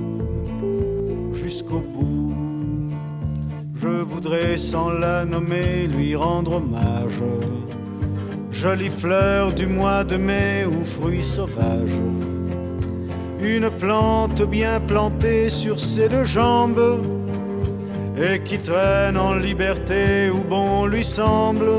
[1.33, 2.20] jusqu'au bout.
[3.81, 7.23] Je voudrais sans la nommer lui rendre hommage.
[8.51, 11.97] Jolie fleur du mois de mai ou fruit sauvage.
[13.41, 17.03] Une plante bien plantée sur ses deux jambes
[18.15, 21.71] et qui traîne en liberté où bon lui semble.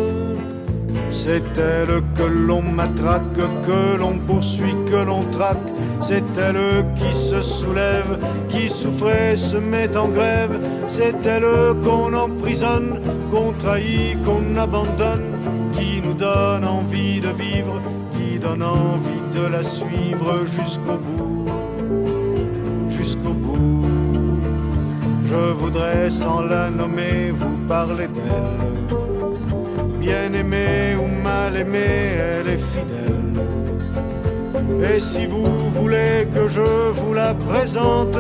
[1.09, 5.59] C'est elle que l'on matraque, que l'on poursuit, que l'on traque.
[6.03, 8.19] C'est elle qui se soulève,
[8.49, 10.61] qui souffrait, se met en grève.
[10.87, 13.01] C'est elle qu'on emprisonne,
[13.31, 15.39] qu'on trahit, qu'on abandonne,
[15.73, 17.81] qui nous donne envie de vivre,
[18.15, 21.33] qui donne envie de la suivre jusqu'au bout.
[25.33, 28.97] Je voudrais sans la nommer vous parler d'elle.
[29.99, 33.72] Bien aimée ou mal aimée, elle est fidèle.
[34.81, 38.19] Et si vous voulez que je vous la présente,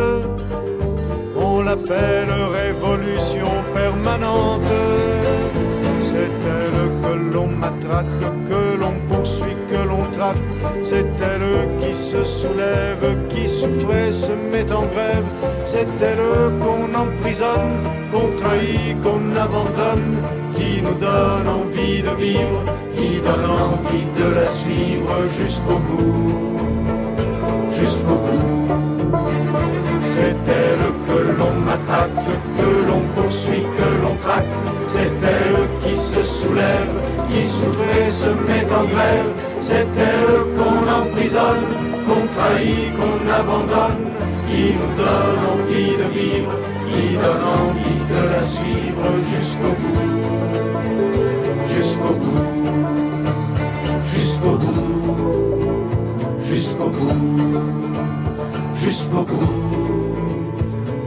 [1.36, 4.72] on l'appelle révolution permanente.
[6.00, 8.06] C'est elle que l'on matraque,
[8.48, 10.36] que l'on poursuit, que l'on traque.
[10.82, 15.24] C'est elle qui se soulève, qui souffrait, se met en grève.
[15.64, 17.78] C'est elle qu'on emprisonne,
[18.12, 20.16] qu'on trahit, qu'on abandonne,
[20.54, 22.62] qui nous donne envie de vivre,
[22.94, 26.58] qui donne envie de la suivre jusqu'au bout,
[27.70, 28.52] jusqu'au bout.
[30.02, 32.10] C'est elle que l'on matraque,
[32.58, 34.46] que l'on poursuit, que l'on traque.
[34.88, 36.94] C'est elle qui se soulève,
[37.28, 39.32] qui souffre et se met en grève.
[39.60, 41.66] C'est elle qu'on emprisonne,
[42.06, 44.04] qu'on trahit, qu'on abandonne,
[44.48, 46.52] qui nous donne envie de vivre,
[46.90, 50.21] qui donne envie de la suivre jusqu'au bout,
[54.42, 54.74] jusqu'au bout,
[56.42, 57.14] jusqu'au bout,
[58.76, 59.48] jusqu'au bout,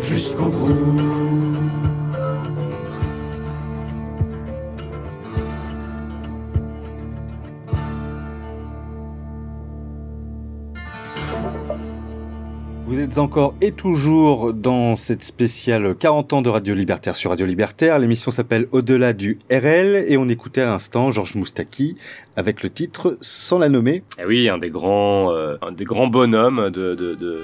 [0.02, 1.65] jusqu'au bout.
[12.96, 17.46] Vous êtes encore et toujours dans cette spéciale 40 ans de Radio Libertaire sur Radio
[17.46, 18.00] Libertaire.
[18.00, 21.98] L'émission s'appelle Au-delà du RL et on écoutait à l'instant Georges Moustaki
[22.38, 24.02] avec le titre Sans la nommer.
[24.18, 27.44] Eh oui, un des grands, euh, un des grands bonhommes de,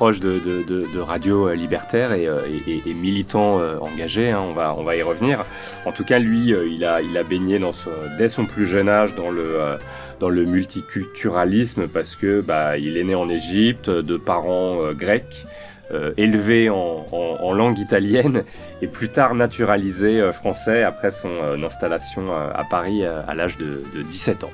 [0.00, 2.40] proche de, Radio Libertaire et, euh,
[2.86, 4.30] militant euh, engagé.
[4.30, 5.44] Hein, on va, on va y revenir.
[5.84, 7.74] En tout cas, lui, euh, il a, il a baigné dans
[8.16, 9.76] dès son plus jeune âge dans le euh,
[10.20, 15.46] dans le multiculturalisme parce que bah, il est né en Égypte de parents euh, grecs,
[15.92, 18.44] euh, élevé en, en, en langue italienne
[18.82, 23.34] et plus tard naturalisé euh, français après son euh, installation euh, à Paris euh, à
[23.34, 24.50] l'âge de, de 17 ans.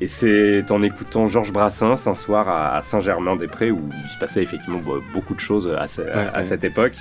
[0.00, 4.42] Et c'est en écoutant Georges Brassens un soir à, à Saint-Germain-des-Prés où il se passait
[4.42, 6.44] effectivement be- beaucoup de choses à, ce- à- à ouais.
[6.44, 6.94] cette époque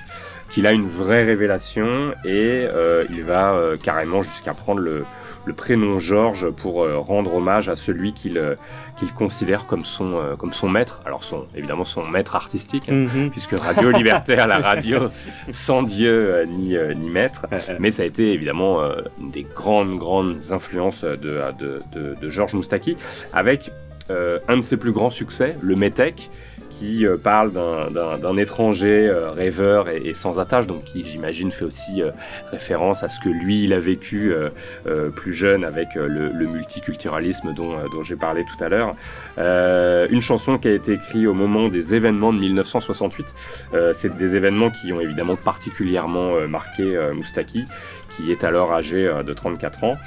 [0.50, 5.04] qu'il a une vraie révélation et euh, il va euh, carrément jusqu'à prendre le,
[5.46, 8.56] le prénom Georges pour euh, rendre hommage à celui qu'il euh,
[9.00, 11.02] qu'il considère comme son, euh, comme son maître.
[11.06, 13.30] Alors son, évidemment son maître artistique, hein, Mhm.
[13.32, 15.00] puisque Radio Libertaire, la radio
[15.54, 17.46] sans Dieu euh, ni, euh, ni maître.
[17.80, 18.80] Mais ça a été évidemment
[19.20, 22.98] une des grandes, grandes influences de, de, de, de Georges Moustaki,
[23.34, 23.72] avec
[24.48, 26.30] un de ses plus grands succès, le Métèque,
[26.80, 32.02] qui euh, parle d'un- étranger euh, rêveur et, sans attache, donc qui j'imagine fait aussi
[32.02, 32.12] euh,
[32.52, 34.34] référence à ce que lui il a vécu
[35.16, 37.74] plus jeune avec le, multiculturalisme dont,
[38.04, 38.96] j'ai parlé tout à l'heure.
[40.10, 43.26] Une chanson qui a été écrite au moment des événements de 1968.
[43.74, 47.66] Euh, C'est des événements qui ont évidemment particulièrement marqué Moustaki,
[48.16, 49.98] qui est alors âgé de 34 ans.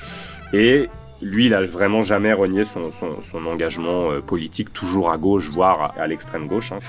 [0.53, 0.89] Et
[1.23, 5.49] lui, il a vraiment jamais renié son, son, son engagement euh, politique, toujours à gauche,
[5.51, 6.81] voire à, à l'extrême gauche, hein.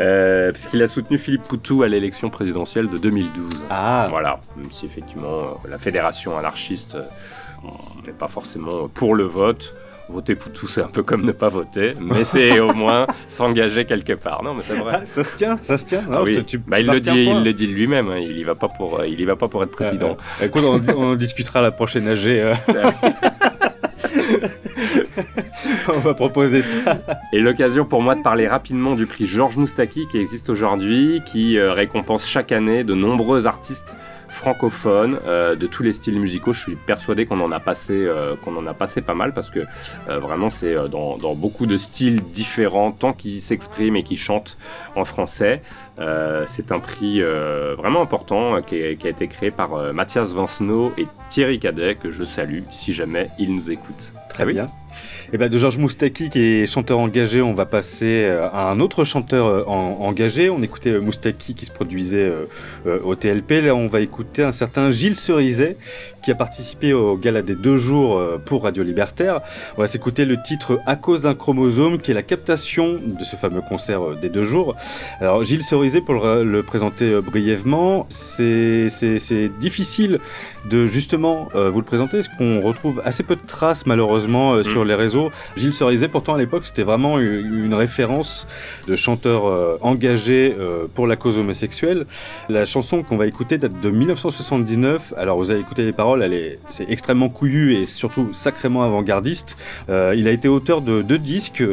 [0.00, 3.64] euh, puisqu'il a soutenu Philippe Poutou à l'élection présidentielle de 2012.
[3.70, 5.26] Ah Voilà, même si effectivement
[5.64, 7.68] euh, la fédération anarchiste euh,
[8.06, 9.74] n'est pas forcément pour le vote.
[10.10, 14.12] Voter Poutou, c'est un peu comme ne pas voter, mais c'est au moins s'engager quelque
[14.12, 14.42] part.
[14.42, 14.96] Non, mais c'est vrai.
[15.00, 16.04] Ah, ça se tient, ça se tient.
[16.08, 16.32] Ah Alors, oui.
[16.36, 18.68] tu- tu Bah, il, le dit, il le dit lui-même, hein, il y va pas
[18.68, 20.16] pour, il y va pas pour être président.
[20.42, 22.28] Euh, écoute, on, on discutera à la prochaine AG.
[25.88, 26.98] on va proposer ça.
[27.32, 31.58] Et l'occasion pour moi de parler rapidement du prix Georges Moustaki qui existe aujourd'hui, qui
[31.58, 33.96] euh, récompense chaque année de nombreux artistes
[34.44, 36.52] francophones euh, de tous les styles musicaux.
[36.52, 39.48] Je suis persuadé qu'on en a passé, euh, qu'on en a passé pas mal parce
[39.48, 39.60] que
[40.10, 44.58] euh, vraiment c'est dans, dans beaucoup de styles différents, tant qu'ils s'expriment et qu'ils chantent
[44.96, 45.62] en français.
[46.46, 47.20] C'est un prix
[47.78, 52.62] vraiment important qui, a été créé par Mathias Vincenot et Thierry Cadet que je salue
[52.72, 54.12] si jamais ils nous écoutent.
[54.28, 54.54] Très Ah oui.
[54.54, 54.66] bien.
[55.34, 58.78] Et ben de Georges Moustaki, qui est chanteur engagé, on va passer euh, à un
[58.78, 60.48] autre chanteur euh, en- engagé.
[60.48, 62.32] On écoutait euh, Moustaki qui se produisait
[63.02, 63.64] au TLP.
[63.64, 65.76] Là, on va écouter un certain Gilles Cerizet,
[66.24, 69.40] qui a participé au gala des deux jours pour Radio Libertaire.
[69.76, 73.34] On va s'écouter le titre À cause d'un chromosome, qui est la captation de ce
[73.34, 74.76] fameux concert des deux jours.
[75.20, 78.88] Alors, Gilles Cerizet, pour le, présenter brièvement, c'est
[79.58, 80.20] difficile
[80.70, 84.84] de justement vous le présenter, parce qu'on retrouve assez peu de traces malheureusement sur sur
[84.84, 85.23] les réseaux.
[85.56, 88.46] Gilles Cerizet, pourtant à l'époque, c'était vraiment une, référence
[88.86, 92.06] de chanteur euh, engagé euh, pour la cause homosexuelle.
[92.48, 95.14] La chanson qu'on va écouter date de 1979.
[95.16, 99.56] Alors vous avez écouté les paroles, elle est, c'est extrêmement couillu et surtout sacrément avant-gardiste.
[99.88, 101.64] Euh, il a été auteur de deux disques,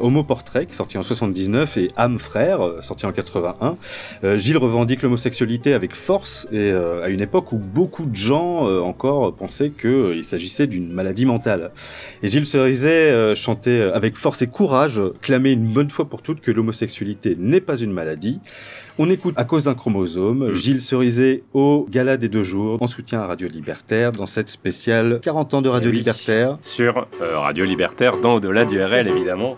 [0.00, 3.76] Homo Portrait, sorti en 79, et Âme Frère, sorti en 81.
[4.24, 9.34] Euh, Gilles revendique l'homosexualité avec force et à une époque où beaucoup de gens encore
[9.34, 11.70] pensaient qu'il s'agissait d'une maladie mentale.
[12.22, 16.40] Et Gilles Cerizet euh, chantait avec force et courage, clamait une bonne fois pour toutes
[16.40, 18.40] que l'homosexualité n'est pas une maladie.
[18.98, 23.20] On écoute à cause d'un chromosome, Gilles Cerizet au Gala des deux jours, en soutien
[23.20, 25.98] à Radio Libertaire, dans cette spéciale 40 ans de Radio Eh oui.
[25.98, 26.58] Libertaire.
[26.60, 29.56] Sur euh, Radio Libertaire, dans Au-delà du RL, évidemment.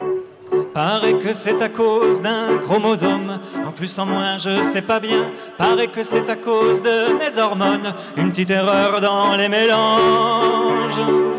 [0.72, 5.30] Paraît que c'est à cause d'un chromosome, en plus en moins je sais pas bien.
[5.58, 11.33] Paraît que c'est à cause de mes hormones, une petite erreur dans les mélanges.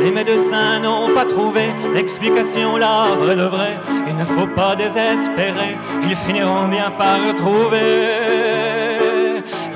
[0.00, 1.62] Les médecins n'ont pas trouvé
[1.92, 3.78] l'explication la vraie de vrai.
[4.06, 7.80] Il ne faut pas désespérer, ils finiront bien par trouver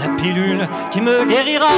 [0.01, 1.74] la pilule qui me guérira.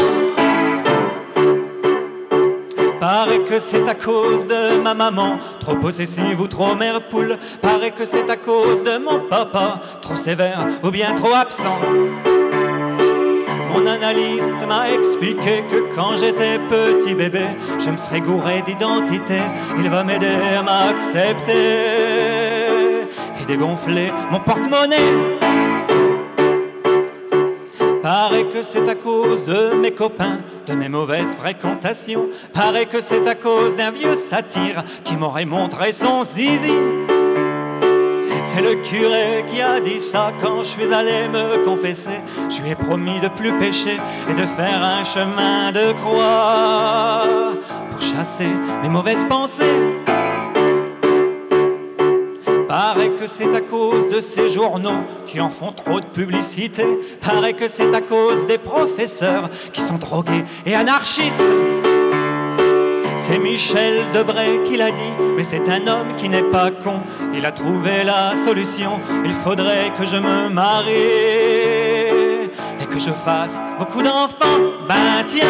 [3.01, 7.39] Paraît que c'est à cause de ma maman, trop possessive ou trop mère poule.
[7.63, 11.79] Paraît que c'est à cause de mon papa, trop sévère ou bien trop absent.
[13.81, 17.45] Mon analyste m'a expliqué que quand j'étais petit bébé,
[17.79, 19.39] je me serais gouré d'identité.
[19.79, 21.53] Il va m'aider à m'accepter
[23.41, 24.97] et dégonfler mon porte-monnaie.
[28.03, 32.29] Paraît que c'est à cause de mes copains, de mes mauvaises fréquentations.
[32.53, 36.75] Paraît que c'est à cause d'un vieux satire qui m'aurait montré son zizi.
[38.45, 42.21] C'est le curé qui a dit ça quand je suis allé me confesser.
[42.49, 43.99] Je lui ai promis de plus pécher
[44.29, 47.55] et de faire un chemin de croix
[47.91, 48.49] pour chasser
[48.83, 49.65] mes mauvaises pensées.
[52.67, 56.85] Paraît que c'est à cause de ces journaux qui en font trop de publicité.
[57.21, 61.43] Paraît que c'est à cause des professeurs qui sont drogués et anarchistes.
[63.31, 67.01] C'est Michel Debray qui l'a dit, mais c'est un homme qui n'est pas con.
[67.33, 68.99] Il a trouvé la solution.
[69.25, 70.91] Il faudrait que je me marie
[72.81, 74.59] et que je fasse beaucoup d'enfants.
[74.89, 75.47] Ben tiens.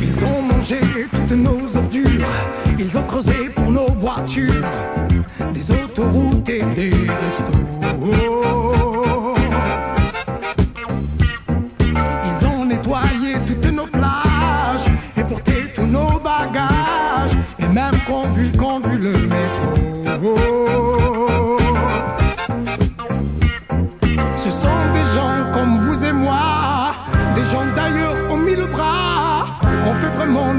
[0.00, 0.80] Ils ont mangé
[1.12, 2.26] toutes nos ordures,
[2.76, 4.64] ils ont creusé pour nos voitures,
[5.54, 7.57] des autoroutes et des restos.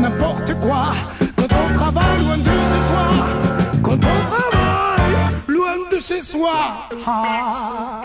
[0.10, 0.91] N'importe quoi
[1.36, 3.06] quand on travaille loin de chez soi.
[3.84, 5.14] Quand on travaille
[5.48, 6.88] loin de chez soi.
[7.06, 8.02] Ah.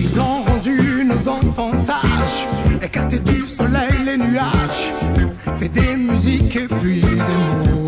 [0.00, 2.46] Ils ont rendu nos enfants sages,
[2.82, 4.92] écarté du soleil les nuages,
[5.58, 7.83] fait des musiques et puis des mots.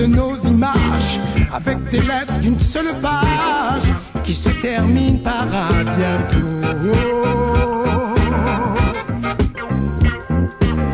[0.00, 1.20] Eux nos images
[1.52, 3.92] avec des lettres d'une seule page
[4.24, 6.62] qui se terminent par un bientôt.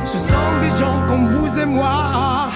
[0.05, 2.51] Ce sont des gens comme vous et moi,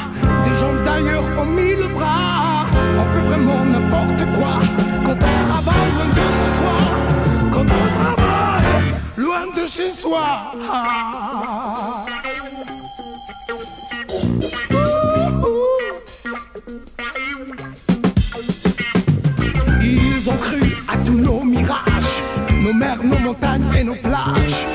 [0.45, 2.67] des gens d'ailleurs ont mis le bras.
[2.99, 4.61] On fait vraiment n'importe quoi
[5.05, 6.77] quand on travaille loin de chez soi.
[7.51, 10.27] Quand on travaille loin de chez soi.
[22.77, 24.67] Nos mers, nos montagnes et nos plages,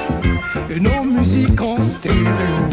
[0.70, 2.71] et nos musiques en stéréo.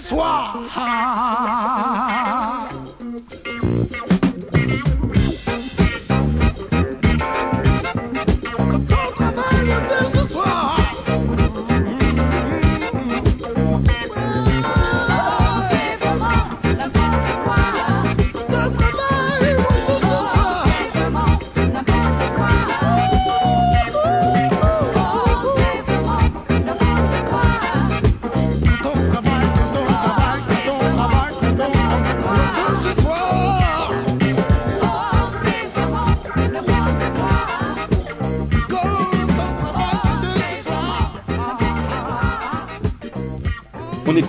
[0.00, 0.14] Chez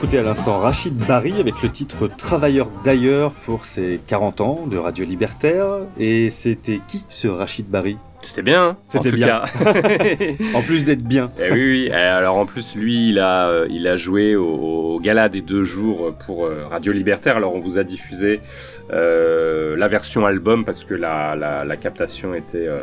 [0.02, 4.66] On écoutait à l'instant Rachid Barry avec le titre Travailleur d'ailleurs pour ses 40 ans
[4.66, 5.68] de Radio Libertaire.
[6.00, 7.98] Et c'était qui ce Rachid Barry?
[8.24, 9.28] C'était bien, hein, en C'était bien.
[9.28, 9.46] cas.
[10.54, 11.32] en plus d'être bien.
[11.40, 11.86] Eh oui, oui.
[11.90, 15.42] Eh, Alors en plus, lui, il a, euh, il a joué au, au gala des
[15.42, 17.36] deux jours pour euh, Radio Libertaire.
[17.38, 18.40] Alors on vous a diffusé
[18.94, 22.80] euh, la version album parce que la, la, la captation était euh,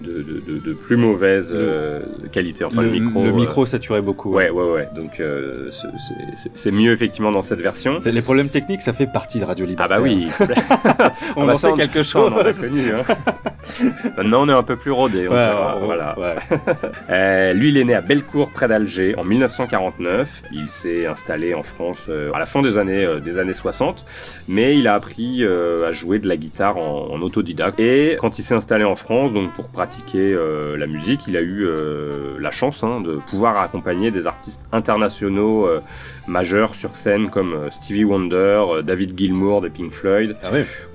[0.00, 2.00] de, de, de, de plus mauvaise euh,
[2.32, 2.64] qualité.
[2.64, 3.24] Enfin, le, le, micro.
[3.24, 4.32] le micro saturait beaucoup.
[4.32, 4.88] Ouais, ouais, ouais.
[4.94, 5.20] Donc
[6.54, 7.98] c'est- mieux effectivement dans cette version.
[8.04, 9.96] Les problèmes techniques, ça fait partie de Radio Ah Libertaire.
[9.98, 10.28] bah oui.
[11.36, 12.60] on Ah bah en sait quelque ça, on en a chose.
[12.60, 13.02] connu, hein.
[14.16, 15.26] Maintenant, on est un peu plus rodé.
[15.28, 16.18] on Ouais, verra, ouais, voilà.
[16.18, 16.34] ouais.
[17.10, 20.42] Euh, lui, il est né à Bellecour, près d'Alger, en 1949.
[20.52, 24.04] Il s'est installé en France euh, à la fin des années, euh, des années 60,
[24.48, 27.78] mais il a appris à jouer de la guitare en, en autodidacte.
[27.80, 30.36] Et quand il s'est installé en France, donc pour pratiquer
[30.76, 31.66] la musique, il a eu
[32.38, 35.68] la chance hein, de pouvoir accompagner des artistes internationaux
[36.28, 38.34] majeurs sur scène comme euh, Stevie Wonder,
[38.70, 40.36] euh, David Gilmour des Pink Floyd,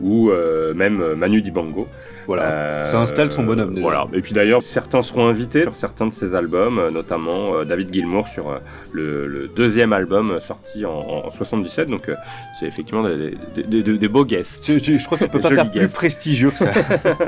[0.02, 1.88] ou euh, même Manu Dibango.
[2.26, 3.82] Voilà, ça installe son bonhomme, déjà.
[3.82, 4.08] Voilà.
[4.14, 8.62] Et puis d'ailleurs, certains seront invités sur certains de ses albums, notamment David Gilmour sur
[8.94, 10.92] le, le deuxième album sorti en,
[11.26, 11.90] en 77.
[11.90, 12.10] Donc
[12.58, 13.36] c'est effectivement des,
[13.68, 14.78] des- des- des beaux guests.
[14.82, 16.72] Je, crois qu'on peut pas faire plus prestigieux que ça.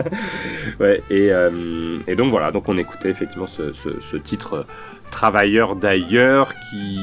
[0.80, 1.30] ouais, et,
[2.08, 4.66] et donc voilà, donc on écoutait effectivement ce, ce- ce titre
[5.12, 7.00] Travailleur d'ailleurs qui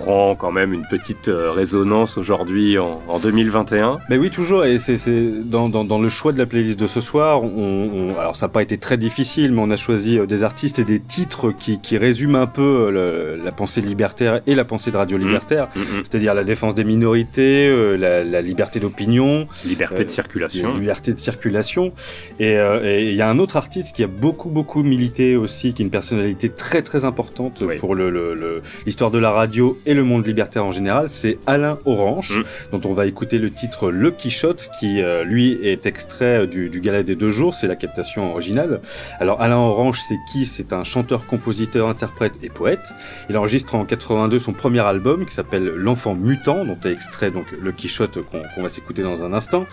[0.00, 3.98] prend quand même une petite euh, résonance aujourd'hui en, en 2021.
[4.08, 4.64] Mais oui, toujours.
[4.64, 4.96] Et c'est
[5.44, 7.42] dans, dans, dans le choix de la playlist de ce soir.
[7.42, 10.42] On, on- alors, ça n'a pas été très difficile, mais on a choisi euh, des
[10.42, 12.90] artistes et des titres qui, qui résument un peu euh,
[13.36, 15.20] le- la pensée libertaire et la pensée de Radio Mmh.
[15.20, 15.68] Libertaire.
[16.04, 20.76] C'est-à-dire la défense des minorités, euh, la, la liberté d'opinion, liberté de circulation.
[20.78, 21.92] liberté de circulation.
[22.38, 25.82] Et euh, il y a un autre artiste qui a beaucoup beaucoup milité aussi, qui
[25.82, 29.89] est une personnalité très très importante pour le- le- le- l'histoire de la radio et
[29.94, 32.76] le monde libertaire en général, c'est Alain Orange, Mmh.
[32.76, 36.80] dont on va écouter le titre Le Quichotte, qui euh, lui est extrait du, du
[36.80, 38.80] Gala des deux jours, c'est la captation originale.
[39.18, 40.46] Alors Alain Orange, c'est qui?
[40.46, 42.92] C'est un chanteur, compositeur, interprète et poète.
[43.28, 47.46] Il enregistre en 82 son premier album qui s'appelle L'Enfant Mutant, dont est extrait donc
[47.62, 48.18] Le Quichotte
[48.54, 49.64] qu'on va s'écouter dans un instant.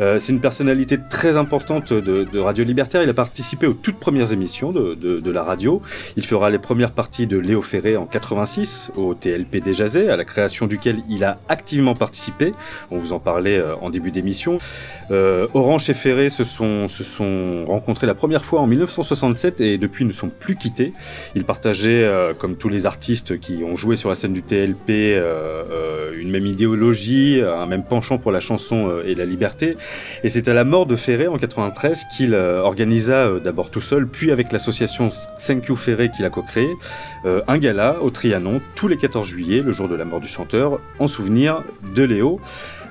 [0.00, 3.02] Euh, c'est une personnalité très importante de, de Radio Libertaire.
[3.02, 5.82] Il a participé aux toutes premières émissions de, de- de la radio.
[6.16, 10.16] Il fera les premières parties de Léo Ferré en 86 au TLP des Jazets, à
[10.16, 12.52] la création duquel il a activement participé.
[12.90, 14.58] On vous en parlait euh, en début d'émission.
[15.10, 19.78] Euh, Orange et Ferré se sont, se sont rencontrés la première fois en 1967 et
[19.78, 20.92] depuis ne sont plus quittés.
[21.34, 25.22] Ils partageaient, euh, comme tous les artistes qui ont joué sur la scène du TLP,
[26.18, 29.76] une même idéologie, un même penchant pour la chanson et la liberté.
[30.24, 34.30] Et c'est à la mort de Ferré en 93 qu'il organisa d'abord tout seul, puis
[34.30, 35.10] avec l'association
[35.46, 36.68] Thank You Ferré qu'il a co-créé,
[37.24, 40.80] un gala au Trianon tous les 14 juillet, le jour de la mort du chanteur,
[40.98, 41.62] en souvenir
[41.94, 42.40] de Léo.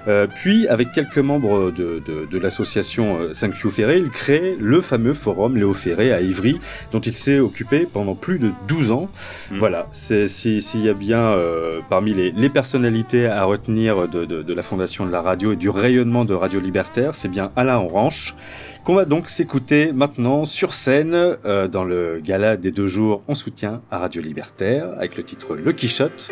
[0.07, 4.55] Euh, puis, avec quelques membres de, de- de l'association euh, Thank You Ferré, il crée
[4.59, 6.59] le fameux forum Léo Ferré à Ivry,
[6.91, 9.07] dont il s'est occupé pendant plus de 12 ans.
[9.51, 14.25] Voilà, c'est- si- s'il y a bien euh, parmi les, les personnalités à retenir de,
[14.25, 17.49] de- de la fondation de la radio et du rayonnement de Radio Libertaire, c'est bien
[17.55, 18.35] Alain Orange,
[18.85, 23.33] qu'on va donc s'écouter maintenant sur scène euh, dans le gala des deux jours en
[23.33, 26.29] soutien à Radio Libertaire, avec le titre Le Quichotte,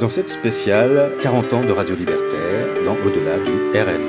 [0.00, 4.00] dans cette spéciale 40 ans de Radio Libertaire, dans Au-delà du RL.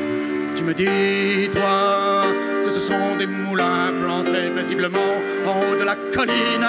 [0.56, 2.24] Tu me dis, toi,
[2.64, 5.00] que ce sont des moulins plantés paisiblement
[5.46, 6.66] en haut de la colline.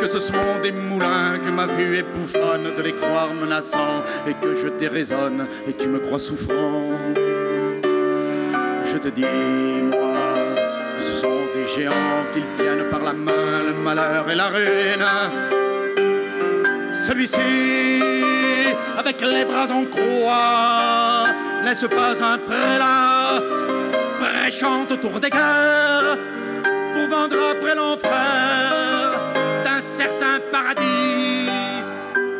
[0.00, 4.32] Que ce sont des moulins que ma vue est bouffonne de les croire menaçants et
[4.32, 6.90] que je déraisonne et tu me crois souffrant.
[8.86, 9.26] Je te dis,
[9.90, 10.56] moi,
[10.96, 15.06] que ce sont des géants qu'ils tiennent par la main le malheur et la ruine.
[16.92, 18.02] Celui-ci,
[18.96, 21.26] avec les bras en croix,
[21.62, 23.42] laisse pas un prélat
[24.18, 26.16] prêchant autour des cœurs
[26.94, 28.79] pour vendre après l'enfer
[30.00, 31.50] certain paradis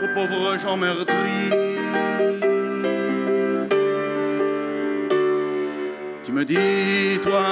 [0.02, 1.50] aux pauvres gens meurtris.
[6.24, 7.44] Tu me dis, toi,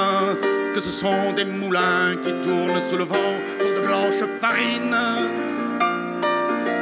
[0.74, 5.02] que ce sont des moulins qui tournent sous le vent pour de blanches farines.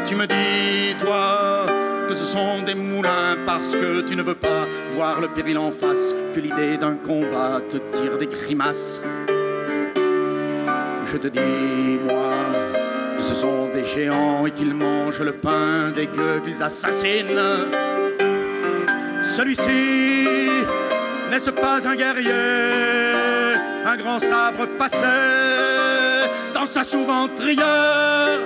[0.05, 1.67] Tu me dis, toi,
[2.09, 5.73] que ce sont des moulins parce que tu ne veux pas voir le péril en
[5.73, 9.03] face, que l'idée d'un combat te tire des grimaces.
[11.07, 12.66] Je te dis, moi,
[13.37, 17.43] sont des géants et qu'ils mangent le pain des gueux qu'ils assassinent.
[19.23, 20.49] Celui-ci
[21.31, 22.33] n'est-ce pas un guerrier
[23.85, 25.17] Un grand sabre passé
[26.55, 28.41] dans sa sous-ventrière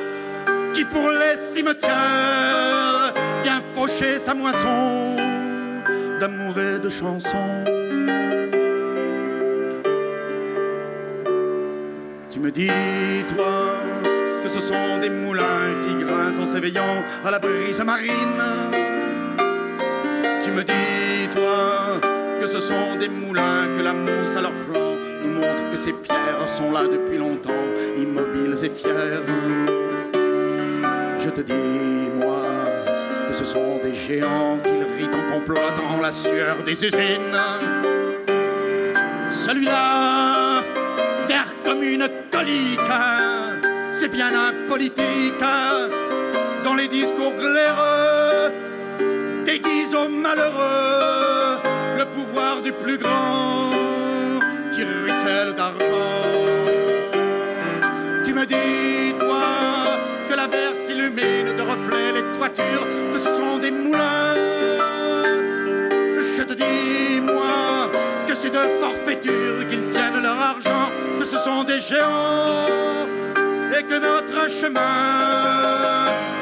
[0.75, 3.15] qui pour les cimetières
[3.45, 5.17] vient faucher sa moisson
[6.19, 7.65] d'amour et de chansons.
[12.33, 12.71] Tu me dis,
[13.29, 14.10] toi,
[14.61, 18.43] ce sont des moulins qui grincent en s'éveillant à la brise marine.
[20.45, 22.01] Tu me dis, toi,
[22.41, 25.93] que ce sont des moulins, que la mousse à leur flanc nous montre que ces
[25.93, 27.51] pierres sont là depuis longtemps,
[27.99, 29.23] immobiles et fières.
[31.19, 32.45] Je te dis, moi,
[33.29, 37.39] que ce sont des géants qu'ils rient en complotant la sueur des usines.
[39.31, 40.63] Celui-là,
[41.29, 42.79] vert comme une colique,
[44.01, 45.45] c'est bien un politique
[46.65, 48.51] dans les discours glaireux,
[49.45, 51.59] déguise aux malheureux
[51.99, 53.69] le pouvoir du plus grand
[54.73, 56.33] qui ruisselle d'argent.
[58.25, 59.45] Tu me dis, toi,
[60.31, 64.35] que la verre s'illumine de reflets les toitures, que ce sont des moulins.
[66.39, 67.91] Je te dis, moi,
[68.27, 73.20] que c'est de forfaiture qu'ils tiennent leur argent, que ce sont des géants
[74.01, 74.81] notre chemin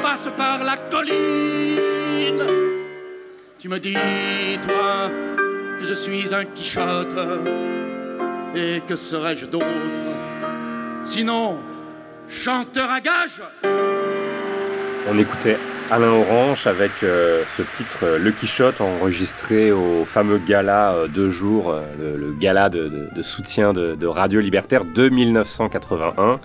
[0.01, 2.43] passe par la colline.
[3.59, 3.97] Tu me dis,
[4.61, 5.11] toi,
[5.79, 7.19] que je suis un Quichotte,
[8.55, 9.65] et que serais-je d'autre?
[11.05, 11.57] Sinon,
[12.29, 13.41] chanteur à gage
[15.09, 15.57] On écoutait
[15.91, 21.31] Alain Orange avec euh, ce titre euh, Le Quichotte enregistré au fameux gala euh, de
[21.31, 26.39] jour, euh, le, le gala de, de- de soutien de, de Radio Libertaire de 1981.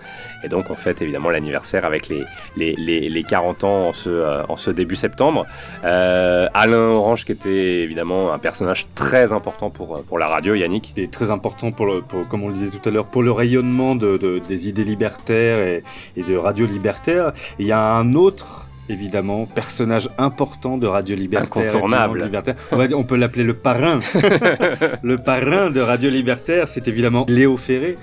[0.45, 2.25] Et donc on fête évidemment l'anniversaire avec les,
[2.57, 5.45] les, les, les 40 ans en ce, euh, en ce début septembre.
[5.83, 10.95] Alain Orange qui était évidemment un personnage très important pour, pour la radio, Yannick.
[10.97, 13.31] C'est très important pour, le, pour, comme on le disait tout à l'heure, pour le
[13.33, 15.83] rayonnement de, de- des idées libertaires et,
[16.16, 17.29] et de radio libertaire.
[17.59, 21.65] Et Il y a un autre évidemment personnage important de Radio Libertaire.
[21.65, 22.23] Incontournable.
[22.23, 22.55] libertaire.
[22.73, 24.01] On, va dire- on peut l'appeler le parrain.
[25.02, 27.97] le parrain de Radio Libertaire, c'est évidemment Léo Ferré.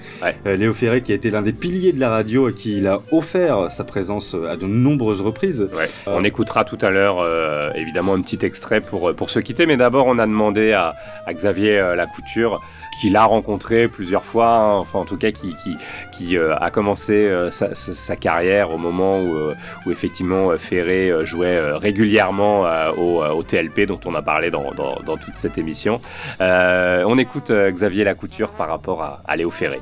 [0.46, 2.88] Euh, Léo Ferré qui a été l'un des piliers de la radio et qui il
[2.88, 5.68] a offert sa présence à de nombreuses reprises.
[5.74, 5.90] Ouais.
[6.08, 9.78] On écoutera tout à l'heure euh, évidemment un petit extrait pour, pour se quitter, mais
[9.78, 10.96] d'abord on a demandé à,
[11.26, 12.62] à Xavier euh, Lacouture,
[13.00, 15.76] qui l'a rencontré plusieurs fois, hein, enfin en tout cas qui, qui,
[16.12, 19.56] qui euh, a commencé euh, sa, sa- carrière au moment où, euh,
[19.86, 22.66] où effectivement euh, Ferré euh, jouait euh, régulièrement
[22.98, 26.00] au, au TLP dont on a parlé dans, dans, dans toute cette émission.
[26.40, 29.80] On écoute Xavier Lacouture par rapport à, à Léo Ferré.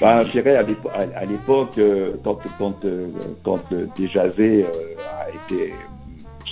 [0.00, 1.78] Ben, dirais à l'épo- à- à l'époque,
[2.24, 2.84] quand, quand,
[3.44, 3.86] quand euh,
[5.22, 5.74] a été,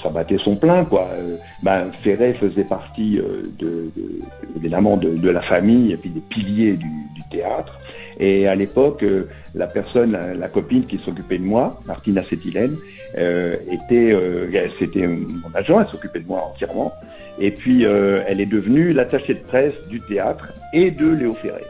[0.03, 1.09] ça battait son plein, quoi.
[1.15, 4.21] euh, ben, Ferret faisait partie euh, de, de-
[4.57, 7.79] évidemment de, de la famille et puis des piliers du, du théâtre.
[8.21, 12.77] Et à l'époque, euh, la personne, la, copine qui s'occupait de moi, Martina Sétilène,
[13.17, 14.49] euh, était, euh,
[14.79, 16.93] c'était mon agent, elle s'occupait de moi entièrement.
[17.41, 21.63] Et puis, euh, elle est devenue l'attachée de presse du théâtre et de Léo Ferré.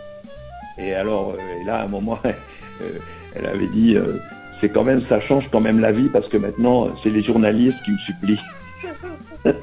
[0.79, 2.19] Et alors, et là, à un moment,
[3.37, 3.97] elle avait dit,
[4.61, 7.79] c'est quand même, ça change quand même la vie parce que maintenant, c'est les journalistes
[7.85, 8.41] qui me supplient.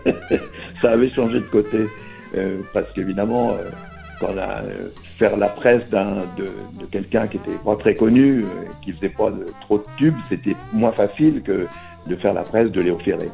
[0.81, 1.87] ça avait changé de côté
[2.35, 3.69] euh, parce qu'évidemment, euh,
[4.19, 6.45] quand la, euh, faire la presse de,
[6.79, 8.45] de quelqu'un qui était pas très connu, euh,
[8.81, 11.67] qui faisait pas de, trop de tubes, c'était moins facile que
[12.07, 13.29] de faire la presse de Léo Ferré.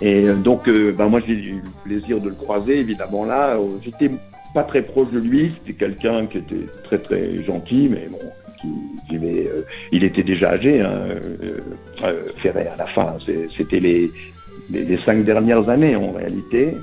[0.00, 3.58] Et euh, donc, euh, ben moi, j'ai eu le plaisir de le croiser, évidemment, là.
[3.82, 4.10] J'étais
[4.54, 5.52] pas très proche de lui.
[5.58, 8.18] C'était quelqu'un qui était très, très gentil, mais bon,
[8.60, 8.68] qui
[9.10, 9.46] vivait...
[9.46, 9.62] euh,
[9.92, 11.60] il était déjà âgé, hein, euh,
[12.02, 13.16] euh, à la fin.
[13.56, 14.10] C'était les,
[14.70, 16.74] les, cinq dernières années, en réalité.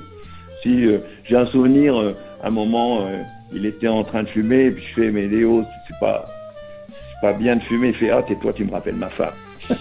[0.62, 0.86] Si
[1.24, 3.08] j'ai un souvenir, euh, un moment,
[3.52, 6.24] il était en train de fumer, et puis je fais, mais Léo, c'est pas,
[7.22, 7.88] pas bien de fumer.
[7.88, 9.32] Il fait, ah, tais-toi, tu me rappelles ma femme.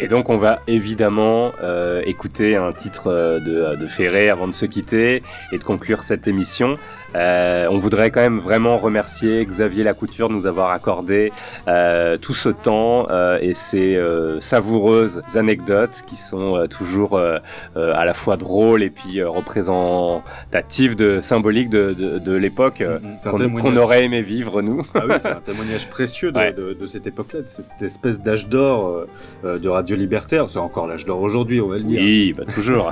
[0.00, 1.50] Et donc on va évidemment
[2.06, 5.22] écouter un titre de, de Ferré avant de se quitter
[5.52, 6.78] et de conclure cette émission.
[7.16, 11.32] Euh, on voudrait quand même vraiment remercier Xavier Lacouture de nous avoir accordé
[11.66, 13.98] euh, tout ce temps euh, et ces
[14.40, 21.92] savoureuses anecdotes qui sont toujours à la fois drôles et puis représentatives de symboliques de,
[21.92, 22.82] de, de l'époque
[23.24, 23.78] qu'on témoignage.
[23.78, 24.82] aurait aimé vivre nous.
[24.94, 26.52] Ah oui, c'est un témoignage précieux de, Ouais.
[26.52, 29.06] de- de cette époque-là, de cette espèce d'âge d'or
[29.44, 30.48] de Radio Libertaire.
[30.48, 32.00] C'est encore l'âge d'or aujourd'hui, on va le dire.
[32.00, 32.90] Oui, bah, toujours.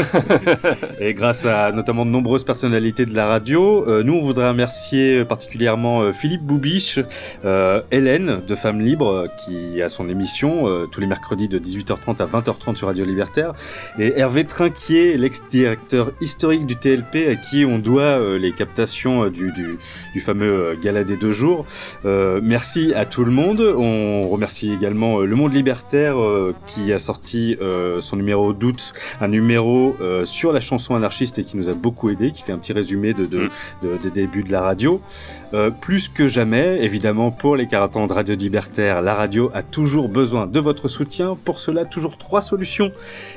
[1.01, 6.03] Et grâce à notamment de nombreuses personnalités de la radio, nous on voudrait remercier particulièrement
[6.03, 6.99] euh, Philippe Boubiche,
[7.45, 11.59] euh, Hélène de Femmes Libres euh, qui a son émission euh, tous les mercredis de
[11.59, 13.53] 18h30 à 20h30 sur Radio Libertaire,
[13.99, 19.31] et Hervé Trinquier, l'ex-directeur historique du TLP à qui on doit euh, les captations euh,
[19.31, 19.77] du, du,
[20.15, 21.67] du fameux euh, gala des deux jours.
[22.05, 23.61] Euh, merci à tout le monde.
[23.61, 28.93] On remercie également euh, Le Monde Libertaire euh, qui a sorti euh, son numéro d'août,
[29.21, 32.53] un numéro euh, sur la chanson anarchiste et qui nous a beaucoup aidé, qui fait
[32.53, 33.49] un petit résumé de, de-
[33.83, 35.01] de- des débuts de la radio.
[35.55, 39.63] Euh, plus que jamais, évidemment, pour les 40 ans de Radio Libertaire, la radio a
[39.63, 41.37] toujours besoin de votre soutien.
[41.45, 42.91] Pour cela, toujours trois solutions.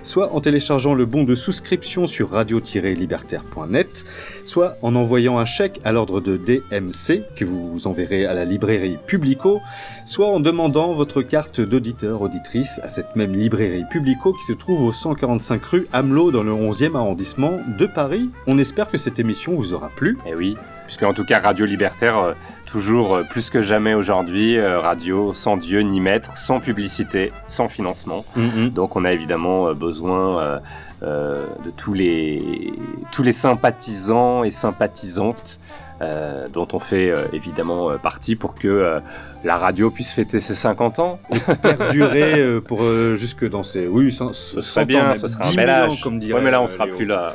[0.03, 4.05] Soit en téléchargeant le bon de souscription sur radio-libertaire.net,
[4.45, 8.97] soit en envoyant un chèque à l'ordre de DMC que vous enverrez à la librairie
[9.05, 9.61] Publico,
[10.05, 14.83] soit en demandant votre carte d'auditeur auditrice à cette même librairie Publico qui se trouve
[14.83, 18.29] au 145 rue Hamelot dans le 11e arrondissement de Paris.
[18.47, 20.17] On espère que cette émission vous aura plu.
[20.25, 20.55] Et oui,
[20.89, 22.33] puisque en tout cas Radio Libertaire, euh,
[22.65, 27.67] toujours euh, plus que jamais aujourd'hui, euh, radio sans Dieu ni maître, sans publicité, sans
[27.67, 28.25] financement.
[28.35, 28.69] Mhm.
[28.69, 30.59] Donc on a évidemment besoin
[31.03, 32.73] de tous les,
[33.11, 35.59] tous les sympathisants et sympathisantes
[36.01, 38.99] euh, dont on fait euh, évidemment euh, partie pour que
[39.43, 41.19] la radio puisse fêter ses 50 ans.
[41.61, 42.81] perdurer pour
[43.15, 46.01] jusque dans ces oui ce Ce serait bien, ce serait un bel âge.
[46.01, 46.95] comme dirait Ouais, mais là on sera Léo.
[46.95, 47.33] plus là.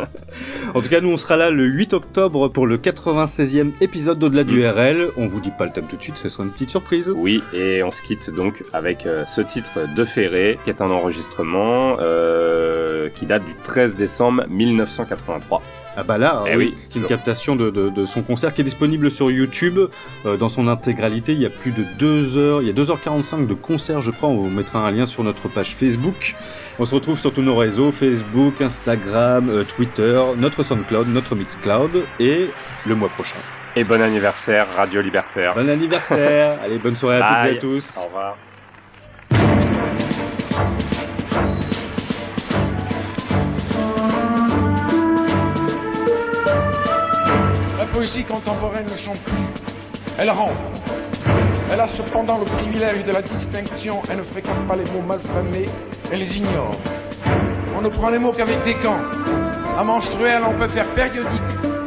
[0.74, 4.44] en tout cas nous on sera là le 8 octobre pour le 96e épisode d'au-delà
[4.44, 6.70] du RL on vous dit pas le thème tout de suite ce sera une petite
[6.70, 10.90] surprise Oui, et on se quitte donc avec ce titre de Ferré, qui est un
[10.90, 11.96] enregistrement
[13.14, 15.62] qui date du 13 décembre 1983.
[15.96, 18.64] Ah bah là, Eh oui, c'est une captation de, de- de son concert qui est
[18.64, 19.78] disponible sur YouTube
[20.24, 21.32] euh, dans son intégralité.
[21.32, 24.30] Il y a plus de 2 heures, il y a 2h45 de concert, je crois.
[24.30, 26.34] On vous mettra un lien sur notre page Facebook.
[26.78, 31.90] On se retrouve sur tous nos réseaux Facebook, Instagram, euh, Twitter, notre SoundCloud, notre Mixcloud
[32.18, 32.48] et
[32.86, 33.36] le mois prochain.
[33.76, 35.54] Et bon anniversaire, Radio Libertaire.
[35.54, 37.98] Bon anniversaire Allez, bonne soirée à toutes et à tous.
[37.98, 38.36] Au revoir.
[48.02, 49.44] Poésie contemporaine ne chante plus.
[50.18, 50.58] Elle rampe.
[51.70, 54.02] Elle a cependant le privilège de la distinction.
[54.10, 55.68] Elle ne fréquente pas les mots malfamés.
[56.10, 56.74] Elle les ignore.
[57.78, 58.98] On ne prend les mots qu'avec des camps.
[59.78, 61.42] À menstruel, on peut faire périodique.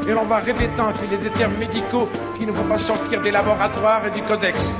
[0.08, 3.20] Et l'on va répétant qu'il y a des termes médicaux qui ne vont pas sortir
[3.20, 4.80] des laboratoires et du codex.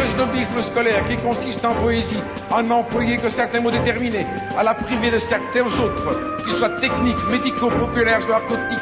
[0.00, 4.72] Le snobisme scolaire qui consiste en poésie à n'employer que certains mots déterminés, à la
[4.72, 8.78] priver de certains autres, qu'ils soient techniques, médicaux, populaires ou argotiques,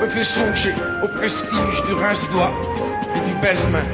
[0.00, 0.74] me fait songer
[1.04, 2.50] au prestige du rince-doigt
[3.14, 3.86] et du baise-main.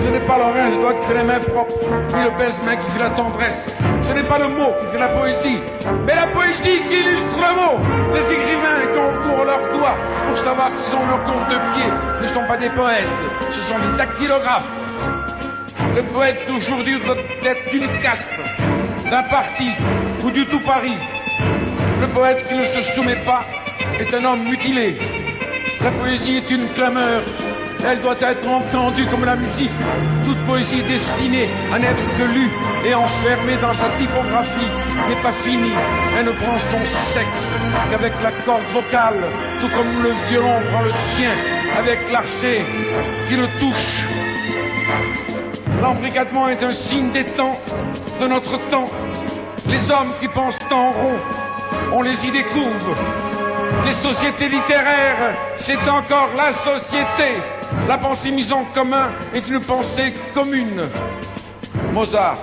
[0.00, 1.78] Ce n'est pas le rince-doigt qui fait les mains propres,
[2.14, 3.70] ni le baise-main qui fait la tendresse.
[4.02, 5.58] Ce n'est pas le mot qui fait la poésie,
[6.06, 8.12] mais la poésie qui illustre le mot.
[8.12, 9.96] Les écrivains qui ont pour leurs doigts
[10.28, 11.90] pour savoir s'ils ont leur compte de pied
[12.20, 13.08] ne sont pas des poètes,
[13.48, 14.76] ce sont des dactylographes.
[15.94, 18.32] Le poète d'aujourd'hui doit être d'une caste,
[19.10, 19.68] d'un parti
[20.24, 20.96] ou du tout Paris.
[22.00, 23.44] Le poète qui ne se soumet pas
[23.98, 24.96] est un homme mutilé.
[25.82, 27.20] La poésie est une clameur.
[27.84, 29.74] Elle doit être entendue comme la musique.
[30.24, 32.50] Toute poésie destinée à n'être que lue
[32.84, 34.72] et enfermée dans sa typographie
[35.08, 35.74] n'est pas finie.
[36.16, 37.54] Elle ne prend son sexe
[37.90, 41.30] qu'avec la corde vocale, tout comme le violon prend le sien
[41.76, 42.64] avec l'archet
[43.28, 44.22] qui le touche.
[45.80, 47.56] L'embrigadement est un signe des temps,
[48.20, 48.88] de notre temps.
[49.68, 51.14] Les hommes qui pensent en rond
[51.92, 52.96] ont les idées courbes.
[53.84, 57.38] Les sociétés littéraires, c'est encore la société.
[57.88, 60.82] La pensée mise en commun est une pensée commune.
[61.92, 62.38] Mozart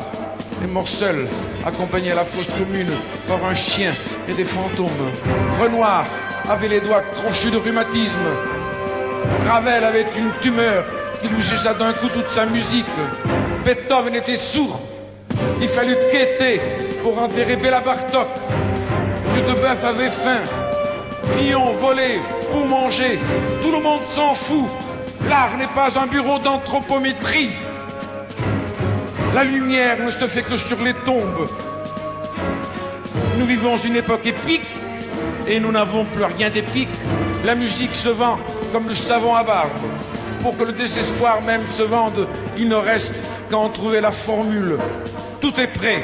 [0.86, 1.28] seul,
[1.66, 2.98] accompagné à la fosse commune
[3.28, 3.92] par un chien
[4.28, 5.12] et des fantômes.
[5.60, 6.06] Renoir
[6.50, 8.28] avait les doigts crochus de rhumatisme.
[9.48, 10.84] Ravel avait une tumeur
[11.20, 12.86] qui lui suça d'un coup toute sa musique.
[13.66, 14.80] Beethoven était sourd.
[15.62, 16.62] Il fallut quêter
[17.02, 18.28] pour enterrer Béla Bartok.
[19.36, 20.42] Rudebeuf avait faim.
[21.38, 22.22] Fillon volé
[22.52, 23.20] pour manger.
[23.62, 24.66] Tout le monde s'en fout.
[25.28, 27.52] L'art n'est pas un bureau d'anthropométrie.
[29.36, 31.48] La lumière ne se fait que sur les tombes.
[33.38, 34.68] Nous vivons une époque épique
[35.48, 36.90] et nous n'avons plus rien d'épique.
[37.46, 38.38] La musique se vend
[38.72, 39.70] comme le savon à barbe.
[40.42, 44.78] Pour que le désespoir même se vende, il ne reste qu'à en trouver la formule.
[45.42, 46.04] Tout est prêt.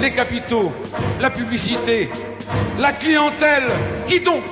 [0.00, 0.72] Les capitaux,
[1.20, 2.10] la publicité,
[2.78, 3.68] la clientèle.
[4.06, 4.44] Qui donc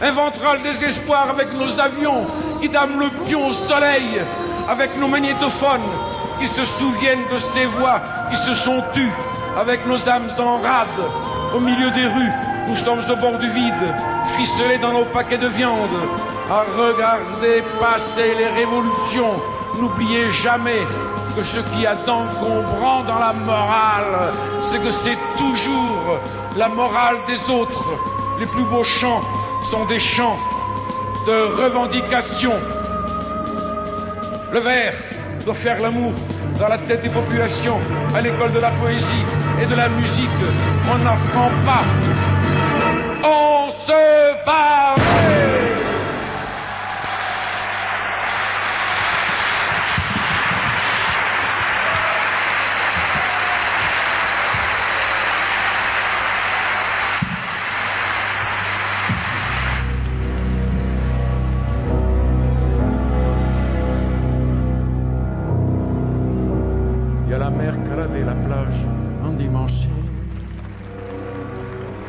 [0.00, 2.26] inventera le désespoir avec nos avions
[2.60, 4.20] qui dament le pion au soleil,
[4.68, 5.80] avec nos magnétophones
[6.38, 9.12] qui se souviennent de ces voix qui se sont tues,
[9.56, 11.00] avec nos âmes en rade
[11.54, 12.55] au milieu des rues.
[12.66, 13.94] Nous sommes au bord du vide,
[14.28, 16.02] ficelés dans nos paquets de viande,
[16.50, 19.36] à regarder passer les révolutions.
[19.80, 20.80] N'oubliez jamais
[21.36, 24.32] que ce qu'il y a d'encombrant dans la morale,
[24.62, 26.18] c'est que c'est toujours
[26.56, 27.84] la morale des autres.
[28.38, 29.22] Les plus beaux chants
[29.70, 30.36] sont des chants
[31.26, 32.54] de revendication.
[34.52, 34.94] Le vers
[35.44, 36.12] doit faire l'amour
[36.58, 37.78] dans la tête des populations.
[38.14, 39.22] À l'école de la poésie
[39.60, 40.30] et de la musique,
[40.90, 41.84] on n'apprend pas.
[43.24, 45.75] On se bat.
[68.24, 68.86] La plage
[69.24, 69.88] endimanchée.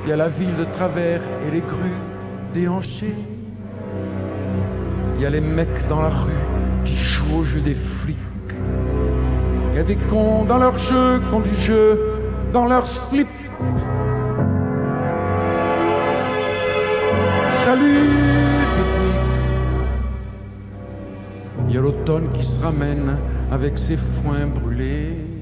[0.04, 2.02] Il y a la ville de travers et les grues
[2.54, 3.16] déhanchées.
[5.16, 6.32] Il y a les mecs dans la rue
[6.86, 8.18] qui jouent au jeu des flics.
[9.72, 12.00] Il y a des cons dans leur jeu, ont du jeu
[12.54, 13.28] dans leur slip.
[17.54, 18.08] Salut.
[21.68, 23.18] Il y a l'automne qui se ramène
[23.52, 25.37] avec ses foins brûlés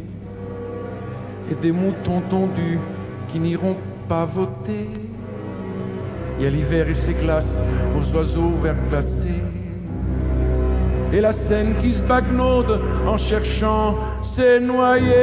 [1.52, 2.80] et des moutons tondus
[3.28, 3.76] qui n'iront
[4.08, 4.90] pas voter.
[6.38, 7.64] Il y a l'hiver et ses glaces
[7.98, 9.42] aux oiseaux verglacés
[11.14, 15.14] et la Seine qui se bagnaude en cherchant ses noyés.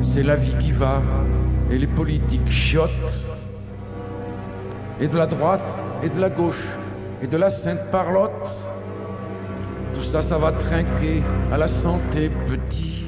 [0.00, 1.00] C'est la vie qui va
[1.70, 2.90] et les politiques chiotent
[5.00, 6.66] et de la droite et de la gauche
[7.22, 8.64] et de la Sainte Parlotte.
[9.94, 11.22] Tout ça, ça va trinquer
[11.52, 13.04] à la santé petit.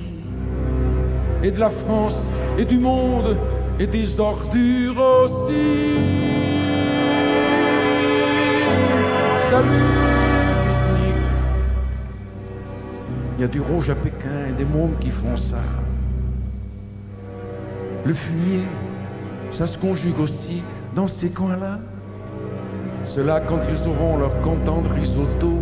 [1.42, 2.28] Et de la France
[2.58, 3.36] et du monde
[3.78, 5.96] et des ordures aussi.
[9.38, 9.68] Salut.
[13.38, 15.56] Il y a du rouge à Pékin et des mômes qui font ça.
[18.04, 18.60] Le fumier,
[19.50, 20.62] ça se conjugue aussi
[20.94, 21.78] dans ces coins-là.
[23.10, 25.54] Cela quand ils auront leur content de risotto.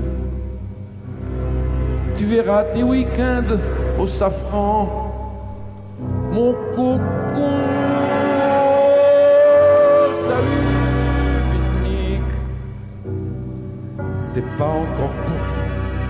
[2.18, 3.56] Tu verras tes week-ends
[3.98, 5.10] au safran,
[6.30, 7.48] mon coco.
[10.26, 10.76] Salut,
[11.50, 12.36] pique-nique.
[14.34, 15.58] T'es pas encore pourri,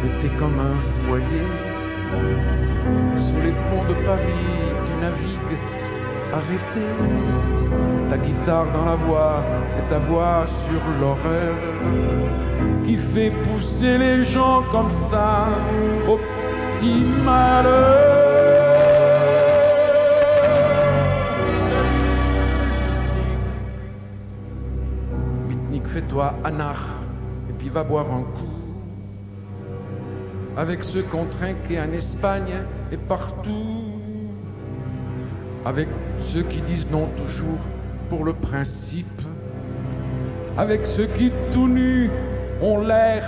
[0.03, 1.47] mais t'es comme un foyer.
[3.17, 4.51] Sous les ponts de Paris,
[4.87, 5.78] tu navigues
[6.39, 6.87] arrêté.
[8.09, 9.43] Ta guitare dans la voix
[9.79, 11.55] et ta voix sur l'horreur
[12.85, 15.49] qui fait pousser les gens comme ça
[16.09, 16.17] au
[16.79, 18.29] petit malheur.
[25.49, 26.87] Pique-nique, fais-toi anard
[27.51, 28.49] et puis va boire un coup
[30.57, 32.57] avec ceux qu'on trinqué en Espagne
[32.91, 33.78] et partout
[35.69, 35.89] avec
[36.21, 37.61] ceux qui disent non toujours
[38.09, 39.21] pour le principe,
[40.57, 42.09] avec ceux qui tout nus
[42.63, 43.23] ont l'air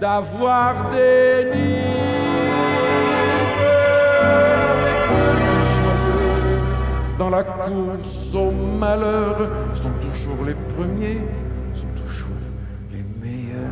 [0.00, 1.76] d'avoir des nids,
[4.20, 5.36] avec ceux
[5.76, 6.58] joyeux
[7.20, 9.36] dans la course au malheur
[9.74, 11.20] sont toujours les premiers,
[11.72, 12.42] sont toujours
[12.90, 13.62] les meilleurs,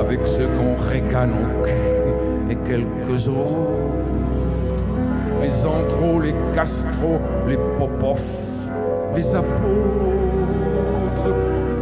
[0.00, 4.05] avec ceux qu'on récane au cul et quelques autres
[5.46, 8.20] les Andros, les Castro, les Popov,
[9.14, 9.46] les apôtres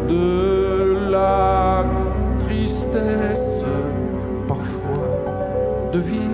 [0.09, 1.85] de la
[2.41, 3.65] tristesse
[4.47, 6.34] parfois de vivre